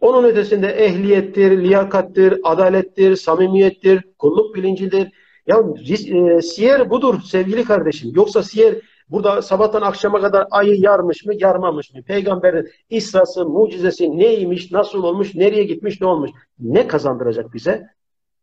[0.00, 5.12] Onun ötesinde ehliyettir, liyakattir, adalettir, samimiyettir, kulluk bilincidir.
[5.46, 8.12] Ya e, siyer budur sevgili kardeşim.
[8.14, 8.74] Yoksa siyer
[9.08, 12.02] burada sabahtan akşama kadar ayı yarmış mı, yarmamış mı?
[12.02, 16.30] Peygamberin İsrası, mucizesi neymiş, nasıl olmuş, nereye gitmiş, ne olmuş?
[16.58, 17.86] Ne kazandıracak bize?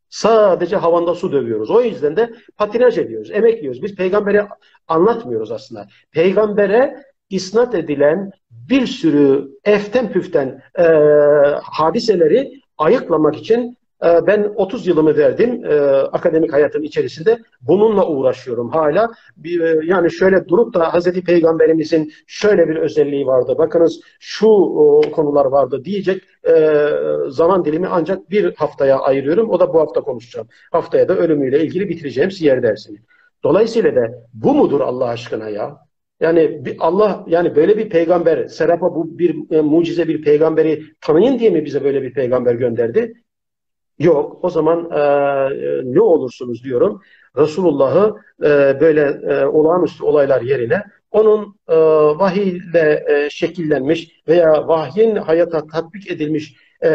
[0.09, 1.71] Sadece havanda su dövüyoruz.
[1.71, 3.83] O yüzden de patinaj ediyoruz, emekliyoruz.
[3.83, 4.47] Biz peygambere
[4.87, 5.87] anlatmıyoruz aslında.
[6.11, 10.83] Peygambere isnat edilen bir sürü eften püften e,
[11.63, 17.39] hadiseleri ayıklamak için ben 30 yılımı verdim e, akademik hayatın içerisinde.
[17.61, 19.11] Bununla uğraşıyorum hala.
[19.45, 19.49] E,
[19.83, 23.55] yani şöyle durup da Hazreti Peygamberimizin şöyle bir özelliği vardı.
[23.57, 24.47] Bakınız şu
[25.11, 26.85] konular vardı diyecek e,
[27.27, 29.49] zaman dilimi ancak bir haftaya ayırıyorum.
[29.49, 30.47] O da bu hafta konuşacağım.
[30.71, 32.97] Haftaya da ölümüyle ilgili bitireceğim siyer dersini.
[33.43, 35.77] Dolayısıyla da bu mudur Allah aşkına ya?
[36.19, 41.49] Yani Allah yani böyle bir peygamber, Serap'a bu bir e, mucize bir peygamberi tanıyın diye
[41.49, 43.13] mi bize böyle bir peygamber gönderdi?
[43.99, 44.39] Yok.
[44.41, 45.01] O zaman e,
[45.83, 47.01] ne olursunuz diyorum.
[47.37, 51.75] Resulullah'ı e, böyle e, olağanüstü olaylar yerine onun e,
[52.19, 56.89] vahiyle e, şekillenmiş veya vahyin hayata tatbik edilmiş e,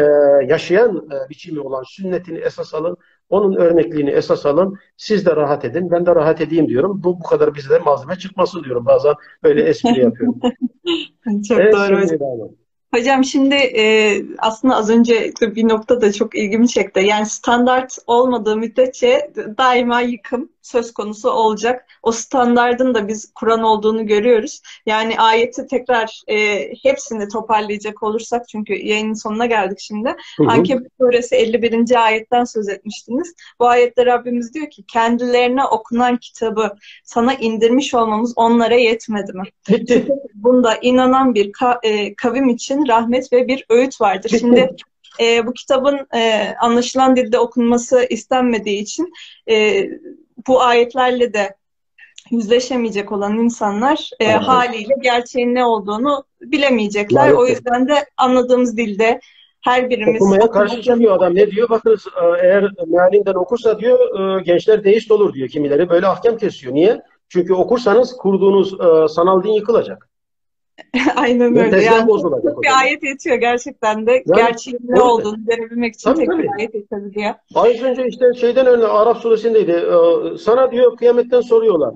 [0.47, 2.97] yaşayan e, biçimi olan sünnetini esas alın.
[3.29, 4.77] Onun örnekliğini esas alın.
[4.97, 5.91] Siz de rahat edin.
[5.91, 7.01] Ben de rahat edeyim diyorum.
[7.03, 8.85] Bu bu kadar bize de malzeme çıkmasın diyorum.
[8.85, 9.13] Bazen
[9.43, 10.39] böyle espri yapıyorum.
[11.47, 12.49] Çok evet, doğru hocam.
[12.93, 16.99] Hocam şimdi e, aslında az önce bir nokta da çok ilgimi çekti.
[16.99, 21.85] Yani standart olmadığı müddetçe daima yıkım söz konusu olacak.
[22.03, 24.61] O standardın da biz Kur'an olduğunu görüyoruz.
[24.85, 30.15] Yani ayeti tekrar e, hepsini toparlayacak olursak çünkü yayının sonuna geldik şimdi.
[30.47, 32.05] Ankebut suresi 51.
[32.05, 33.33] ayetten söz etmiştiniz.
[33.59, 39.43] Bu ayette Rabbimiz diyor ki kendilerine okunan kitabı sana indirmiş olmamız onlara yetmedi mi?
[40.33, 44.29] Bunda inanan bir ka- e, kavim için rahmet ve bir öğüt vardır.
[44.39, 44.69] Şimdi
[45.19, 49.13] e, bu kitabın e, anlaşılan dilde okunması istenmediği için
[49.49, 49.85] e,
[50.47, 51.55] bu ayetlerle de
[52.31, 57.33] yüzleşemeyecek olan insanlar e, haliyle gerçeğin ne olduğunu bilemeyecekler.
[57.33, 57.39] Maalesef.
[57.39, 59.19] O yüzden de anladığımız dilde
[59.61, 60.21] her birimiz...
[60.21, 61.35] Okumaya karşı çıkıyor adam.
[61.35, 61.69] Ne diyor?
[61.69, 63.99] Bakınız e, eğer mealinden okursa diyor
[64.39, 65.49] e, gençler deist olur diyor.
[65.49, 66.73] Kimileri böyle ahkam kesiyor.
[66.73, 67.01] Niye?
[67.29, 70.09] Çünkü okursanız kurduğunuz e, sanal din yıkılacak.
[71.15, 71.81] Aynen öyle.
[71.81, 74.11] Yani bozulacak bir ayet yetiyor gerçekten de.
[74.11, 76.43] Yani, Gerçeğin ne olduğunu görebilmek için tabii, tek tabii.
[76.43, 77.33] bir ayet yetebiliyor.
[77.55, 79.71] Az önce işte şeyden örneğin Arap suresindeydi.
[79.71, 81.93] Ee, sana diyor kıyametten soruyorlar.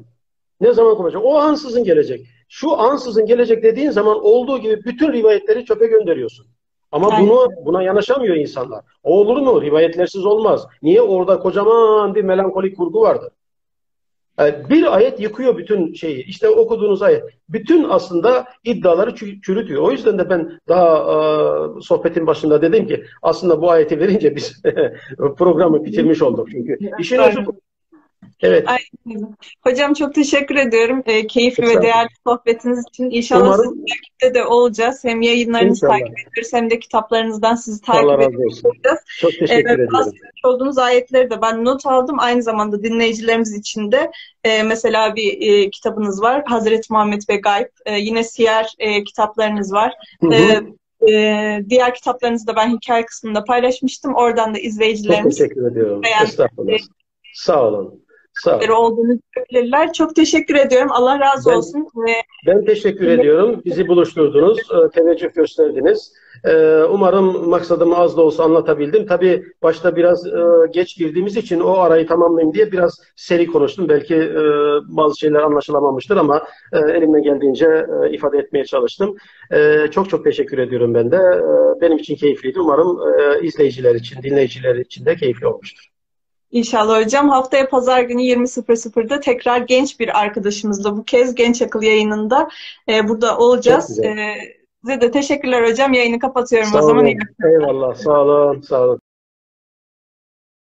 [0.62, 1.26] Ne zaman konuşacak?
[1.26, 2.28] O ansızın gelecek.
[2.50, 6.46] Şu ansızın gelecek dediğin zaman olduğu gibi bütün rivayetleri çöpe gönderiyorsun.
[6.92, 7.30] Ama Aynen.
[7.30, 8.86] bunu buna yanaşamıyor insanlar.
[9.04, 9.62] O olur mu?
[9.62, 10.68] Rivayetlersiz olmaz.
[10.82, 11.02] Niye?
[11.02, 13.32] Orada kocaman bir melankolik kurgu vardı.
[14.40, 16.24] Yani bir ayet yıkıyor bütün şeyi.
[16.24, 17.24] İşte okuduğunuz ayet.
[17.50, 19.82] Bütün aslında iddiaları çürütüyor.
[19.82, 24.64] O yüzden de ben daha e, sohbetin başında dedim ki aslında bu ayeti verince biz
[25.38, 26.48] programı bitirmiş olduk.
[26.52, 27.46] Çünkü işin özü
[28.44, 28.68] Evet.
[28.68, 29.36] Aynen.
[29.64, 31.04] Hocam çok teşekkür ediyorum.
[31.06, 33.10] E, keyifli ve değerli sohbetiniz için.
[33.10, 35.04] İnşallah Umarım, sizin takipte de olacağız.
[35.04, 36.00] Hem yayınlarınızı inşallah.
[36.00, 38.62] takip ediyoruz hem de kitaplarınızdan sizi takip Allah ediyoruz.
[39.20, 40.12] Çok teşekkür evet, ediyorum.
[40.44, 42.16] olduğunuz ayetleri de ben not aldım.
[42.20, 44.12] Aynı zamanda dinleyicilerimiz için de
[44.44, 46.44] e, mesela bir e, kitabınız var.
[46.46, 47.68] Hazreti Muhammed ve Gayb.
[47.86, 49.94] E, yine siyer e, kitaplarınız var.
[50.22, 50.34] Hı hı.
[50.34, 50.62] E,
[51.12, 54.16] ee, diğer kitaplarınızı da ben hikaye kısmında paylaşmıştım.
[54.16, 56.02] Oradan da izleyicilerimiz Çok teşekkür ediyorum.
[56.24, 56.78] Estağfurullah.
[57.34, 58.04] Sağ olun.
[58.34, 59.94] Sağ olduğunu görebilirler.
[59.94, 60.90] Çok teşekkür ediyorum.
[60.92, 61.88] Allah razı ben, olsun.
[62.48, 63.62] Ben teşekkür ediyorum.
[63.66, 64.60] Bizi buluşturdunuz.
[64.60, 66.14] E, teveccüh gösterdiniz.
[66.46, 69.06] E, umarım maksadımı az da olsa anlatabildim.
[69.06, 70.32] Tabii başta biraz e,
[70.72, 73.90] geç girdiğimiz için o arayı tamamlayayım diye biraz seri konuştum.
[73.90, 74.32] Belki
[74.88, 76.44] bazı şeyler anlaşılamamıştır ama
[76.74, 79.16] elimden geldiğince ifade etmeye çalıştım.
[79.92, 81.20] Çok çok teşekkür ediyorum ben de.
[81.82, 82.60] Benim için keyifliydi.
[82.60, 82.98] Umarım
[83.46, 85.93] izleyiciler için, dinleyiciler için de keyifli olmuştur.
[86.54, 87.30] İnşallah hocam.
[87.30, 92.50] Haftaya pazar günü 20.00'da tekrar genç bir arkadaşımızla bu kez Genç Akıl yayınında
[92.90, 94.00] e, burada olacağız.
[94.00, 94.36] E,
[94.82, 95.94] size de teşekkürler hocam.
[95.94, 97.06] Yayını kapatıyorum sağ o zaman.
[97.46, 97.96] Eyvallah.
[97.96, 98.62] Sağ olun.
[98.62, 99.00] Sağ olun.